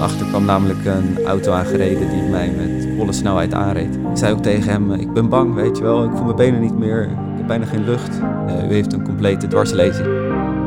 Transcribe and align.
achter 0.00 0.26
kwam 0.26 0.44
namelijk 0.44 0.84
een 0.84 1.26
auto 1.26 1.52
aangereden 1.52 2.10
die 2.10 2.22
mij 2.22 2.52
met 2.56 2.88
volle 2.96 3.12
snelheid 3.12 3.54
aanreed. 3.54 3.94
Ik 3.94 4.16
zei 4.16 4.32
ook 4.32 4.42
tegen 4.42 4.70
hem, 4.70 4.92
ik 4.92 5.12
ben 5.12 5.28
bang, 5.28 5.54
weet 5.54 5.76
je 5.76 5.82
wel, 5.82 6.04
ik 6.04 6.10
voel 6.10 6.24
mijn 6.24 6.36
benen 6.36 6.60
niet 6.60 6.78
meer, 6.78 7.02
ik 7.02 7.36
heb 7.36 7.46
bijna 7.46 7.66
geen 7.66 7.84
lucht. 7.84 8.20
Uh, 8.48 8.70
u 8.70 8.74
heeft 8.74 8.92
een 8.92 9.04
complete 9.04 9.46
dwarslezing. 9.46 10.06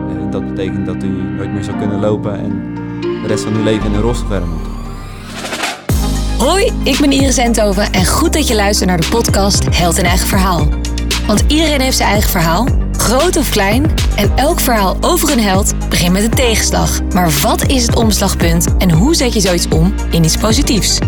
En 0.09 0.27
dat 0.31 0.47
betekent 0.47 0.85
dat 0.85 1.03
u 1.03 1.07
nooit 1.37 1.53
meer 1.53 1.63
zou 1.63 1.77
kunnen 1.77 1.99
lopen 1.99 2.39
en 2.39 2.75
de 3.01 3.27
rest 3.27 3.43
van 3.43 3.53
uw 3.53 3.63
leven 3.63 3.85
in 3.85 3.93
een 3.93 4.01
rolstoel 4.01 4.39
moet. 4.39 4.71
Hoi, 6.37 6.71
ik 6.83 6.97
ben 6.99 7.11
Iris 7.11 7.37
Enthoven 7.37 7.91
en 7.91 8.05
goed 8.05 8.33
dat 8.33 8.47
je 8.47 8.55
luistert 8.55 8.89
naar 8.89 8.99
de 8.99 9.07
podcast 9.09 9.77
Held 9.77 9.97
in 9.97 10.05
Eigen 10.05 10.27
Verhaal. 10.27 10.67
Want 11.27 11.43
iedereen 11.47 11.81
heeft 11.81 11.97
zijn 11.97 12.09
eigen 12.09 12.29
verhaal, 12.29 12.67
groot 13.03 13.37
of 13.37 13.49
klein, 13.49 13.91
en 14.15 14.37
elk 14.37 14.59
verhaal 14.59 14.97
over 15.01 15.31
een 15.31 15.39
held 15.39 15.89
begint 15.89 16.13
met 16.13 16.23
een 16.23 16.35
tegenslag. 16.35 17.03
Maar 17.03 17.29
wat 17.29 17.67
is 17.67 17.87
het 17.87 17.95
omslagpunt 17.95 18.77
en 18.77 18.91
hoe 18.91 19.15
zet 19.15 19.33
je 19.33 19.39
zoiets 19.39 19.67
om 19.67 19.93
in 20.11 20.23
iets 20.23 20.37
positiefs? 20.37 20.99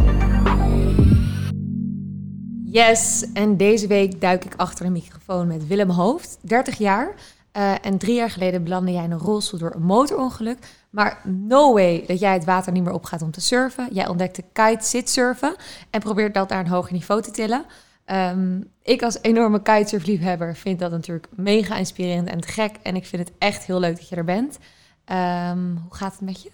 Yes, 2.65 3.25
en 3.33 3.57
deze 3.57 3.87
week 3.87 4.21
duik 4.21 4.45
ik 4.45 4.53
achter 4.55 4.85
een 4.85 4.91
microfoon 4.91 5.47
met 5.47 5.67
Willem 5.67 5.89
Hoofd, 5.89 6.37
30 6.41 6.77
jaar. 6.77 7.13
Uh, 7.57 7.71
en 7.81 7.97
drie 7.97 8.15
jaar 8.15 8.29
geleden 8.29 8.63
belandde 8.63 8.91
jij 8.91 9.03
in 9.03 9.11
een 9.11 9.17
rolstoel 9.17 9.59
door 9.59 9.73
een 9.75 9.85
motorongeluk. 9.85 10.57
Maar 10.89 11.21
no 11.23 11.73
way 11.73 12.03
dat 12.07 12.19
jij 12.19 12.33
het 12.33 12.45
water 12.45 12.71
niet 12.71 12.83
meer 12.83 12.93
opgaat 12.93 13.21
om 13.21 13.31
te 13.31 13.41
surfen. 13.41 13.87
Jij 13.91 14.07
ontdekte 14.07 14.43
kite 14.53 14.85
sit 14.85 15.09
surfen 15.09 15.55
en 15.89 15.99
probeert 15.99 16.33
dat 16.33 16.49
naar 16.49 16.59
een 16.59 16.67
hoger 16.67 16.93
niveau 16.93 17.21
te 17.21 17.31
tillen. 17.31 17.65
Um, 18.11 18.71
ik 18.83 19.03
als 19.03 19.17
enorme 19.21 19.61
kitesurfliefhebber 19.61 20.55
vind 20.55 20.79
dat 20.79 20.91
natuurlijk 20.91 21.27
mega 21.29 21.77
inspirerend 21.77 22.29
en 22.29 22.43
gek. 22.43 22.75
En 22.83 22.95
ik 22.95 23.05
vind 23.05 23.27
het 23.27 23.37
echt 23.37 23.65
heel 23.65 23.79
leuk 23.79 23.95
dat 23.95 24.09
je 24.09 24.15
er 24.15 24.23
bent. 24.23 24.57
Um, 25.05 25.77
hoe 25.87 25.95
gaat 25.95 26.11
het 26.11 26.21
met 26.21 26.41
je? 26.41 26.51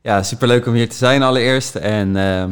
Ja, 0.00 0.22
superleuk 0.22 0.66
om 0.66 0.72
hier 0.72 0.88
te 0.88 0.96
zijn 0.96 1.22
allereerst. 1.22 1.74
En 1.74 2.08
uh, 2.16 2.44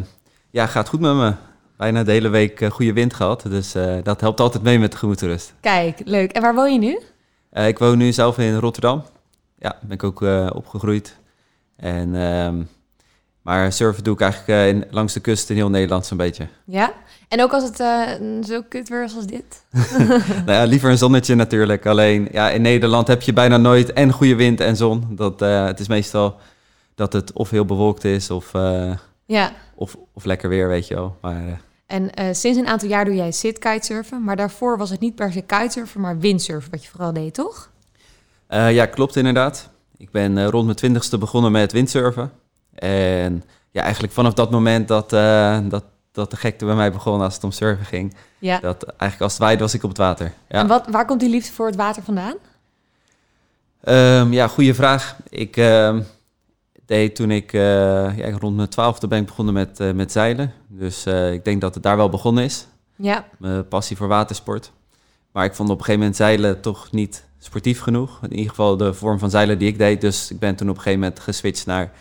ja, 0.51 0.67
gaat 0.67 0.89
goed 0.89 1.01
met 1.01 1.15
me. 1.15 1.35
Bijna 1.77 2.03
de 2.03 2.13
hele 2.13 2.29
week 2.29 2.61
uh, 2.61 2.71
goede 2.71 2.93
wind 2.93 3.15
gehad. 3.15 3.43
Dus 3.43 3.77
uh, 3.77 3.99
dat 4.03 4.21
helpt 4.21 4.41
altijd 4.41 4.63
mee 4.63 4.79
met 4.79 4.93
de 4.93 4.99
gemoedsrust. 4.99 5.55
Kijk, 5.61 6.01
leuk. 6.05 6.33
En 6.33 6.43
waar 6.43 6.55
woon 6.55 6.73
je 6.73 6.79
nu? 6.79 7.01
Uh, 7.53 7.69
ik 7.69 7.79
woon 7.79 7.99
nu 7.99 8.13
zelf 8.13 8.39
in 8.39 8.57
Rotterdam. 8.57 9.05
Ja, 9.59 9.77
ben 9.81 9.91
ik 9.91 10.05
ook 10.05 10.21
opgegroeid. 10.55 11.17
En, 11.77 12.15
maar 13.43 13.73
surfen 13.73 14.05
doe 14.05 14.15
ik 14.15 14.21
eigenlijk 14.21 14.75
in, 14.75 14.85
langs 14.91 15.13
de 15.13 15.21
kust 15.21 15.51
in 15.51 15.57
heel 15.57 15.71
Nederland 15.71 16.07
zo'n 16.07 16.17
beetje. 16.17 16.47
Ja? 16.65 16.93
En 17.29 17.43
ook 17.43 17.53
als 17.53 17.63
het 17.65 17.81
uh, 17.81 18.43
zo 18.43 18.63
kut 18.69 18.89
weer 18.89 19.05
is 19.05 19.17
als 19.17 19.27
dit? 19.27 19.65
nou 20.47 20.53
ja, 20.53 20.65
liever 20.65 20.91
een 20.91 20.99
zonnetje 20.99 21.35
natuurlijk. 21.35 21.87
Alleen 21.87 22.29
ja, 22.33 22.51
in 22.51 22.63
Nederland 22.63 23.07
heb 23.07 23.23
je 23.23 23.33
bijna 23.33 23.57
nooit 23.57 23.93
en 23.93 24.13
goede 24.13 24.35
wind 24.35 24.61
en 24.61 24.77
zon. 24.77 25.07
Dat, 25.11 25.43
uh, 25.43 25.65
het 25.65 25.81
is 25.81 25.89
meestal 25.89 26.37
dat 26.95 27.13
het 27.13 27.33
of 27.33 27.51
heel 27.51 27.65
bewolkt 27.65 28.05
is 28.05 28.31
of, 28.31 28.53
ja. 29.27 29.53
of, 29.75 29.97
of 30.13 30.25
lekker 30.25 30.49
weer, 30.49 30.69
weet 30.69 30.89
je 30.89 30.95
wel. 30.95 31.17
Maar, 31.21 31.61
en 31.87 32.11
sinds 32.35 32.59
een 32.59 32.67
aantal 32.67 32.89
jaar 32.89 33.05
doe 33.05 33.15
jij 33.15 33.33
sit 33.33 33.59
kitesurfen. 33.59 34.25
Maar 34.25 34.37
daarvoor 34.37 34.79
was 34.79 34.91
het 34.91 35.01
niet 35.01 35.15
per 35.15 35.33
se 35.33 35.41
kitesurfen, 35.41 36.01
maar 36.01 36.19
windsurfen 36.19 36.71
wat 36.71 36.85
je 36.85 36.91
vooral 36.91 37.13
deed, 37.13 37.35
toch? 37.35 37.71
ja, 38.49 38.87
klopt 38.87 39.17
inderdaad. 39.17 39.71
Ik 39.97 40.11
ben 40.11 40.51
rond 40.51 40.65
mijn 40.65 40.77
twintigste 40.77 41.19
begonnen 41.19 41.53
met 41.53 41.73
windsurfen. 41.73 42.31
En 42.75 43.45
ja, 43.71 43.83
eigenlijk 43.83 44.13
vanaf 44.13 44.33
dat 44.35 44.51
moment 44.51 44.89
dat, 44.89 45.11
dat 45.71 45.85
dat 46.13 46.31
de 46.31 46.37
gekte 46.37 46.65
bij 46.65 46.75
mij 46.75 46.93
begon 46.93 47.21
als 47.21 47.35
het 47.35 47.45
om 47.45 47.51
surfen 47.51 47.87
ging. 47.87 48.15
Ja. 48.39 48.59
Dat 48.59 48.83
eigenlijk 48.85 49.21
als 49.21 49.33
het 49.33 49.41
waaide 49.41 49.63
was 49.63 49.75
ik 49.75 49.83
op 49.83 49.89
het 49.89 49.99
water. 49.99 50.27
Ja. 50.49 50.59
En 50.59 50.67
wat, 50.67 50.87
waar 50.91 51.07
komt 51.07 51.21
die 51.21 51.29
liefde 51.29 51.53
voor 51.53 51.67
het 51.67 51.77
water 51.77 52.03
vandaan? 52.03 52.35
Um, 53.85 54.33
ja, 54.33 54.49
goede 54.49 54.75
vraag. 54.75 55.17
Ik 55.29 55.57
uh, 55.57 55.99
deed 56.87 57.15
toen 57.15 57.31
ik 57.31 57.53
uh, 57.53 57.63
ja, 58.17 58.31
rond 58.39 58.57
mijn 58.57 58.69
twaalfde 58.69 59.09
ben 59.09 59.21
ik 59.21 59.27
begonnen 59.27 59.55
met, 59.55 59.81
uh, 59.81 59.93
met 59.93 60.13
zeilen. 60.13 60.53
Dus 60.69 61.07
ik 61.07 61.45
denk 61.45 61.61
dat 61.61 61.75
het 61.75 61.83
daar 61.83 61.97
wel 61.97 62.09
begonnen 62.09 62.45
is. 62.45 62.67
Ja. 62.97 63.25
Mijn 63.39 63.69
passie 63.69 63.97
voor 63.97 64.09
watersport. 64.09 64.73
Maar 65.33 65.45
ik 65.45 65.55
vond 65.55 65.69
op 65.69 65.79
een 65.79 65.85
gegeven 65.85 66.01
moment 66.01 66.19
zeilen 66.19 66.61
toch 66.61 66.91
niet 66.91 67.25
sportief 67.39 67.81
genoeg. 67.81 68.19
In 68.23 68.33
ieder 68.33 68.49
geval 68.49 68.77
de 68.77 68.95
vorm 68.95 69.19
van 69.19 69.31
zeilen 69.31 69.59
die 69.59 69.69
ik 69.69 69.79
deed. 69.79 70.01
Dus 70.01 70.31
ik 70.31 70.39
ben 70.39 70.57
toen 70.57 70.69
op 70.69 70.77
een 70.77 70.83
gegeven 70.83 71.01
moment 71.01 71.21
geswitcht 71.21 71.67
naar 71.67 71.93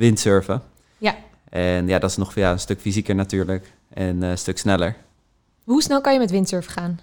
windsurfen. 0.00 0.62
Ja. 0.98 1.16
En 1.48 1.88
ja, 1.88 1.98
dat 1.98 2.10
is 2.10 2.16
nog 2.16 2.34
ja, 2.34 2.52
een 2.52 2.58
stuk 2.58 2.80
fysieker 2.80 3.14
natuurlijk 3.14 3.72
en 3.88 4.22
uh, 4.22 4.30
een 4.30 4.38
stuk 4.38 4.58
sneller. 4.58 4.96
Hoe 5.64 5.82
snel 5.82 6.00
kan 6.00 6.12
je 6.12 6.18
met 6.18 6.30
windsurf 6.30 6.66
gaan? 6.66 7.00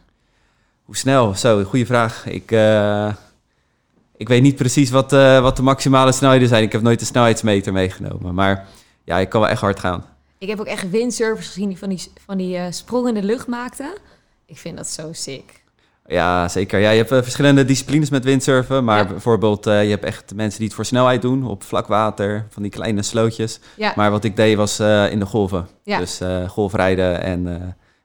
Hoe 0.84 0.97
snel? 0.97 1.35
Zo, 1.35 1.63
goede 1.63 1.85
vraag. 1.85 2.25
Ik, 2.25 2.52
uh, 2.52 3.13
ik 4.16 4.28
weet 4.28 4.41
niet 4.41 4.56
precies 4.56 4.90
wat, 4.90 5.13
uh, 5.13 5.41
wat 5.41 5.56
de 5.56 5.62
maximale 5.62 6.12
snelheden 6.12 6.47
zijn. 6.47 6.63
Ik 6.63 6.72
heb 6.72 6.81
nooit 6.81 7.00
de 7.00 7.06
snelheidsmeter 7.06 7.74
meegenomen. 7.74 8.34
Maar 8.34 8.68
ja, 9.03 9.18
ik 9.18 9.29
kan 9.29 9.41
wel 9.41 9.50
echt 9.50 9.62
hard 9.62 9.79
gaan. 9.79 10.06
Ik 10.38 10.47
heb 10.47 10.59
ook 10.59 10.66
echt 10.66 10.90
windsurfers 10.90 11.47
gezien 11.47 11.68
die 11.68 11.78
van 11.78 11.90
die, 11.90 12.12
van 12.25 12.38
die 12.38 12.58
uh, 12.58 12.66
sprong 12.69 13.08
in 13.08 13.14
de 13.14 13.24
lucht 13.24 13.47
maakten. 13.47 13.94
Ik 14.46 14.58
vind 14.58 14.78
dat 14.78 14.88
zo 14.88 15.14
sick. 15.14 15.64
Ja, 16.07 16.47
zeker. 16.47 16.79
Ja, 16.79 16.90
je 16.90 16.97
hebt 16.97 17.12
uh, 17.12 17.22
verschillende 17.22 17.66
disciplines 17.66 18.09
met 18.09 18.23
windsurfen. 18.23 18.84
Maar 18.84 18.97
ja. 18.97 19.06
bijvoorbeeld, 19.06 19.68
uh, 19.68 19.84
je 19.84 19.90
hebt 19.90 20.03
echt 20.03 20.35
mensen 20.35 20.57
die 20.57 20.68
het 20.68 20.75
voor 20.75 20.85
snelheid 20.85 21.22
doen 21.22 21.47
op 21.47 21.63
vlak 21.63 21.88
water, 21.88 22.45
van 22.50 22.62
die 22.62 22.72
kleine 22.72 23.01
slootjes. 23.01 23.59
Ja. 23.75 23.94
Maar 23.95 24.12
wat 24.12 24.23
ik 24.23 24.35
deed 24.35 24.57
was 24.57 24.79
uh, 24.79 25.12
in 25.12 25.19
de 25.19 25.25
golven. 25.25 25.67
Ja. 25.84 26.00
Dus 26.00 26.22
golfrijden 26.47 27.22
en, 27.22 27.47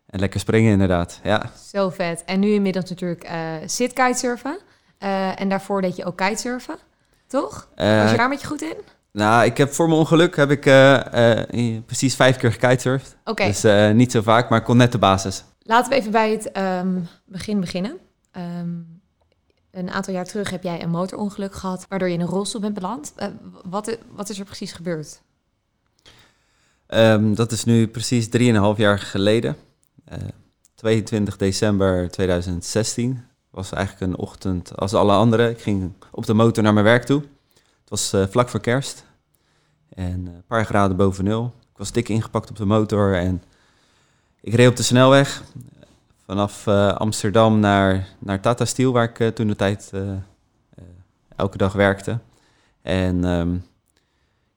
en 0.06 0.20
lekker 0.20 0.40
springen 0.40 0.72
inderdaad. 0.72 1.20
Ja. 1.22 1.50
Zo 1.72 1.90
vet. 1.90 2.22
En 2.24 2.40
nu 2.40 2.52
inmiddels 2.52 2.90
natuurlijk 2.90 3.30
zit 3.66 3.92
kitesurfen. 3.92 4.58
en 5.36 5.48
daarvoor 5.48 5.80
deed 5.80 5.96
je 5.96 6.04
ook 6.04 6.16
kitesurfen, 6.16 6.76
toch? 7.26 7.68
Was 7.76 8.10
je 8.10 8.16
daar 8.16 8.28
met 8.28 8.40
je 8.40 8.46
goed 8.46 8.62
in? 8.62 8.76
Nou, 9.12 9.44
ik 9.44 9.56
heb 9.56 9.72
voor 9.72 9.86
mijn 9.86 9.98
ongeluk 9.98 10.36
heb 10.36 10.50
ik 10.50 10.60
precies 11.86 12.14
vijf 12.14 12.36
keer 12.36 12.52
gekitesurfd. 12.52 13.16
Okay. 13.24 13.46
Dus 13.46 13.92
niet 13.94 14.12
zo 14.12 14.22
vaak, 14.22 14.48
maar 14.48 14.58
ik 14.58 14.64
kon 14.64 14.76
net 14.76 14.92
de 14.92 14.98
basis. 14.98 15.44
Laten 15.62 15.90
we 15.90 15.96
even 15.96 16.10
bij 16.10 16.30
het 16.30 16.56
um, 16.56 17.08
begin 17.24 17.60
beginnen. 17.60 17.98
Um, 18.36 19.00
een 19.70 19.90
aantal 19.90 20.14
jaar 20.14 20.24
terug 20.24 20.50
heb 20.50 20.62
jij 20.62 20.82
een 20.82 20.90
motorongeluk 20.90 21.54
gehad, 21.54 21.86
waardoor 21.88 22.08
je 22.08 22.14
in 22.14 22.20
een 22.20 22.26
rolstoel 22.26 22.60
bent 22.60 22.74
beland. 22.74 23.12
Uh, 23.18 23.26
wat, 23.64 23.98
wat, 24.10 24.28
is 24.28 24.38
er 24.38 24.44
precies 24.44 24.72
gebeurd? 24.72 25.22
Um, 26.88 27.34
dat 27.34 27.52
is 27.52 27.64
nu 27.64 27.88
precies 27.88 28.26
3,5 28.26 28.32
jaar 28.76 28.98
geleden. 28.98 29.56
Uh, 30.12 30.18
22 30.74 31.36
december 31.36 32.10
2016 32.10 33.24
was 33.50 33.72
eigenlijk 33.72 34.12
een 34.12 34.18
ochtend 34.18 34.76
als 34.76 34.94
alle 34.94 35.12
anderen. 35.12 35.50
Ik 35.50 35.60
ging 35.60 35.92
op 36.10 36.26
de 36.26 36.34
motor 36.34 36.62
naar 36.62 36.72
mijn 36.72 36.84
werk 36.84 37.04
toe. 37.04 37.20
Het 37.54 37.90
was 37.90 38.14
uh, 38.14 38.26
vlak 38.26 38.48
voor 38.48 38.60
kerst 38.60 39.04
en 39.88 40.26
een 40.26 40.44
paar 40.46 40.64
graden 40.64 40.96
boven 40.96 41.24
nul. 41.24 41.54
Ik 41.72 41.78
was 41.78 41.92
dik 41.92 42.08
ingepakt 42.08 42.50
op 42.50 42.56
de 42.56 42.64
motor 42.64 43.14
en 43.14 43.42
ik 44.42 44.54
reed 44.54 44.68
op 44.68 44.76
de 44.76 44.82
snelweg 44.82 45.42
vanaf 46.24 46.66
uh, 46.66 46.92
Amsterdam 46.92 47.60
naar, 47.60 48.08
naar 48.18 48.40
Tata 48.40 48.64
Steel, 48.64 48.92
waar 48.92 49.08
ik 49.08 49.18
uh, 49.18 49.28
toen 49.28 49.46
de 49.46 49.56
tijd 49.56 49.90
uh, 49.94 50.12
elke 51.36 51.56
dag 51.56 51.72
werkte. 51.72 52.18
En 52.82 53.24
um, 53.24 53.64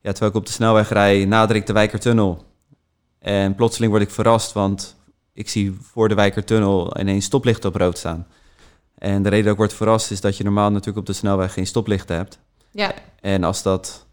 ja, 0.01 0.11
terwijl 0.11 0.31
ik 0.31 0.37
op 0.37 0.45
de 0.45 0.51
snelweg 0.51 0.89
rijd, 0.89 1.27
nader 1.27 1.55
ik 1.55 1.65
de 1.65 1.73
Wijkertunnel. 1.73 2.45
En 3.19 3.55
plotseling 3.55 3.91
word 3.91 4.03
ik 4.03 4.11
verrast, 4.11 4.51
want 4.51 4.95
ik 5.33 5.49
zie 5.49 5.77
voor 5.81 6.09
de 6.09 6.15
Wijkertunnel 6.15 6.99
ineens 6.99 7.25
stoplichten 7.25 7.69
op 7.69 7.75
rood 7.75 7.97
staan. 7.97 8.27
En 8.97 9.23
de 9.23 9.29
reden 9.29 9.43
dat 9.43 9.53
ik 9.53 9.59
word 9.59 9.73
verrast 9.73 10.11
is 10.11 10.21
dat 10.21 10.37
je 10.37 10.43
normaal 10.43 10.69
natuurlijk 10.69 10.97
op 10.97 11.05
de 11.05 11.13
snelweg 11.13 11.53
geen 11.53 11.67
stoplichten 11.67 12.15
hebt. 12.15 12.39
Ja. 12.71 12.93
En 13.21 13.43
als 13.43 13.63
dat 13.63 14.04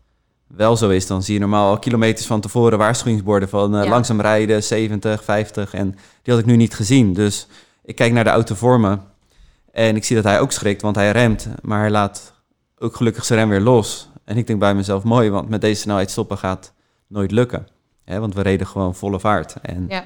wel 0.56 0.76
zo 0.76 0.88
is, 0.88 1.06
dan 1.06 1.22
zie 1.22 1.34
je 1.34 1.40
normaal 1.40 1.70
al 1.70 1.78
kilometers 1.78 2.26
van 2.26 2.40
tevoren 2.40 2.78
waarschuwingsborden 2.78 3.48
van 3.48 3.76
uh, 3.76 3.88
langzaam 3.88 4.20
rijden, 4.20 4.62
70, 4.62 5.24
50. 5.24 5.74
En 5.74 5.90
die 6.22 6.34
had 6.34 6.42
ik 6.42 6.48
nu 6.48 6.56
niet 6.56 6.74
gezien. 6.74 7.12
Dus 7.12 7.46
ik 7.84 7.96
kijk 7.96 8.12
naar 8.12 8.24
de 8.24 8.30
auto 8.30 8.54
voor 8.54 8.80
me 8.80 8.98
en 9.72 9.96
ik 9.96 10.04
zie 10.04 10.16
dat 10.16 10.24
hij 10.24 10.40
ook 10.40 10.52
schrikt, 10.52 10.82
want 10.82 10.96
hij 10.96 11.10
remt. 11.10 11.48
Maar 11.62 11.80
hij 11.80 11.90
laat 11.90 12.32
ook 12.78 12.96
gelukkig 12.96 13.24
zijn 13.24 13.38
rem 13.38 13.48
weer 13.48 13.60
los. 13.60 14.08
En 14.24 14.36
ik 14.36 14.46
denk 14.46 14.58
bij 14.58 14.74
mezelf, 14.74 15.02
mooi, 15.02 15.30
want 15.30 15.48
met 15.48 15.60
deze 15.60 15.80
snelheid 15.80 16.10
stoppen 16.10 16.38
gaat 16.38 16.72
nooit 17.06 17.30
lukken. 17.30 17.68
Hè, 18.04 18.20
want 18.20 18.34
we 18.34 18.42
reden 18.42 18.66
gewoon 18.66 18.94
volle 18.94 19.20
vaart. 19.20 19.54
En 19.62 19.84
ja. 19.88 20.04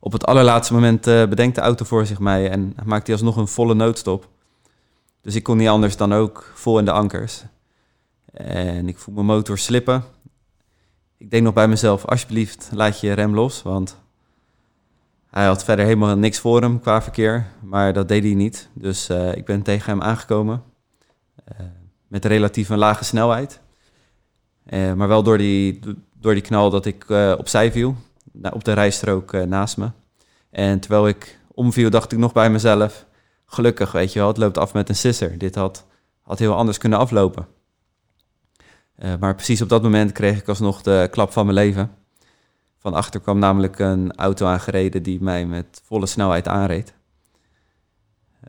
op 0.00 0.12
het 0.12 0.26
allerlaatste 0.26 0.72
moment 0.72 1.06
uh, 1.06 1.26
bedenkt 1.26 1.54
de 1.54 1.60
auto 1.60 1.84
voor 1.84 2.06
zich 2.06 2.18
mij 2.18 2.50
en 2.50 2.76
maakt 2.84 3.06
hij 3.06 3.16
alsnog 3.16 3.36
een 3.36 3.48
volle 3.48 3.74
noodstop. 3.74 4.28
Dus 5.20 5.34
ik 5.34 5.42
kon 5.42 5.56
niet 5.56 5.68
anders 5.68 5.96
dan 5.96 6.12
ook 6.12 6.52
vol 6.54 6.78
in 6.78 6.84
de 6.84 6.92
ankers. 6.92 7.44
En 8.32 8.88
ik 8.88 8.98
voel 8.98 9.14
mijn 9.14 9.26
motor 9.26 9.58
slippen. 9.58 10.04
Ik 11.16 11.30
denk 11.30 11.42
nog 11.42 11.54
bij 11.54 11.68
mezelf, 11.68 12.04
alsjeblieft, 12.04 12.70
laat 12.74 13.00
je 13.00 13.12
rem 13.12 13.34
los. 13.34 13.62
Want 13.62 14.00
hij 15.26 15.46
had 15.46 15.64
verder 15.64 15.84
helemaal 15.84 16.16
niks 16.16 16.38
voor 16.38 16.60
hem 16.60 16.80
qua 16.80 17.02
verkeer. 17.02 17.46
Maar 17.62 17.92
dat 17.92 18.08
deed 18.08 18.22
hij 18.22 18.34
niet. 18.34 18.68
Dus 18.72 19.10
uh, 19.10 19.36
ik 19.36 19.44
ben 19.44 19.62
tegen 19.62 19.90
hem 19.90 20.02
aangekomen. 20.02 20.62
Uh, 21.52 21.66
met 22.08 22.24
relatief 22.24 22.68
een 22.68 22.78
lage 22.78 23.04
snelheid. 23.04 23.60
Uh, 24.66 24.92
maar 24.92 25.08
wel 25.08 25.22
door 25.22 25.38
die, 25.38 25.80
door 26.14 26.32
die 26.32 26.42
knal 26.42 26.70
dat 26.70 26.86
ik 26.86 27.10
opzij 27.38 27.72
viel. 27.72 27.96
Op 28.52 28.64
de 28.64 28.72
rijstrook 28.72 29.32
naast 29.32 29.76
me. 29.76 29.90
En 30.50 30.80
terwijl 30.80 31.08
ik 31.08 31.38
omviel, 31.54 31.90
dacht 31.90 32.12
ik 32.12 32.18
nog 32.18 32.32
bij 32.32 32.50
mezelf... 32.50 33.06
Gelukkig, 33.46 33.92
weet 33.92 34.12
je 34.12 34.18
wel, 34.18 34.28
het 34.28 34.36
loopt 34.36 34.58
af 34.58 34.72
met 34.72 34.88
een 34.88 34.94
sisser. 34.94 35.38
Dit 35.38 35.54
had, 35.54 35.86
had 36.22 36.38
heel 36.38 36.54
anders 36.54 36.78
kunnen 36.78 36.98
aflopen. 36.98 37.46
Eh, 38.96 39.12
maar 39.20 39.34
precies 39.34 39.62
op 39.62 39.68
dat 39.68 39.82
moment 39.82 40.12
kreeg 40.12 40.38
ik 40.38 40.48
alsnog 40.48 40.82
de 40.82 41.08
klap 41.10 41.32
van 41.32 41.44
mijn 41.44 41.56
leven. 41.56 41.90
Van 42.78 42.94
achter 42.94 43.20
kwam 43.20 43.38
namelijk 43.38 43.78
een 43.78 44.12
auto 44.16 44.46
aangereden 44.46 45.02
die 45.02 45.22
mij 45.22 45.46
met 45.46 45.80
volle 45.84 46.06
snelheid 46.06 46.48
aanreed. 46.48 46.94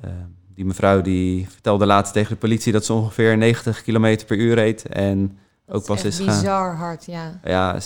Eh, 0.01 0.09
die 0.55 0.65
mevrouw 0.65 1.01
die 1.01 1.49
vertelde 1.49 1.85
laatst 1.85 2.13
tegen 2.13 2.31
de 2.33 2.39
politie 2.39 2.71
dat 2.71 2.85
ze 2.85 2.93
ongeveer 2.93 3.37
90 3.37 3.81
km 3.81 4.17
per 4.27 4.37
uur 4.37 4.55
reed. 4.55 4.85
En 4.85 5.37
Dat 5.65 5.75
ook 5.75 5.85
pas 5.85 6.03
is 6.03 6.17
gaan. 6.17 6.25
bizar 6.25 6.75
hard, 6.75 7.05
ja. 7.05 7.39
Ja, 7.43 7.79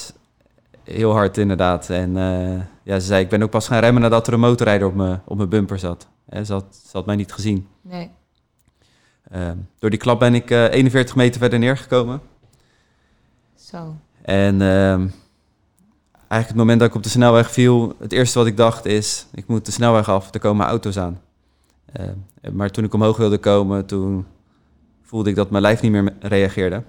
heel 0.83 1.11
hard 1.11 1.37
inderdaad. 1.37 1.89
En 1.89 2.17
eh, 2.17 2.61
ja, 2.83 2.99
ze 2.99 3.05
zei, 3.05 3.23
ik 3.23 3.29
ben 3.29 3.43
ook 3.43 3.49
pas 3.49 3.67
gaan 3.67 3.79
remmen 3.79 4.01
nadat 4.01 4.27
er 4.27 4.33
een 4.33 4.39
motorrijder 4.39 4.87
op 4.87 4.95
mijn, 4.95 5.21
op 5.25 5.37
mijn 5.37 5.49
bumper 5.49 5.79
zat. 5.79 6.07
Ze, 6.43 6.53
had, 6.53 6.65
ze 6.85 6.97
had 6.97 7.05
mij 7.05 7.15
niet 7.15 7.33
gezien. 7.33 7.67
Nee. 7.81 8.09
Eh, 9.31 9.51
door 9.79 9.89
die 9.89 9.99
klap 9.99 10.19
ben 10.19 10.35
ik 10.35 10.51
eh, 10.51 10.71
41 10.71 11.15
meter 11.15 11.39
verder 11.39 11.59
neergekomen. 11.59 12.21
Zo. 13.69 13.95
En 14.21 14.61
ehm, 14.61 15.07
eigenlijk 16.11 16.47
het 16.47 16.55
moment 16.55 16.79
dat 16.79 16.89
ik 16.89 16.95
op 16.95 17.03
de 17.03 17.09
snelweg 17.09 17.51
viel, 17.51 17.95
het 17.99 18.11
eerste 18.11 18.37
wat 18.37 18.47
ik 18.47 18.57
dacht 18.57 18.85
is, 18.85 19.27
ik 19.33 19.47
moet 19.47 19.65
de 19.65 19.71
snelweg 19.71 20.09
af, 20.09 20.33
er 20.33 20.39
komen 20.39 20.65
auto's 20.65 20.97
aan. 20.97 21.21
Eh, 21.85 22.05
maar 22.51 22.69
toen 22.69 22.83
ik 22.83 22.93
omhoog 22.93 23.17
wilde 23.17 23.37
komen, 23.37 23.85
toen 23.85 24.25
voelde 25.01 25.29
ik 25.29 25.35
dat 25.35 25.49
mijn 25.49 25.61
lijf 25.61 25.81
niet 25.81 25.91
meer 25.91 26.13
reageerde. 26.19 26.83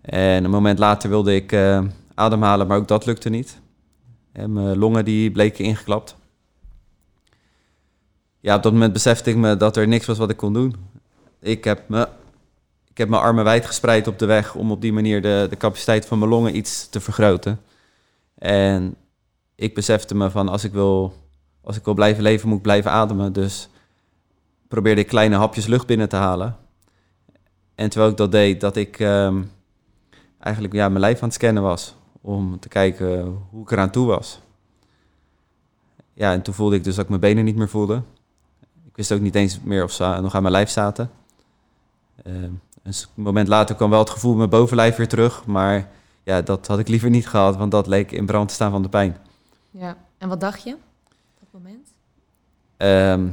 En 0.00 0.44
een 0.44 0.50
moment 0.50 0.78
later 0.78 1.08
wilde 1.08 1.34
ik 1.34 1.52
eh, 1.52 1.84
ademhalen, 2.14 2.66
maar 2.66 2.78
ook 2.78 2.88
dat 2.88 3.06
lukte 3.06 3.28
niet. 3.28 3.60
En 4.32 4.52
mijn 4.52 4.78
longen 4.78 5.04
die 5.04 5.30
bleken 5.30 5.64
ingeklapt. 5.64 6.16
Ja, 8.40 8.56
op 8.56 8.62
dat 8.62 8.72
moment 8.72 8.92
besefte 8.92 9.30
ik 9.30 9.36
me 9.36 9.56
dat 9.56 9.76
er 9.76 9.88
niks 9.88 10.06
was 10.06 10.18
wat 10.18 10.30
ik 10.30 10.36
kon 10.36 10.52
doen. 10.52 10.74
Ik 11.40 11.64
heb, 11.64 11.88
me, 11.88 12.08
ik 12.98 13.04
heb 13.04 13.12
mijn 13.12 13.26
armen 13.26 13.44
wijd 13.44 13.66
gespreid 13.66 14.06
op 14.06 14.18
de 14.18 14.26
weg 14.26 14.54
om 14.54 14.70
op 14.70 14.80
die 14.80 14.92
manier 14.92 15.22
de, 15.22 15.46
de 15.50 15.56
capaciteit 15.56 16.06
van 16.06 16.18
mijn 16.18 16.30
longen 16.30 16.56
iets 16.56 16.88
te 16.88 17.00
vergroten. 17.00 17.60
En 18.38 18.96
ik 19.54 19.74
besefte 19.74 20.14
me 20.14 20.30
van 20.30 20.48
als 20.48 20.64
ik 20.64 20.72
wil, 20.72 21.12
als 21.62 21.76
ik 21.76 21.84
wil 21.84 21.94
blijven 21.94 22.22
leven, 22.22 22.48
moet 22.48 22.56
ik 22.56 22.62
blijven 22.62 22.90
ademen. 22.90 23.32
Dus 23.32 23.68
probeerde 24.68 25.00
ik 25.00 25.06
kleine 25.06 25.36
hapjes 25.36 25.66
lucht 25.66 25.86
binnen 25.86 26.08
te 26.08 26.16
halen. 26.16 26.56
En 27.74 27.88
terwijl 27.90 28.10
ik 28.10 28.16
dat 28.16 28.32
deed, 28.32 28.60
dat 28.60 28.76
ik 28.76 29.00
ehm, 29.00 29.42
eigenlijk 30.38 30.74
ja, 30.74 30.88
mijn 30.88 31.00
lijf 31.00 31.22
aan 31.22 31.28
het 31.28 31.34
scannen 31.34 31.62
was. 31.62 31.94
Om 32.20 32.58
te 32.60 32.68
kijken 32.68 33.38
hoe 33.50 33.62
ik 33.62 33.70
eraan 33.70 33.90
toe 33.90 34.06
was. 34.06 34.40
Ja, 36.14 36.32
en 36.32 36.42
toen 36.42 36.54
voelde 36.54 36.76
ik 36.76 36.84
dus 36.84 36.94
dat 36.94 37.04
ik 37.04 37.10
mijn 37.10 37.20
benen 37.20 37.44
niet 37.44 37.56
meer 37.56 37.68
voelde. 37.68 38.02
Ik 38.86 38.96
wist 38.96 39.12
ook 39.12 39.20
niet 39.20 39.34
eens 39.34 39.60
meer 39.60 39.84
of 39.84 39.92
ze 39.92 40.18
nog 40.22 40.34
aan 40.34 40.42
mijn 40.42 40.54
lijf 40.54 40.70
zaten. 40.70 41.10
Ehm, 42.22 42.52
een 42.88 42.94
s- 42.94 43.08
moment 43.14 43.48
later 43.48 43.74
kwam 43.74 43.90
wel 43.90 43.98
het 43.98 44.10
gevoel 44.10 44.30
in 44.32 44.38
mijn 44.38 44.50
bovenlijf 44.50 44.96
weer 44.96 45.08
terug. 45.08 45.46
Maar 45.46 45.88
ja, 46.22 46.42
dat 46.42 46.66
had 46.66 46.78
ik 46.78 46.88
liever 46.88 47.10
niet 47.10 47.28
gehad, 47.28 47.56
want 47.56 47.70
dat 47.70 47.86
leek 47.86 48.12
in 48.12 48.26
brand 48.26 48.48
te 48.48 48.54
staan 48.54 48.70
van 48.70 48.82
de 48.82 48.88
pijn. 48.88 49.16
Ja. 49.70 49.96
En 50.18 50.28
wat 50.28 50.40
dacht 50.40 50.62
je 50.62 50.72
op 50.74 50.80
dat 51.40 51.48
moment? 51.62 51.88
Ehm, 52.76 53.26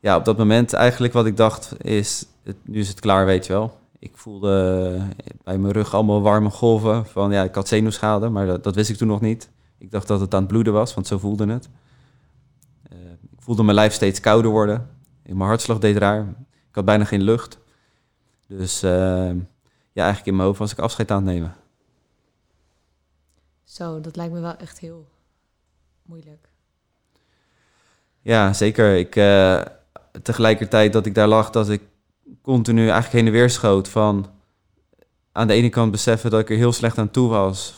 ja, 0.00 0.16
op 0.16 0.24
dat 0.24 0.38
moment 0.38 0.72
eigenlijk 0.72 1.12
wat 1.12 1.26
ik 1.26 1.36
dacht 1.36 1.84
is, 1.84 2.26
het, 2.42 2.56
nu 2.62 2.78
is 2.78 2.88
het 2.88 3.00
klaar, 3.00 3.26
weet 3.26 3.46
je 3.46 3.52
wel. 3.52 3.78
Ik 3.98 4.12
voelde 4.16 4.98
bij 5.44 5.58
mijn 5.58 5.72
rug 5.72 5.94
allemaal 5.94 6.20
warme 6.22 6.50
golven 6.50 7.06
van, 7.06 7.30
ja, 7.32 7.42
ik 7.42 7.54
had 7.54 7.68
zenuwschade, 7.68 8.28
maar 8.28 8.46
dat, 8.46 8.64
dat 8.64 8.74
wist 8.74 8.90
ik 8.90 8.96
toen 8.96 9.08
nog 9.08 9.20
niet. 9.20 9.50
Ik 9.78 9.90
dacht 9.90 10.08
dat 10.08 10.20
het 10.20 10.34
aan 10.34 10.40
het 10.40 10.48
bloeden 10.48 10.72
was, 10.72 10.94
want 10.94 11.06
zo 11.06 11.18
voelde 11.18 11.46
het. 11.46 11.68
Eh, 12.90 12.98
ik 13.32 13.38
voelde 13.42 13.62
mijn 13.62 13.74
lijf 13.76 13.92
steeds 13.92 14.20
kouder 14.20 14.50
worden. 14.50 14.88
Mijn 15.22 15.40
hartslag 15.48 15.78
deed 15.78 15.96
raar. 15.96 16.20
Ik 16.68 16.74
had 16.76 16.84
bijna 16.84 17.04
geen 17.04 17.22
lucht. 17.22 17.58
Dus 18.58 18.82
ehm, 18.82 19.38
ja, 19.92 20.02
eigenlijk 20.02 20.26
in 20.26 20.36
mijn 20.36 20.46
hoofd 20.46 20.58
was 20.58 20.72
ik 20.72 20.78
afscheid 20.78 21.10
aan 21.10 21.16
het 21.16 21.34
nemen. 21.34 21.54
Zo, 23.64 24.00
dat 24.00 24.16
lijkt 24.16 24.32
me 24.32 24.40
wel 24.40 24.56
echt 24.56 24.78
heel 24.78 25.08
moeilijk. 26.02 26.48
Ja, 28.20 28.52
zeker. 28.52 28.96
Ik, 28.96 29.16
eh, 29.16 29.62
tegelijkertijd 30.22 30.92
dat 30.92 31.06
ik 31.06 31.14
daar 31.14 31.28
lag, 31.28 31.50
dat 31.50 31.68
ik 31.68 31.82
continu 32.42 32.80
eigenlijk 32.80 33.12
heen 33.12 33.26
en 33.26 33.32
weer 33.32 33.50
schoot 33.50 33.88
van 33.88 34.26
aan 35.32 35.46
de 35.46 35.54
ene 35.54 35.68
kant 35.68 35.90
beseffen 35.90 36.30
dat 36.30 36.40
ik 36.40 36.50
er 36.50 36.56
heel 36.56 36.72
slecht 36.72 36.98
aan 36.98 37.10
toe 37.10 37.28
was, 37.28 37.74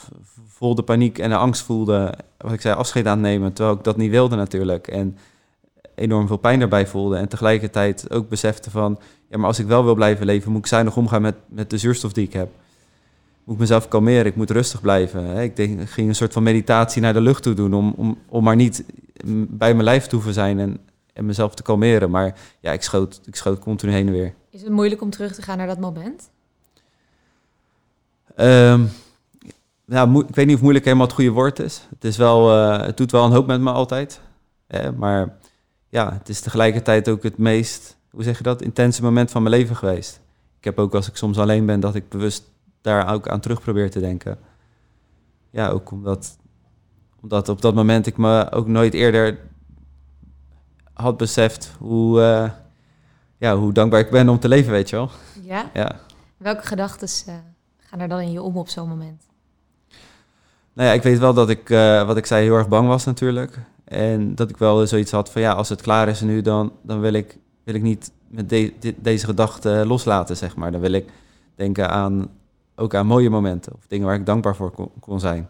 vol 0.47 0.75
de 0.75 0.83
paniek 0.83 1.19
en 1.19 1.31
de 1.31 1.37
angst 1.37 1.63
voelde, 1.63 2.15
wat 2.39 2.53
ik 2.53 2.61
zei, 2.61 2.75
afscheid 2.75 3.07
aan 3.07 3.13
het 3.13 3.27
nemen, 3.27 3.53
terwijl 3.53 3.77
ik 3.77 3.85
dat 3.85 3.97
niet 3.97 4.11
wilde 4.11 4.37
natuurlijk 4.37 4.89
en 4.89 5.19
enorm 5.94 6.27
veel 6.27 6.37
pijn 6.37 6.59
daarbij 6.59 6.87
voelde 6.87 7.17
en 7.17 7.29
tegelijkertijd 7.29 8.11
ook 8.11 8.29
besefte 8.29 8.71
van, 8.71 8.99
ja, 9.29 9.39
maar 9.39 9.47
als 9.47 9.59
ik 9.59 9.67
wel 9.67 9.85
wil 9.85 9.94
blijven 9.94 10.27
leven, 10.27 10.50
moet 10.53 10.61
ik 10.61 10.67
zuinig 10.67 10.97
omgaan 10.97 11.23
met, 11.23 11.35
met 11.49 11.71
de 11.71 11.79
zuurstof 11.79 12.12
die 12.12 12.27
ik 12.27 12.33
heb. 12.33 12.50
Moet 13.44 13.55
ik 13.55 13.61
mezelf 13.61 13.89
kalmeren, 13.89 14.27
ik 14.27 14.37
moet 14.37 14.50
rustig 14.50 14.81
blijven. 14.81 15.25
Hè. 15.25 15.43
Ik, 15.43 15.56
denk, 15.56 15.81
ik 15.81 15.89
ging 15.91 16.09
een 16.09 16.15
soort 16.15 16.33
van 16.33 16.43
meditatie 16.43 17.03
naar 17.03 17.12
de 17.12 17.21
lucht 17.21 17.43
toe 17.43 17.55
doen 17.55 17.75
om, 17.75 17.94
om, 17.97 18.19
om 18.29 18.44
maar 18.44 18.56
niet 18.56 18.85
mm, 19.25 19.47
bij 19.50 19.73
mijn 19.73 19.85
lijf 19.85 20.06
te 20.06 20.15
hoeven 20.15 20.33
zijn 20.33 20.59
en, 20.59 20.79
en 21.12 21.27
mezelf 21.27 21.55
te 21.55 21.62
kalmeren. 21.62 22.11
Maar 22.11 22.38
ja, 22.61 22.73
ik 22.73 22.83
schoot, 22.83 23.21
ik 23.25 23.37
schoot 23.37 23.59
continu 23.59 23.93
heen 23.93 24.06
en 24.06 24.12
weer. 24.12 24.35
Is 24.50 24.62
het 24.62 24.71
moeilijk 24.71 25.03
om 25.03 25.11
terug 25.11 25.35
te 25.35 25.43
gaan 25.43 25.59
naar 25.59 25.67
dat 25.67 25.79
moment? 25.81 26.31
Ja, 29.87 30.06
moe- 30.06 30.25
ik 30.29 30.35
weet 30.35 30.47
niet 30.47 30.55
of 30.55 30.61
moeilijk 30.62 30.85
helemaal 30.85 31.06
het 31.06 31.15
goede 31.15 31.31
woord 31.31 31.59
is. 31.59 31.87
Het, 31.91 32.05
is 32.05 32.17
wel, 32.17 32.50
eh, 32.50 32.87
het 32.87 32.97
doet 32.97 33.11
wel 33.11 33.25
een 33.25 33.33
hoop 33.33 33.47
met 33.47 33.61
me 33.61 33.71
altijd. 33.71 34.21
Hè, 34.67 34.93
maar 34.93 35.37
ja, 35.93 36.12
het 36.12 36.29
is 36.29 36.41
tegelijkertijd 36.41 37.09
ook 37.09 37.23
het 37.23 37.39
meest, 37.39 37.97
hoe 38.11 38.23
zeg 38.23 38.37
je 38.37 38.43
dat, 38.43 38.62
intense 38.62 39.03
moment 39.03 39.31
van 39.31 39.43
mijn 39.43 39.55
leven 39.55 39.77
geweest. 39.77 40.21
Ik 40.59 40.65
heb 40.65 40.79
ook 40.79 40.94
als 40.94 41.09
ik 41.09 41.17
soms 41.17 41.39
alleen 41.39 41.67
ben, 41.67 41.81
dat 41.81 41.94
ik 41.94 42.09
bewust 42.09 42.50
daar 42.81 43.12
ook 43.15 43.29
aan 43.29 43.41
terug 43.41 43.61
probeer 43.61 43.91
te 43.91 44.00
denken. 44.00 44.39
Ja, 45.50 45.69
ook 45.69 45.91
omdat, 45.91 46.37
omdat 47.21 47.49
op 47.49 47.62
dat 47.62 47.75
moment 47.75 48.06
ik 48.06 48.17
me 48.17 48.50
ook 48.50 48.67
nooit 48.67 48.94
eerder 48.94 49.39
had 50.93 51.17
beseft 51.17 51.73
hoe, 51.79 52.23
eh, 52.23 52.50
ja, 53.37 53.56
hoe 53.56 53.73
dankbaar 53.73 54.00
ik 54.00 54.11
ben 54.11 54.29
om 54.29 54.38
te 54.38 54.49
leven, 54.49 54.73
weet 54.73 54.91
je 54.91 54.97
wel. 54.97 55.11
Ja. 55.43 55.71
Ja. 55.75 56.00
Welke 56.37 56.67
gedachten 56.67 57.09
gaan 57.79 58.00
er 58.00 58.09
dan 58.09 58.21
in 58.21 58.33
je 58.33 58.43
om 58.43 58.56
op 58.56 58.69
zo'n 58.69 58.88
moment? 58.88 59.23
Nou 60.73 60.88
ja, 60.88 60.95
ik 60.95 61.03
weet 61.03 61.19
wel 61.19 61.35
dat 61.35 61.49
ik, 61.49 61.71
eh, 61.71 62.06
wat 62.06 62.17
ik 62.17 62.27
zei, 62.27 62.45
heel 62.45 62.56
erg 62.56 62.69
bang 62.69 62.88
was 62.88 63.05
natuurlijk. 63.05 63.59
En 63.93 64.35
dat 64.35 64.50
ik 64.50 64.56
wel 64.56 64.87
zoiets 64.87 65.11
had 65.11 65.31
van, 65.31 65.43
ja, 65.43 65.53
als 65.53 65.69
het 65.69 65.83
klaar 65.83 66.09
is 66.09 66.21
nu, 66.21 66.41
dan, 66.41 66.73
dan 66.83 67.00
wil, 67.00 67.12
ik, 67.12 67.39
wil 67.65 67.75
ik 67.75 67.83
niet 67.83 68.12
met 68.29 68.49
deze 68.97 69.25
gedachten 69.25 69.87
loslaten, 69.87 70.37
zeg 70.37 70.56
maar. 70.56 70.73
Dan 70.73 70.81
wil 70.81 70.93
ik 70.93 71.09
denken 71.55 71.91
aan, 71.91 72.29
ook 72.77 72.94
aan 72.94 73.06
mooie 73.06 73.31
momenten 73.31 73.73
of 73.73 73.87
dingen 73.87 74.06
waar 74.06 74.17
ik 74.17 74.27
dankbaar 74.27 74.56
voor 74.56 74.91
kon, 75.00 75.21
zijn. 75.21 75.49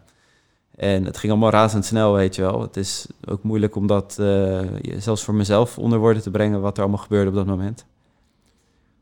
En 0.75 1.05
het 1.05 1.17
ging 1.17 1.31
allemaal 1.31 1.51
razendsnel, 1.51 2.13
weet 2.13 2.35
je 2.35 2.41
wel. 2.41 2.61
Het 2.61 2.77
is 2.77 3.07
ook 3.25 3.43
moeilijk 3.43 3.75
om 3.75 3.87
dat 3.87 4.17
eh, 4.19 4.59
zelfs 4.97 5.23
voor 5.23 5.33
mezelf 5.33 5.77
onder 5.77 5.99
woorden 5.99 6.21
te 6.21 6.31
brengen, 6.31 6.61
wat 6.61 6.77
er 6.77 6.83
allemaal 6.83 7.03
gebeurde 7.03 7.29
op 7.29 7.35
dat 7.35 7.45
moment. 7.45 7.85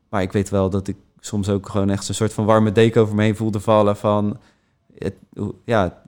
Maar 0.08 0.22
ik 0.22 0.32
weet 0.32 0.50
wel 0.50 0.70
dat 0.70 0.88
ik 0.88 0.96
soms 1.20 1.48
ook 1.48 1.68
gewoon 1.68 1.90
echt 1.90 2.08
een 2.08 2.14
soort 2.14 2.32
van 2.32 2.44
warme 2.44 2.72
deken 2.72 3.00
over 3.00 3.14
me 3.14 3.22
heen 3.22 3.36
voelde 3.36 3.60
vallen 3.60 3.96
van... 3.96 4.38
Het, 4.98 5.14
ja, 5.64 6.02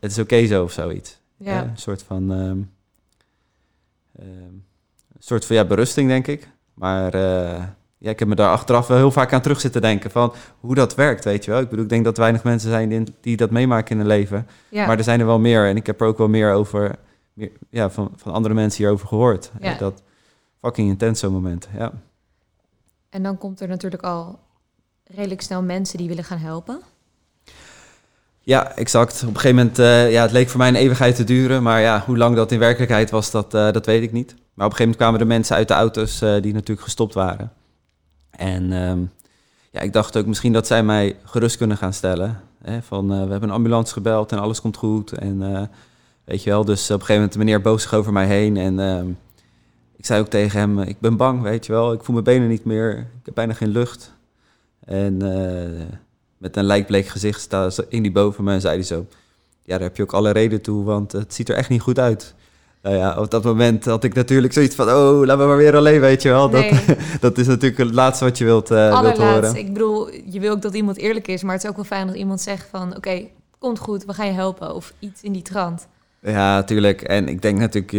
het 0.00 0.10
is 0.10 0.18
oké 0.18 0.46
zo 0.46 0.62
of 0.62 0.72
zoiets. 0.72 1.19
Ja. 1.40 1.62
Een 1.62 1.76
soort 1.76 2.02
van, 2.02 2.30
een 2.30 2.70
soort 5.18 5.44
van 5.44 5.56
ja, 5.56 5.64
berusting, 5.64 6.08
denk 6.08 6.26
ik. 6.26 6.48
Maar 6.74 7.14
eh, 7.14 7.64
ja, 7.98 8.10
ik 8.10 8.18
heb 8.18 8.28
me 8.28 8.34
daar 8.34 8.50
achteraf 8.50 8.86
wel 8.86 8.96
heel 8.96 9.10
vaak 9.10 9.32
aan 9.32 9.40
terug 9.40 9.60
zitten 9.60 9.80
denken 9.80 10.10
van 10.10 10.32
hoe 10.60 10.74
dat 10.74 10.94
werkt, 10.94 11.24
weet 11.24 11.44
je 11.44 11.50
wel. 11.50 11.60
Ik 11.60 11.68
bedoel, 11.68 11.84
ik 11.84 11.90
denk 11.90 12.04
dat 12.04 12.16
weinig 12.16 12.44
mensen 12.44 12.70
zijn 12.70 12.88
die, 12.88 13.14
die 13.20 13.36
dat 13.36 13.50
meemaken 13.50 13.90
in 13.90 13.98
hun 13.98 14.06
leven. 14.06 14.46
ja. 14.68 14.86
Maar 14.86 14.98
er 14.98 15.04
zijn 15.04 15.20
er 15.20 15.26
wel 15.26 15.38
meer 15.38 15.66
en 15.66 15.76
ik 15.76 15.86
heb 15.86 16.00
er 16.00 16.06
ook 16.06 16.18
wel 16.18 16.28
meer 16.28 16.52
over, 16.52 16.98
meer, 17.32 17.50
ja, 17.70 17.90
van, 17.90 18.12
van 18.16 18.32
andere 18.32 18.54
mensen 18.54 18.82
hierover 18.82 19.06
gehoord. 19.06 19.50
Ja. 19.60 19.74
Dat 19.74 20.02
fucking 20.60 20.88
intens 20.88 21.20
zo'n 21.20 21.32
moment, 21.32 21.68
ja. 21.76 21.92
En 23.08 23.22
dan 23.22 23.38
komt 23.38 23.60
er 23.60 23.68
natuurlijk 23.68 24.02
al 24.02 24.38
redelijk 25.04 25.40
snel 25.40 25.62
mensen 25.62 25.98
die 25.98 26.08
willen 26.08 26.24
gaan 26.24 26.38
helpen. 26.38 26.80
Ja, 28.50 28.76
exact. 28.76 29.22
Op 29.22 29.28
een 29.28 29.40
gegeven 29.40 29.56
moment, 29.56 29.78
eh, 29.78 30.10
ja, 30.10 30.22
het 30.22 30.32
leek 30.32 30.48
voor 30.48 30.58
mij 30.58 30.68
een 30.68 30.74
eeuwigheid 30.74 31.16
te 31.16 31.24
duren. 31.24 31.62
Maar 31.62 31.80
ja, 31.80 32.02
hoe 32.06 32.16
lang 32.16 32.36
dat 32.36 32.52
in 32.52 32.58
werkelijkheid 32.58 33.10
was, 33.10 33.30
dat, 33.30 33.54
eh, 33.54 33.72
dat 33.72 33.86
weet 33.86 34.02
ik 34.02 34.12
niet. 34.12 34.28
Maar 34.28 34.66
op 34.66 34.72
een 34.72 34.76
gegeven 34.76 34.78
moment 34.78 34.96
kwamen 34.96 35.20
er 35.20 35.26
mensen 35.26 35.56
uit 35.56 35.68
de 35.68 35.74
auto's 35.74 36.20
eh, 36.20 36.42
die 36.42 36.52
natuurlijk 36.52 36.80
gestopt 36.80 37.14
waren. 37.14 37.52
En 38.30 38.72
ehm, 38.72 38.98
ja, 39.70 39.80
ik 39.80 39.92
dacht 39.92 40.16
ook 40.16 40.26
misschien 40.26 40.52
dat 40.52 40.66
zij 40.66 40.82
mij 40.82 41.16
gerust 41.24 41.56
kunnen 41.56 41.76
gaan 41.76 41.92
stellen. 41.92 42.40
Hè, 42.62 42.82
van, 42.82 43.08
we 43.08 43.14
hebben 43.14 43.42
een 43.42 43.54
ambulance 43.54 43.92
gebeld 43.92 44.32
en 44.32 44.38
alles 44.38 44.60
komt 44.60 44.76
goed. 44.76 45.12
En 45.12 45.70
weet 46.24 46.42
je 46.42 46.50
wel, 46.50 46.64
dus 46.64 46.84
op 46.84 46.90
een 46.90 47.06
gegeven 47.06 47.14
moment 47.14 47.32
de 47.32 47.38
meneer 47.38 47.60
boog 47.60 47.80
zich 47.80 47.94
over 47.94 48.12
mij 48.12 48.26
heen. 48.26 48.56
En 48.56 48.80
ehm, 48.80 49.08
ik 49.96 50.06
zei 50.06 50.20
ook 50.20 50.28
tegen 50.28 50.58
hem, 50.58 50.80
ik 50.80 51.00
ben 51.00 51.16
bang, 51.16 51.42
weet 51.42 51.66
je 51.66 51.72
wel. 51.72 51.92
Ik 51.92 52.04
voel 52.04 52.14
mijn 52.14 52.36
benen 52.36 52.48
niet 52.48 52.64
meer, 52.64 52.98
ik 52.98 53.24
heb 53.24 53.34
bijna 53.34 53.52
geen 53.52 53.70
lucht. 53.70 54.12
En... 54.84 55.18
met 56.40 56.56
een 56.56 56.64
lijkbleek 56.64 57.06
gezicht 57.06 57.40
staan, 57.40 57.70
hing 57.88 58.02
die 58.02 58.12
boven 58.12 58.44
me 58.44 58.52
en 58.52 58.60
zei 58.60 58.74
hij 58.74 58.82
zo... 58.82 59.06
Ja, 59.62 59.78
daar 59.78 59.86
heb 59.86 59.96
je 59.96 60.02
ook 60.02 60.12
alle 60.12 60.30
reden 60.30 60.60
toe, 60.60 60.84
want 60.84 61.12
het 61.12 61.34
ziet 61.34 61.48
er 61.48 61.54
echt 61.54 61.68
niet 61.68 61.80
goed 61.80 61.98
uit. 61.98 62.34
Nou 62.82 62.96
ja, 62.96 63.18
op 63.18 63.30
dat 63.30 63.44
moment 63.44 63.84
had 63.84 64.04
ik 64.04 64.14
natuurlijk 64.14 64.52
zoiets 64.52 64.74
van... 64.74 64.88
oh, 64.88 65.24
laat 65.24 65.38
me 65.38 65.46
maar 65.46 65.56
weer 65.56 65.76
alleen, 65.76 66.00
weet 66.00 66.22
je 66.22 66.28
wel. 66.28 66.48
Nee. 66.48 66.70
Dat, 66.70 66.96
dat 67.20 67.38
is 67.38 67.46
natuurlijk 67.46 67.78
het 67.78 67.94
laatste 67.94 68.24
wat 68.24 68.38
je 68.38 68.44
wilt, 68.44 68.68
wilt 68.68 68.92
Allerlaatst. 68.92 69.22
horen. 69.22 69.56
Ik 69.56 69.72
bedoel, 69.72 70.10
je 70.10 70.40
wil 70.40 70.52
ook 70.52 70.62
dat 70.62 70.74
iemand 70.74 70.96
eerlijk 70.96 71.28
is, 71.28 71.42
maar 71.42 71.54
het 71.54 71.64
is 71.64 71.70
ook 71.70 71.76
wel 71.76 71.84
fijn 71.84 72.06
dat 72.06 72.16
iemand 72.16 72.40
zegt 72.40 72.68
van, 72.70 72.96
oké, 72.96 73.26
komt 73.58 73.78
goed, 73.78 74.04
we 74.04 74.12
gaan 74.14 74.26
je 74.26 74.32
helpen. 74.32 74.74
Of 74.74 74.92
iets 74.98 75.22
in 75.22 75.32
die 75.32 75.42
trant. 75.42 75.86
Ja, 76.20 76.54
natuurlijk. 76.54 77.02
En 77.02 77.28
ik 77.28 77.42
denk 77.42 77.58
natuurlijk, 77.58 77.92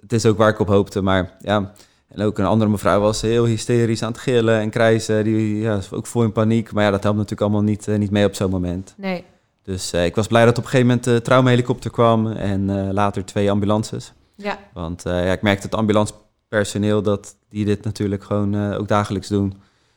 het 0.00 0.12
is 0.12 0.26
ook 0.26 0.38
waar 0.38 0.50
ik 0.50 0.58
op 0.58 0.68
hoopte. 0.68 1.02
Maar 1.02 1.32
ja, 1.40 1.72
en 2.10 2.22
ook 2.22 2.38
een 2.38 2.44
andere 2.44 2.70
mevrouw 2.70 3.00
was 3.00 3.20
heel 3.20 3.44
hysterisch 3.44 4.02
aan 4.02 4.12
het 4.12 4.20
gillen 4.20 4.60
en 4.60 4.70
krijzen. 4.70 5.24
Die 5.24 5.56
ja, 5.56 5.74
was 5.74 5.92
ook 5.92 6.06
vol 6.06 6.22
in 6.22 6.32
paniek. 6.32 6.72
Maar 6.72 6.84
ja, 6.84 6.90
dat 6.90 7.02
helpt 7.02 7.18
natuurlijk 7.18 7.42
allemaal 7.42 7.68
niet, 7.68 7.88
eh, 7.88 7.98
niet 7.98 8.10
mee 8.10 8.26
op 8.26 8.34
zo'n 8.34 8.50
moment. 8.50 8.94
Nee, 8.96 9.24
Dus 9.62 9.92
eh, 9.92 10.04
ik 10.04 10.14
was 10.14 10.26
blij 10.26 10.44
dat 10.44 10.58
op 10.58 10.64
een 10.64 10.70
gegeven 10.70 10.86
moment 10.86 11.04
de 11.04 11.22
traumahelikopter 11.22 11.90
kwam. 11.90 12.26
En 12.26 12.70
eh, 12.70 12.92
later 12.92 13.24
twee 13.24 13.50
ambulances. 13.50 14.12
ja, 14.34 14.58
Want 14.72 15.02
ja, 15.02 15.32
ik 15.32 15.42
merkte 15.42 15.66
het 15.66 15.74
ambulancepersoneel 15.74 17.02
dat 17.02 17.36
die 17.48 17.64
dit 17.64 17.84
natuurlijk 17.84 18.24
gewoon 18.24 18.74
ook 18.74 18.88
dagelijks 18.88 19.28
doen. 19.28 19.54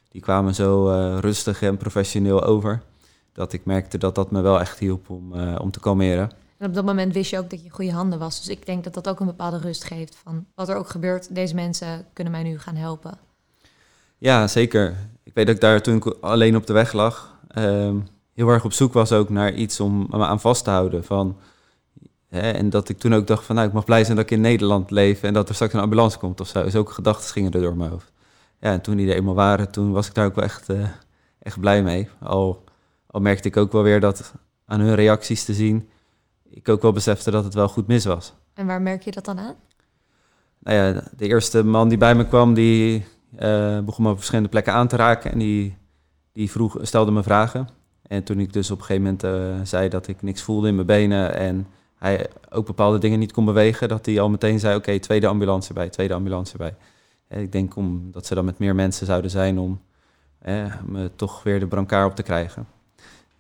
Die 0.09 0.21
kwamen 0.21 0.55
zo 0.55 0.89
rustig 1.19 1.61
en 1.61 1.77
professioneel 1.77 2.43
over. 2.43 2.81
Dat 3.33 3.53
ik 3.53 3.65
merkte 3.65 3.97
dat 3.97 4.15
dat 4.15 4.31
me 4.31 4.41
wel 4.41 4.59
echt 4.59 4.79
hielp 4.79 5.09
om, 5.09 5.33
om 5.57 5.71
te 5.71 5.79
kalmeren. 5.79 6.29
En 6.63 6.69
op 6.69 6.75
dat 6.75 6.85
moment 6.85 7.13
wist 7.13 7.29
je 7.29 7.37
ook 7.37 7.49
dat 7.49 7.59
je 7.59 7.65
in 7.65 7.71
goede 7.71 7.91
handen 7.91 8.19
was. 8.19 8.37
Dus 8.37 8.47
ik 8.47 8.65
denk 8.65 8.83
dat 8.83 8.93
dat 8.93 9.09
ook 9.09 9.19
een 9.19 9.25
bepaalde 9.25 9.57
rust 9.57 9.83
geeft. 9.83 10.15
Van 10.23 10.45
wat 10.55 10.69
er 10.69 10.75
ook 10.75 10.89
gebeurt, 10.89 11.35
deze 11.35 11.55
mensen 11.55 12.05
kunnen 12.13 12.33
mij 12.33 12.43
nu 12.43 12.59
gaan 12.59 12.75
helpen. 12.75 13.17
Ja, 14.17 14.47
zeker. 14.47 14.95
Ik 15.23 15.33
weet 15.33 15.45
dat 15.45 15.55
ik 15.55 15.61
daar 15.61 15.81
toen 15.81 15.95
ik 15.95 16.05
alleen 16.05 16.55
op 16.55 16.67
de 16.67 16.73
weg 16.73 16.93
lag, 16.93 17.37
ehm, 17.47 17.95
heel 18.33 18.47
erg 18.47 18.65
op 18.65 18.73
zoek 18.73 18.93
was 18.93 19.11
ook 19.11 19.29
naar 19.29 19.53
iets 19.53 19.79
om 19.79 20.07
me 20.09 20.25
aan 20.25 20.39
vast 20.39 20.63
te 20.63 20.69
houden. 20.69 21.03
Van, 21.03 21.37
hè, 22.27 22.51
en 22.51 22.69
dat 22.69 22.89
ik 22.89 22.97
toen 22.97 23.13
ook 23.13 23.27
dacht 23.27 23.45
van, 23.45 23.55
nou, 23.55 23.67
ik 23.67 23.73
mag 23.73 23.85
blij 23.85 24.03
zijn 24.03 24.15
dat 24.15 24.25
ik 24.25 24.31
in 24.31 24.41
Nederland 24.41 24.91
leef 24.91 25.23
en 25.23 25.33
dat 25.33 25.49
er 25.49 25.55
straks 25.55 25.73
een 25.73 25.79
ambulance 25.79 26.17
komt 26.17 26.41
of 26.41 26.47
zo. 26.47 26.69
Zulke 26.69 26.93
gedachten 26.93 27.31
gingen 27.31 27.51
er 27.51 27.61
door 27.61 27.77
mijn 27.77 27.89
hoofd. 27.89 28.11
Ja, 28.59 28.71
en 28.71 28.81
toen 28.81 28.97
die 28.97 29.09
er 29.09 29.15
eenmaal 29.15 29.35
waren, 29.35 29.71
toen 29.71 29.91
was 29.91 30.07
ik 30.07 30.13
daar 30.13 30.25
ook 30.25 30.35
wel 30.35 30.43
echt, 30.43 30.69
eh, 30.69 30.87
echt 31.39 31.59
blij 31.59 31.83
mee. 31.83 32.09
Al, 32.19 32.63
al 33.07 33.21
merkte 33.21 33.47
ik 33.47 33.57
ook 33.57 33.71
wel 33.71 33.83
weer 33.83 33.99
dat 33.99 34.33
aan 34.65 34.79
hun 34.79 34.95
reacties 34.95 35.43
te 35.45 35.53
zien, 35.53 35.89
ik 36.53 36.69
ook 36.69 36.81
wel 36.81 36.91
besefte 36.91 37.31
dat 37.31 37.43
het 37.43 37.53
wel 37.53 37.67
goed 37.67 37.87
mis 37.87 38.05
was. 38.05 38.33
En 38.53 38.65
waar 38.65 38.81
merk 38.81 39.03
je 39.03 39.11
dat 39.11 39.25
dan 39.25 39.39
aan? 39.39 39.55
Nou 40.59 40.77
ja, 40.77 41.03
de 41.17 41.27
eerste 41.27 41.63
man 41.63 41.89
die 41.89 41.97
bij 41.97 42.15
me 42.15 42.27
kwam, 42.27 42.53
die 42.53 43.05
eh, 43.35 43.79
begon 43.79 44.03
me 44.03 44.09
op 44.09 44.15
verschillende 44.15 44.49
plekken 44.49 44.73
aan 44.73 44.87
te 44.87 44.95
raken. 44.95 45.31
En 45.31 45.39
die, 45.39 45.77
die 46.31 46.51
vroeg, 46.51 46.77
stelde 46.81 47.11
me 47.11 47.23
vragen. 47.23 47.67
En 48.01 48.23
toen 48.23 48.39
ik 48.39 48.53
dus 48.53 48.71
op 48.71 48.79
een 48.79 48.85
gegeven 48.85 49.03
moment 49.03 49.23
eh, 49.23 49.65
zei 49.65 49.89
dat 49.89 50.07
ik 50.07 50.21
niks 50.21 50.41
voelde 50.41 50.67
in 50.67 50.75
mijn 50.75 50.87
benen... 50.87 51.33
en 51.33 51.67
hij 51.95 52.29
ook 52.49 52.65
bepaalde 52.65 52.97
dingen 52.97 53.19
niet 53.19 53.31
kon 53.31 53.45
bewegen... 53.45 53.87
dat 53.87 54.05
hij 54.05 54.19
al 54.19 54.29
meteen 54.29 54.59
zei, 54.59 54.75
oké, 54.75 54.99
tweede 54.99 55.27
ambulance 55.27 55.67
erbij, 55.67 55.89
tweede 55.89 56.13
ambulance 56.13 56.51
erbij. 56.51 56.75
En 57.27 57.41
ik 57.41 57.51
denk 57.51 57.75
om, 57.75 58.11
dat 58.11 58.25
ze 58.25 58.35
dan 58.35 58.45
met 58.45 58.59
meer 58.59 58.75
mensen 58.75 59.05
zouden 59.05 59.31
zijn 59.31 59.59
om 59.59 59.81
eh, 60.39 60.73
me 60.85 61.11
toch 61.15 61.43
weer 61.43 61.59
de 61.59 61.67
brancard 61.67 62.09
op 62.09 62.15
te 62.15 62.23
krijgen. 62.23 62.67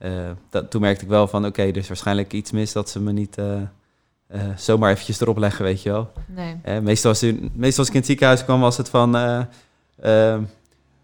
Eh, 0.03 0.11
dat, 0.49 0.71
toen 0.71 0.81
merkte 0.81 1.03
ik 1.03 1.09
wel 1.09 1.27
van, 1.27 1.45
oké, 1.45 1.61
er 1.61 1.77
is 1.77 1.87
waarschijnlijk 1.87 2.33
iets 2.33 2.51
mis... 2.51 2.71
dat 2.73 2.89
ze 2.89 2.99
me 2.99 3.11
niet 3.11 3.37
eh, 3.37 4.39
zomaar 4.55 4.91
eventjes 4.91 5.21
erop 5.21 5.37
leggen, 5.37 5.63
weet 5.65 5.81
je 5.81 5.91
wel. 5.91 6.11
Nee. 6.27 6.81
Meestal, 6.81 7.09
als, 7.09 7.23
u- 7.23 7.49
meestal 7.53 7.79
als 7.79 7.87
ik 7.87 7.93
in 7.93 7.99
het 7.99 8.05
ziekenhuis 8.09 8.43
kwam, 8.43 8.59
was 8.59 8.77
het 8.77 8.89
van... 8.89 9.15
eh 9.15 9.39
eh, 9.95 10.39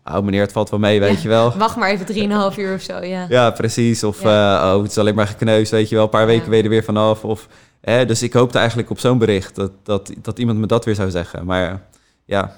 oh 0.06 0.20
meneer, 0.24 0.42
het 0.42 0.52
valt 0.52 0.70
wel 0.70 0.80
mee, 0.80 1.00
weet 1.00 1.16
Ja. 1.16 1.22
je 1.22 1.28
wel. 1.28 1.52
Wacht 1.58 1.76
maar 1.76 1.90
even 1.90 2.52
3,5 2.54 2.58
uur 2.60 2.74
of 2.76 2.82
zo, 2.82 3.04
ja. 3.04 3.26
Ja, 3.30 3.52
precies. 3.52 4.04
Of 4.04 4.24
oh, 4.26 4.82
het 4.82 4.92
is 4.92 4.98
alleen 4.98 5.16
maar 5.16 5.28
gekneusd, 5.28 5.72
weet 5.72 5.90
je 5.90 5.96
wel. 5.96 6.04
Een 6.04 6.10
paar 6.10 6.22
Ja. 6.22 6.28
weken 6.28 6.50
ben 6.50 6.58
je 6.58 6.64
er 6.64 6.70
weer 6.70 6.84
vanaf. 6.84 7.24
Of, 7.26 7.48
dus 7.82 8.24
ik 8.24 8.34
hoopte 8.34 8.58
eigenlijk 8.58 8.90
op 8.90 9.00
zo'n 9.00 9.18
bericht 9.18 9.56
dat, 9.56 9.72
dat, 9.84 10.12
dat 10.22 10.40
iemand 10.40 10.60
me 10.60 10.66
dat 10.68 10.86
weer 10.86 10.96
zou 10.96 11.10
zeggen. 11.10 11.46
Maar 11.46 11.82
ja, 12.26 12.56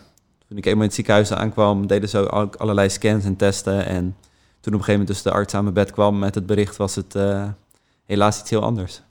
toen 0.47 0.57
ik 0.57 0.65
eenmaal 0.65 0.79
in 0.81 0.87
het 0.87 0.95
ziekenhuis 0.95 1.33
aankwam, 1.33 1.87
deden 1.87 2.09
ze 2.09 2.29
ook 2.31 2.55
allerlei 2.55 2.89
scans 2.89 3.25
en 3.25 3.35
testen. 3.35 3.85
En 3.85 4.15
toen 4.61 4.73
op 4.73 4.79
een 4.79 4.85
gegeven 4.85 4.91
moment 4.91 5.07
dus 5.07 5.21
de 5.21 5.31
arts 5.31 5.53
aan 5.53 5.63
mijn 5.63 5.75
bed 5.75 5.91
kwam 5.91 6.19
met 6.19 6.35
het 6.35 6.45
bericht, 6.45 6.77
was 6.77 6.95
het 6.95 7.15
eh, 7.15 7.49
helaas 8.05 8.39
iets 8.39 8.49
heel 8.49 8.63
anders. 8.63 9.01